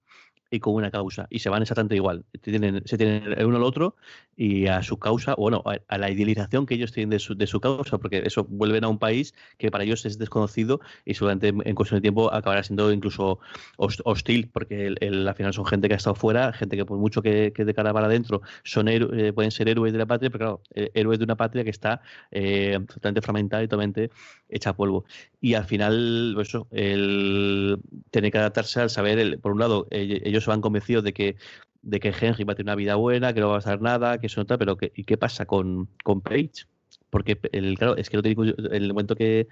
y 0.50 0.60
con 0.60 0.74
una 0.74 0.90
causa. 0.90 1.26
Y 1.30 1.40
se 1.40 1.48
van 1.48 1.62
exactamente 1.62 1.96
igual. 1.96 2.24
Se 2.32 2.50
tienen 2.96 3.32
el 3.36 3.46
uno 3.46 3.56
al 3.56 3.62
otro 3.62 3.96
y 4.36 4.66
a 4.66 4.82
su 4.82 4.98
causa, 4.98 5.34
bueno, 5.34 5.62
a, 5.64 5.98
la 5.98 6.10
idealización 6.10 6.64
que 6.66 6.74
ellos 6.74 6.92
tienen 6.92 7.10
de 7.10 7.18
su, 7.18 7.34
de 7.34 7.46
su 7.46 7.60
causa, 7.60 7.98
porque 7.98 8.22
eso 8.24 8.44
vuelven 8.44 8.84
a 8.84 8.88
un 8.88 8.98
país 8.98 9.34
que 9.58 9.70
para 9.70 9.84
ellos 9.84 10.06
es 10.06 10.18
desconocido 10.18 10.80
y 11.04 11.14
seguramente 11.14 11.48
en 11.48 11.74
cuestión 11.74 11.98
de 11.98 12.02
tiempo 12.02 12.32
acabará 12.32 12.62
siendo 12.62 12.92
incluso 12.92 13.40
hostil, 13.76 14.48
porque 14.48 14.94
al 15.00 15.34
final 15.34 15.52
son 15.52 15.66
gente 15.66 15.88
que 15.88 15.94
ha 15.94 15.96
estado 15.96 16.14
fuera, 16.14 16.52
gente 16.52 16.76
que 16.76 16.84
por 16.84 16.98
mucho 16.98 17.20
que, 17.20 17.50
de 17.50 17.74
cara 17.74 17.92
para 17.92 18.06
adentro 18.06 18.42
son 18.64 18.88
eh, 18.88 19.32
pueden 19.32 19.50
ser 19.50 19.68
héroes 19.68 19.92
de 19.92 19.98
la 19.98 20.06
patria, 20.06 20.30
pero 20.30 20.38
claro, 20.38 20.62
eh, 20.74 20.90
héroes 20.94 21.18
de 21.18 21.24
una 21.24 21.36
patria 21.36 21.64
que 21.64 21.70
está 21.70 22.00
eh, 22.30 22.78
totalmente 22.86 23.20
fragmentada 23.20 23.62
y 23.62 23.66
totalmente 23.66 24.10
hecha 24.48 24.72
polvo. 24.72 25.04
Y 25.40 25.54
al 25.54 25.64
final, 25.64 26.32
pues 26.34 26.48
eso, 26.48 26.66
el 26.72 27.78
tener 28.10 28.32
que 28.32 28.38
adaptarse 28.38 28.80
al 28.80 28.90
saber, 28.90 29.38
por 29.40 29.52
un 29.52 29.60
lado, 29.60 29.86
ellos 29.90 30.44
se 30.44 30.50
van 30.50 30.60
convencidos 30.60 31.04
de 31.04 31.12
que 31.12 31.36
de 31.82 32.00
que 32.00 32.08
Henry 32.08 32.44
va 32.44 32.52
a 32.52 32.56
tener 32.56 32.70
una 32.70 32.74
vida 32.74 32.96
buena, 32.96 33.32
que 33.32 33.40
no 33.40 33.48
va 33.48 33.54
a 33.54 33.58
pasar 33.58 33.80
nada, 33.80 34.18
que 34.18 34.26
eso 34.26 34.40
no 34.40 34.42
está, 34.42 34.58
pero 34.58 34.76
¿y 34.80 35.04
qué 35.04 35.16
pasa 35.16 35.46
con, 35.46 35.88
con 36.04 36.20
Page? 36.20 36.66
Porque 37.10 37.38
el, 37.52 37.78
claro, 37.78 37.96
es 37.96 38.10
que 38.10 38.20
te 38.20 38.28
digo, 38.28 38.44
el 38.44 38.88
momento 38.88 39.16
que 39.16 39.48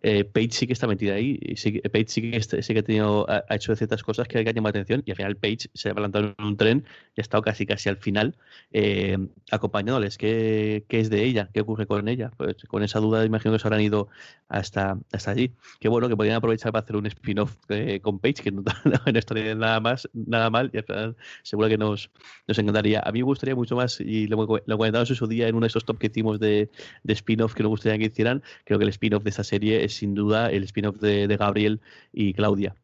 eh, 0.00 0.24
Page 0.24 0.50
sí 0.52 0.66
que 0.66 0.72
está 0.72 0.86
metida 0.86 1.14
ahí. 1.14 1.38
Y 1.40 1.56
sí, 1.56 1.80
Page 1.80 2.06
sí 2.08 2.30
que, 2.30 2.40
sí 2.40 2.74
que 2.74 2.80
ha, 2.80 2.82
tenido, 2.82 3.26
hecho 3.50 3.74
ciertas 3.74 4.02
cosas 4.02 4.28
que, 4.28 4.42
que 4.42 4.48
han 4.48 4.54
llamado 4.54 4.74
la 4.74 4.80
atención 4.82 5.02
y 5.04 5.10
al 5.10 5.16
final 5.16 5.36
Page 5.36 5.68
se 5.74 5.90
ha 5.90 5.94
plantado 5.94 6.34
en 6.38 6.44
un 6.44 6.56
tren 6.56 6.84
y 7.16 7.20
ha 7.20 7.22
estado 7.22 7.42
casi 7.42 7.66
casi 7.66 7.88
al 7.88 7.96
final 7.96 8.36
eh, 8.72 9.18
acompañándoles. 9.50 10.16
¿Qué, 10.18 10.84
¿Qué, 10.88 11.00
es 11.00 11.10
de 11.10 11.24
ella? 11.24 11.50
¿Qué 11.52 11.60
ocurre 11.60 11.86
con 11.86 12.08
ella? 12.08 12.30
Pues 12.36 12.56
con 12.68 12.82
esa 12.82 13.00
duda 13.00 13.24
imagino 13.24 13.52
que 13.52 13.58
se 13.58 13.66
habrán 13.66 13.80
ido 13.80 14.08
hasta, 14.48 14.98
allí. 15.26 15.52
Qué 15.80 15.88
bueno 15.88 16.08
que 16.08 16.16
podrían 16.16 16.36
aprovechar 16.36 16.72
para 16.72 16.84
hacer 16.84 16.96
un 16.96 17.06
spin-off 17.06 17.56
eh, 17.68 18.00
con 18.00 18.18
Page, 18.18 18.42
que 18.42 18.52
no, 18.52 18.62
no, 18.62 19.18
estaría 19.18 19.54
nada 19.54 19.80
más, 19.80 20.08
nada 20.12 20.48
mal 20.50 20.70
y 20.72 20.78
al 20.78 20.84
final 20.84 21.16
seguro 21.42 21.68
que 21.68 21.78
nos, 21.78 22.10
encantaría. 22.46 23.00
A 23.00 23.10
mí 23.12 23.18
me 23.20 23.24
gustaría 23.24 23.54
mucho 23.54 23.76
más, 23.76 24.00
y 24.00 24.26
lo, 24.28 24.36
lo 24.64 24.78
comentamos 24.78 25.10
en 25.10 25.16
su 25.16 25.26
día 25.26 25.48
en 25.48 25.54
uno 25.54 25.64
de 25.64 25.68
esos 25.68 25.84
top 25.84 25.98
que 25.98 26.06
hicimos 26.06 26.38
de, 26.38 26.70
de 27.02 27.12
spin-off 27.12 27.54
que 27.54 27.62
nos 27.62 27.70
gustaría 27.70 27.98
que 27.98 28.04
hicieran, 28.06 28.42
creo 28.64 28.78
que 28.78 28.84
el 28.84 28.90
spin-off 28.90 29.24
de 29.24 29.30
esa 29.30 29.44
serie 29.44 29.67
es 29.74 29.94
sin 29.94 30.14
duda 30.14 30.50
el 30.50 30.64
spin-off 30.64 30.98
de, 31.00 31.26
Gabriel 31.36 31.80
y 32.12 32.34
Claudia 32.34 32.74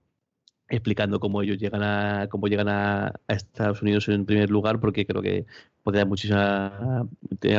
explicando 0.68 1.20
cómo 1.20 1.42
ellos 1.42 1.58
llegan 1.58 1.82
a 1.82 2.28
cómo 2.30 2.48
llegan 2.48 2.68
a, 2.68 3.12
Estados 3.28 3.82
Unidos 3.82 4.08
en 4.08 4.26
primer 4.26 4.50
lugar 4.50 4.80
porque 4.80 5.06
creo 5.06 5.22
que 5.22 5.46
dar 5.84 6.06
muchísima 6.06 7.06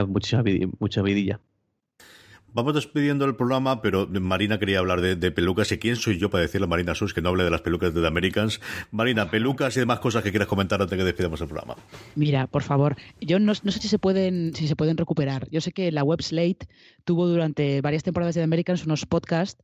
muchísima 0.07 0.43
mucha 0.79 1.01
vidilla 1.01 1.39
Vamos 2.55 2.73
despidiendo 2.73 3.25
el 3.25 3.35
programa, 3.35 3.81
pero 3.81 4.07
Marina 4.07 4.57
quería 4.57 4.79
hablar 4.79 5.01
de, 5.01 5.31
pelucas. 5.31 5.73
¿Y 5.73 5.77
quién 5.77 5.97
soy 5.97 6.17
yo 6.17 6.29
para 6.29 6.43
decirle 6.43 6.63
a 6.63 6.69
Marina 6.69 6.95
Sus 6.95 7.13
que 7.13 7.21
no 7.21 7.27
hable 7.27 7.43
de 7.43 7.49
las 7.49 7.59
pelucas 7.59 7.93
de 7.93 7.99
The 7.99 8.07
Americans? 8.07 8.61
Marina, 8.91 9.29
pelucas 9.29 9.75
y 9.75 9.81
demás 9.81 9.99
cosas 9.99 10.23
que 10.23 10.29
quieras 10.29 10.47
comentar 10.47 10.81
antes 10.81 10.91
de 10.91 10.97
que 10.97 11.03
despidamos 11.03 11.41
el 11.41 11.47
programa. 11.47 11.75
Mira, 12.15 12.47
por 12.47 12.63
favor, 12.63 12.95
yo 13.19 13.39
no, 13.39 13.53
sé 13.55 13.71
si 13.73 13.89
se 13.89 13.99
pueden 13.99 14.55
si 14.55 14.69
se 14.69 14.77
pueden 14.77 14.95
recuperar. 14.95 15.49
Yo 15.51 15.59
sé 15.59 15.73
que 15.73 15.91
la 15.91 16.05
web 16.05 16.21
Slate 16.21 16.65
tuvo 17.03 17.27
durante 17.27 17.81
varias 17.81 18.03
temporadas 18.03 18.35
de 18.35 18.39
The 18.39 18.45
Americans 18.45 18.85
unos 18.85 19.05
podcasts 19.05 19.61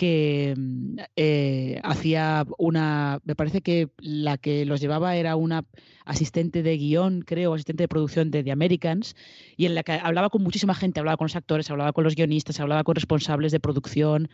que 0.00 0.54
mm, 0.56 0.96
eh, 1.14 1.78
hacía 1.82 2.46
una, 2.56 3.20
me 3.24 3.34
parece 3.34 3.60
que 3.60 3.90
la 3.98 4.38
que 4.38 4.64
los 4.64 4.80
llevaba 4.80 5.14
era 5.16 5.36
una 5.36 5.66
asistente 6.06 6.62
de 6.62 6.78
guion, 6.78 7.20
creo, 7.20 7.52
asistente 7.52 7.82
de 7.82 7.88
producción 7.88 8.30
de 8.30 8.42
The 8.42 8.50
Americans, 8.50 9.14
y 9.58 9.66
en 9.66 9.74
la 9.74 9.82
que 9.82 9.92
hablaba 9.92 10.30
con 10.30 10.42
muchísima 10.42 10.74
gente, 10.74 11.00
hablaba 11.00 11.18
con 11.18 11.26
los 11.26 11.36
actores, 11.36 11.70
hablaba 11.70 11.92
con 11.92 12.04
los 12.04 12.14
guionistas, 12.14 12.60
hablaba 12.60 12.82
con 12.82 12.94
responsables 12.94 13.52
de 13.52 13.60
producción, 13.60 14.30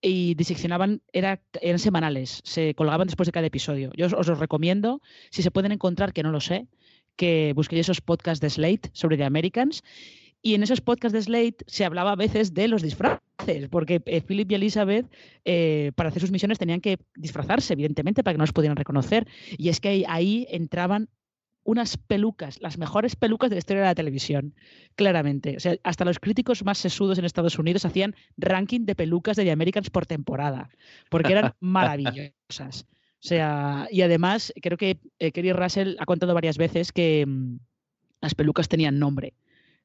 y 0.00 0.34
diseccionaban, 0.34 1.02
era, 1.12 1.42
eran 1.60 1.78
semanales, 1.78 2.40
se 2.44 2.74
colgaban 2.74 3.06
después 3.06 3.26
de 3.26 3.32
cada 3.32 3.46
episodio. 3.46 3.90
Yo 3.98 4.06
os, 4.06 4.14
os 4.14 4.28
los 4.28 4.38
recomiendo, 4.38 5.02
si 5.30 5.42
se 5.42 5.50
pueden 5.50 5.72
encontrar, 5.72 6.14
que 6.14 6.22
no 6.22 6.30
lo 6.30 6.40
sé, 6.40 6.68
que 7.16 7.52
busquéis 7.54 7.80
esos 7.80 8.00
podcasts 8.00 8.40
de 8.40 8.48
Slate 8.48 8.88
sobre 8.94 9.18
The 9.18 9.24
Americans 9.24 9.82
y 10.42 10.54
en 10.54 10.62
esos 10.62 10.80
podcasts 10.80 11.12
de 11.12 11.22
Slate 11.22 11.64
se 11.66 11.84
hablaba 11.84 12.12
a 12.12 12.16
veces 12.16 12.54
de 12.54 12.68
los 12.68 12.82
disfraces, 12.82 13.68
porque 13.70 14.00
eh, 14.06 14.20
Philip 14.20 14.50
y 14.52 14.54
Elizabeth 14.54 15.06
eh, 15.44 15.92
para 15.96 16.10
hacer 16.10 16.20
sus 16.20 16.30
misiones 16.30 16.58
tenían 16.58 16.80
que 16.80 16.98
disfrazarse, 17.16 17.72
evidentemente, 17.72 18.22
para 18.22 18.34
que 18.34 18.38
no 18.38 18.44
los 18.44 18.52
pudieran 18.52 18.76
reconocer. 18.76 19.26
Y 19.58 19.70
es 19.70 19.80
que 19.80 20.04
ahí, 20.06 20.46
entraban 20.50 21.08
unas 21.64 21.96
pelucas, 21.96 22.60
las 22.60 22.78
mejores 22.78 23.16
pelucas 23.16 23.50
de 23.50 23.56
la 23.56 23.58
historia 23.58 23.82
de 23.82 23.88
la 23.88 23.94
televisión, 23.96 24.54
claramente. 24.94 25.56
O 25.56 25.60
sea, 25.60 25.74
hasta 25.82 26.04
los 26.04 26.20
críticos 26.20 26.64
más 26.64 26.78
sesudos 26.78 27.18
en 27.18 27.24
Estados 27.24 27.58
Unidos 27.58 27.84
hacían 27.84 28.14
ranking 28.36 28.82
de 28.82 28.94
pelucas 28.94 29.36
de 29.36 29.42
The 29.42 29.50
Americans 29.50 29.90
por 29.90 30.06
temporada, 30.06 30.70
porque 31.10 31.32
eran 31.32 31.54
maravillosas. 31.60 32.86
O 33.18 33.28
sea, 33.28 33.88
y 33.90 34.02
además 34.02 34.52
creo 34.62 34.78
que 34.78 35.00
eh, 35.18 35.32
Kerry 35.32 35.52
Russell 35.52 35.96
ha 35.98 36.04
contado 36.04 36.34
varias 36.34 36.56
veces 36.56 36.92
que 36.92 37.24
mm, 37.26 37.58
las 38.20 38.36
pelucas 38.36 38.68
tenían 38.68 39.00
nombre 39.00 39.34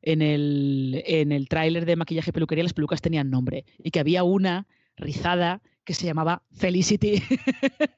en 0.01 0.21
el, 0.21 1.03
en 1.05 1.31
el 1.31 1.47
tráiler 1.47 1.85
de 1.85 1.95
maquillaje 1.95 2.33
peluquería 2.33 2.63
las 2.63 2.73
pelucas 2.73 3.01
tenían 3.01 3.29
nombre 3.29 3.65
y 3.77 3.91
que 3.91 3.99
había 3.99 4.23
una 4.23 4.67
rizada 4.97 5.61
que 5.83 5.93
se 5.93 6.05
llamaba 6.05 6.43
Felicity 6.51 7.23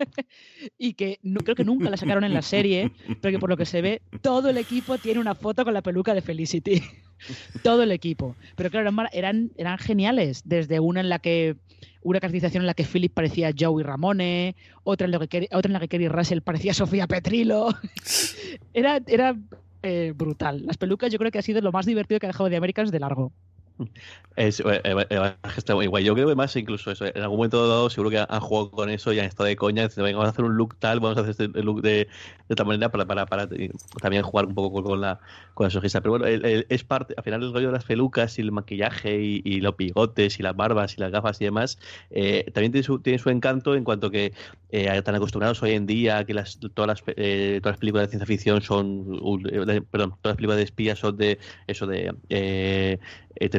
y 0.77 0.93
que 0.93 1.19
no, 1.21 1.41
creo 1.41 1.55
que 1.55 1.65
nunca 1.65 1.89
la 1.89 1.97
sacaron 1.97 2.23
en 2.23 2.33
la 2.33 2.41
serie, 2.41 2.91
pero 3.21 3.33
que 3.33 3.39
por 3.39 3.49
lo 3.49 3.57
que 3.57 3.65
se 3.65 3.81
ve 3.81 4.01
todo 4.21 4.49
el 4.49 4.57
equipo 4.57 4.97
tiene 4.97 5.19
una 5.19 5.35
foto 5.35 5.65
con 5.65 5.73
la 5.73 5.81
peluca 5.81 6.13
de 6.13 6.21
Felicity. 6.21 6.81
todo 7.63 7.83
el 7.83 7.91
equipo. 7.91 8.35
Pero 8.55 8.69
claro, 8.69 8.89
eran, 9.11 9.51
eran 9.57 9.77
geniales, 9.77 10.43
desde 10.45 10.79
una 10.79 11.01
en 11.01 11.09
la 11.09 11.19
que 11.19 11.57
una 12.01 12.19
caracterización 12.19 12.63
en 12.63 12.67
la 12.67 12.73
que 12.73 12.83
Philip 12.83 13.13
parecía 13.13 13.53
Joey 13.57 13.83
Ramone, 13.83 14.55
otra 14.83 15.05
en, 15.05 15.11
la 15.11 15.27
que, 15.27 15.47
otra 15.51 15.69
en 15.69 15.73
la 15.73 15.79
que 15.79 15.87
Kerry 15.87 16.07
Russell 16.07 16.41
parecía 16.41 16.73
Sofía 16.73 17.07
Petrilo. 17.07 17.69
era, 18.73 19.01
era 19.07 19.35
eh, 19.83 20.13
brutal. 20.15 20.65
Las 20.65 20.77
pelucas 20.77 21.11
yo 21.11 21.19
creo 21.19 21.31
que 21.31 21.39
ha 21.39 21.43
sido 21.43 21.61
lo 21.61 21.71
más 21.71 21.85
divertido 21.85 22.19
que 22.19 22.25
ha 22.25 22.29
dejado 22.29 22.49
de 22.49 22.55
Americans 22.57 22.91
de 22.91 22.99
largo. 22.99 23.33
Es, 24.35 24.61
eh, 24.61 24.81
eh, 24.83 25.33
está 25.57 25.75
muy 25.75 25.85
guay. 25.85 26.03
Yo 26.03 26.15
creo 26.15 26.27
que 26.27 26.35
más 26.35 26.55
incluso 26.55 26.89
eso. 26.91 27.05
En 27.05 27.21
algún 27.21 27.37
momento 27.37 27.67
dado 27.67 27.89
seguro 27.89 28.09
que 28.09 28.17
han 28.17 28.39
jugado 28.39 28.71
con 28.71 28.89
eso 28.89 29.13
y 29.13 29.19
han 29.19 29.25
estado 29.25 29.45
de 29.45 29.55
coña. 29.55 29.87
vamos 29.95 30.25
a 30.25 30.29
hacer 30.29 30.45
un 30.45 30.55
look 30.55 30.75
tal, 30.79 30.99
vamos 30.99 31.17
a 31.17 31.21
hacer 31.21 31.31
este 31.31 31.61
look 31.61 31.81
de, 31.81 32.07
de 32.49 32.55
tal 32.55 32.65
manera 32.65 32.89
para, 32.89 33.05
para, 33.05 33.25
para, 33.27 33.47
también 34.01 34.23
jugar 34.23 34.47
un 34.47 34.55
poco 34.55 34.83
con, 34.83 35.01
la 35.01 35.19
con 35.53 35.65
la 35.65 35.69
sonrisa. 35.69 36.01
Pero 36.01 36.17
bueno, 36.17 36.25
es 36.27 36.83
parte, 36.83 37.13
al 37.15 37.23
final 37.23 37.43
el 37.43 37.53
rollo 37.53 37.67
de 37.67 37.73
las 37.73 37.85
pelucas 37.85 38.39
y 38.39 38.41
el 38.41 38.51
maquillaje 38.51 39.21
y, 39.21 39.61
los 39.61 39.77
bigotes 39.77 40.39
y 40.39 40.43
las 40.43 40.55
barbas 40.55 40.97
y 40.97 41.01
las 41.01 41.11
gafas 41.11 41.39
y 41.39 41.45
demás, 41.45 41.77
eh, 42.09 42.49
también 42.53 42.71
tiene 42.71 42.83
su, 42.83 42.99
tiene 42.99 43.19
su 43.19 43.29
encanto 43.29 43.75
en 43.75 43.83
cuanto 43.83 44.09
que 44.09 44.33
están 44.71 45.13
acostumbrados 45.13 45.61
hoy 45.61 45.73
en 45.73 45.85
día 45.85 46.25
que 46.25 46.33
las, 46.33 46.59
todas, 46.73 46.87
las, 46.87 47.03
todas 47.03 47.61
las 47.63 47.77
películas 47.77 48.07
de 48.07 48.09
ciencia 48.09 48.25
ficción 48.25 48.61
son, 48.63 49.05
perdón, 49.91 50.15
todas 50.21 50.33
las 50.33 50.35
películas 50.35 50.57
de 50.57 50.63
espías 50.63 50.97
son 50.97 51.15
de 51.15 51.37
eso 51.67 51.85
de 51.85 52.15
eh, 52.29 52.99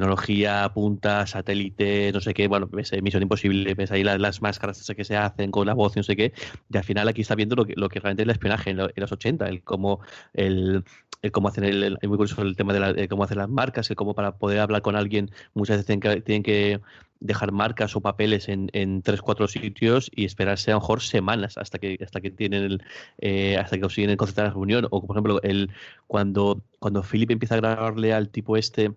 tecnología, 0.05 0.71
punta, 0.75 1.27
satélite, 1.27 2.13
no 2.13 2.21
sé 2.21 2.35
qué, 2.35 2.47
bueno, 2.47 2.69
ves, 2.71 2.93
Misión 3.03 3.23
Imposible, 3.23 3.75
ves 3.75 3.91
ahí 3.91 4.05
las, 4.05 4.21
las, 4.21 4.43
máscaras 4.43 4.93
que 4.95 5.05
se 5.05 5.17
hacen 5.17 5.51
con 5.51 5.67
la 5.67 5.75
voz 5.75 5.97
y 5.97 6.01
no 6.01 6.03
sé 6.03 6.15
qué, 6.17 6.33
y 6.71 6.77
al 6.77 6.85
final 6.85 7.09
aquí 7.09 7.23
está 7.23 7.35
viendo 7.35 7.57
lo 7.57 7.65
que, 7.65 7.75
lo 7.77 7.89
que 7.89 8.01
realmente 8.01 8.23
es 8.23 8.27
el 8.27 8.31
espionaje 8.31 8.71
en, 8.71 8.77
los 8.77 9.13
80, 9.13 9.49
el 9.49 9.63
cómo 9.63 10.01
el, 10.35 10.85
el 11.23 11.33
cómo 11.33 11.49
hacen 11.49 11.65
el, 11.65 11.99
muy 12.03 12.17
curioso 12.19 12.43
el 12.43 12.55
tema 12.55 12.75
de, 12.75 13.09
cómo 13.09 13.25
hacen 13.25 13.39
las 13.39 13.49
marcas, 13.49 13.89
el 13.91 13.97
cómo 13.97 14.15
para 14.15 14.37
poder 14.37 14.61
hablar 14.61 14.83
con 14.83 14.97
alguien 14.97 15.31
muchas 15.55 15.77
veces 15.77 15.87
tienen 15.87 16.01
que, 16.01 16.21
tienen 16.21 16.43
que 16.43 16.81
dejar 17.21 17.53
marcas 17.53 17.97
o 17.97 18.03
papeles 18.03 18.49
en, 18.49 18.69
en 18.75 19.01
tres 19.01 19.23
cuatro 19.23 19.49
sitios 19.49 20.11
y 20.15 20.27
esperarse 20.27 20.71
a 20.71 20.75
lo 20.75 20.81
mejor 20.81 21.01
semanas 21.01 21.57
hasta 21.57 21.79
que 21.79 21.99
hasta 22.03 22.21
que 22.21 22.31
tienen 22.31 22.65
el, 22.65 22.83
eh, 23.19 23.57
hasta 23.57 23.77
que 23.77 23.81
consiguen 23.81 24.15
concentrar 24.17 24.49
la 24.49 24.53
reunión. 24.53 24.87
O 24.91 25.01
por 25.01 25.17
ejemplo 25.17 25.41
el 25.43 25.71
cuando 26.07 26.63
cuando 26.79 27.03
Philip 27.03 27.31
empieza 27.31 27.55
a 27.55 27.59
grabarle 27.59 28.13
al 28.13 28.29
tipo 28.29 28.59
este 28.59 28.93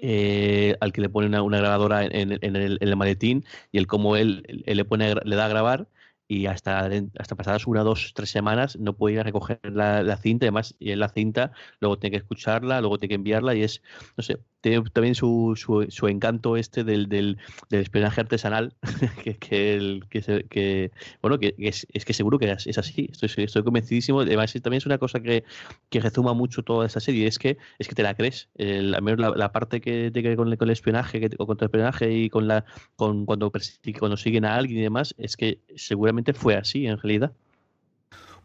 eh, 0.00 0.76
al 0.80 0.92
que 0.92 1.00
le 1.00 1.08
pone 1.08 1.40
una, 1.40 1.58
grabadora 1.58 2.04
en, 2.04 2.32
el, 2.40 2.96
maletín 2.96 3.44
y 3.72 3.78
el 3.78 3.86
cómo 3.86 4.16
él, 4.16 4.62
le 4.66 4.84
pone 4.84 5.14
le 5.24 5.36
da 5.36 5.46
a 5.46 5.48
grabar 5.48 5.88
y 6.28 6.46
hasta, 6.46 6.90
hasta 7.18 7.36
pasadas 7.36 7.66
una, 7.66 7.82
dos, 7.82 8.12
tres 8.14 8.30
semanas 8.30 8.78
no 8.78 8.92
puede 8.94 9.14
ir 9.14 9.20
a 9.20 9.22
recoger 9.24 9.60
la, 9.62 10.02
la 10.02 10.18
cinta, 10.18 10.44
además 10.44 10.76
y 10.78 10.92
en 10.92 11.00
la 11.00 11.08
cinta 11.08 11.52
luego 11.80 11.98
tiene 11.98 12.12
que 12.12 12.18
escucharla, 12.18 12.80
luego 12.80 12.98
tiene 12.98 13.10
que 13.10 13.14
enviarla 13.16 13.54
y 13.54 13.62
es, 13.62 13.82
no 14.16 14.22
sé, 14.22 14.38
tiene 14.60 14.82
también 14.92 15.14
su, 15.14 15.54
su, 15.56 16.08
encanto 16.08 16.56
este 16.56 16.84
del, 16.84 17.08
del, 17.08 17.38
del 17.70 17.80
espionaje 17.82 18.20
artesanal, 18.20 18.74
que, 19.22 19.36
que, 19.36 19.74
el, 19.74 20.04
que, 20.08 20.44
que 20.48 20.90
bueno, 21.22 21.38
que, 21.38 21.54
es, 21.58 21.86
que 22.04 22.12
seguro 22.12 22.38
que 22.38 22.50
es, 22.50 22.78
así, 22.78 23.08
estoy, 23.12 23.44
estoy 23.44 23.62
convencidísimo, 23.62 24.20
además 24.20 24.52
también 24.54 24.78
es 24.78 24.86
una 24.86 24.98
cosa 24.98 25.20
que, 25.20 25.44
que 25.90 26.00
resuma 26.00 26.34
mucho 26.34 26.62
toda 26.62 26.86
esta 26.86 27.00
serie, 27.00 27.26
es 27.26 27.38
que 27.38 27.58
es 27.78 27.88
que 27.88 27.94
te 27.94 28.02
la 28.02 28.14
crees, 28.14 28.48
el, 28.56 28.94
al 28.94 29.02
menos 29.02 29.36
la, 29.36 29.52
parte 29.52 29.80
que 29.80 30.10
tiene 30.10 30.30
que 30.30 30.36
con 30.36 30.52
el 30.52 30.70
espionaje, 30.70 31.20
que, 31.20 31.30
o 31.38 31.46
contra 31.46 31.66
el 31.66 31.68
espionaje 31.68 32.12
y 32.12 32.28
con 32.28 32.48
la 32.48 32.64
con 32.96 33.26
cuando, 33.26 33.52
cuando 33.98 34.16
siguen 34.16 34.44
a 34.44 34.56
alguien 34.56 34.80
y 34.80 34.82
demás, 34.82 35.14
es 35.18 35.36
que 35.36 35.60
seguramente 35.76 36.32
fue 36.32 36.56
así 36.56 36.86
en 36.86 36.98
realidad. 36.98 37.32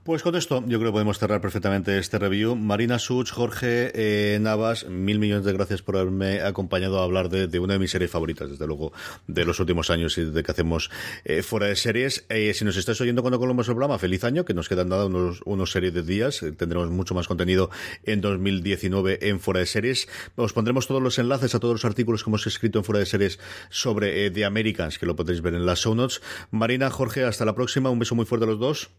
Pues 0.04 0.22
con 0.22 0.36
esto 0.36 0.62
yo 0.68 0.80
creo 0.80 0.92
que 0.92 0.96
podemos 0.96 1.18
cerrar 1.18 1.40
perfectamente 1.40 1.98
este 1.98 2.20
review. 2.20 2.58
Marina 2.58 3.00
Such, 3.00 3.32
Jorge 3.32 3.90
eh, 3.96 4.38
Navas, 4.38 4.86
mil 4.90 5.18
millones 5.18 5.46
de 5.46 5.54
gracias 5.54 5.82
por 5.82 5.96
haberme 5.96 6.42
acompañado 6.42 7.00
a 7.00 7.06
hablar 7.06 7.30
de, 7.30 7.60
una 7.60 7.76
de 7.76 7.80
mis 7.80 7.92
series 7.92 8.12
favoritas, 8.12 8.50
desde 8.50 8.68
luego, 8.68 8.92
de 9.28 9.46
los 9.46 9.62
últimos 9.62 9.90
años 9.90 10.18
y 10.18 10.26
de 10.26 10.44
que 10.44 10.52
hacemos 10.52 10.92
eh, 11.24 11.42
fuera 11.42 11.68
de 11.68 11.78
series. 11.78 12.26
Eh, 12.28 12.54
si 12.54 12.66
nos 12.66 12.76
estáis 12.76 13.00
oyendo 13.00 13.22
cuando 13.22 13.40
colomos 13.40 13.66
el 13.70 13.76
programa, 13.76 13.98
feliz 13.98 14.26
año, 14.26 14.44
que 14.44 14.54
nos 14.54 14.68
quedan 14.68 14.90
nada 14.90 15.06
unos, 15.06 15.40
unos 15.46 15.72
series 15.72 15.94
de 15.94 16.04
días. 16.04 16.44
tendremos 16.58 16.90
mucho 16.90 17.16
más 17.16 17.30
contenido 17.30 17.70
en 18.04 18.20
2019 18.20 19.30
en 19.30 19.40
fuera 19.40 19.62
de 19.62 19.68
series. 19.68 20.10
Os 20.36 20.52
pondremos 20.52 20.86
todos 20.86 21.02
los 21.02 21.18
enlaces 21.18 21.56
a 21.56 21.62
todos 21.62 21.76
los 21.76 21.86
artículos 21.86 22.26
que 22.26 22.30
hemos 22.30 22.46
escrito 22.46 22.80
en 22.80 22.84
fuera 22.84 23.00
de 23.00 23.06
series 23.06 23.40
sobre 23.70 24.30
The 24.32 24.44
Americans, 24.44 25.00
que 25.00 25.06
lo 25.06 25.16
podréis 25.16 25.42
ver 25.42 25.54
en 25.54 25.66
las 25.66 25.80
show 25.80 25.96
notes. 25.96 26.22
Marina, 26.52 26.90
Jorge, 26.90 27.24
hasta 27.24 27.46
la 27.46 27.56
próxima. 27.56 27.90
Un 27.90 28.00
beso 28.00 28.16
muy 28.16 28.26
fuerte 28.26 28.44
a 28.44 28.50
los 28.50 28.60
dos. 28.60 28.92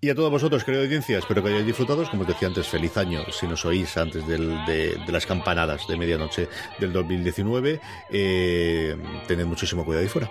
Y 0.00 0.10
a 0.10 0.16
todos 0.16 0.32
vosotros, 0.32 0.64
querido 0.64 0.82
audiencia, 0.82 1.18
espero 1.18 1.42
que 1.42 1.50
hayáis 1.50 1.66
disfrutado. 1.66 2.04
Como 2.10 2.22
os 2.22 2.28
decía 2.28 2.48
antes, 2.48 2.66
feliz 2.66 2.96
año 2.96 3.24
si 3.30 3.46
nos 3.46 3.64
oís 3.64 3.96
antes 3.96 4.26
de, 4.26 4.98
las 5.06 5.26
campanadas 5.26 5.86
de 5.86 5.96
medianoche 5.96 6.48
del 6.80 6.92
2019. 6.92 7.80
Eh, 8.10 8.96
tened 9.28 9.46
muchísimo 9.46 9.84
cuidado 9.84 10.02
ahí 10.02 10.08
fuera. 10.08 10.28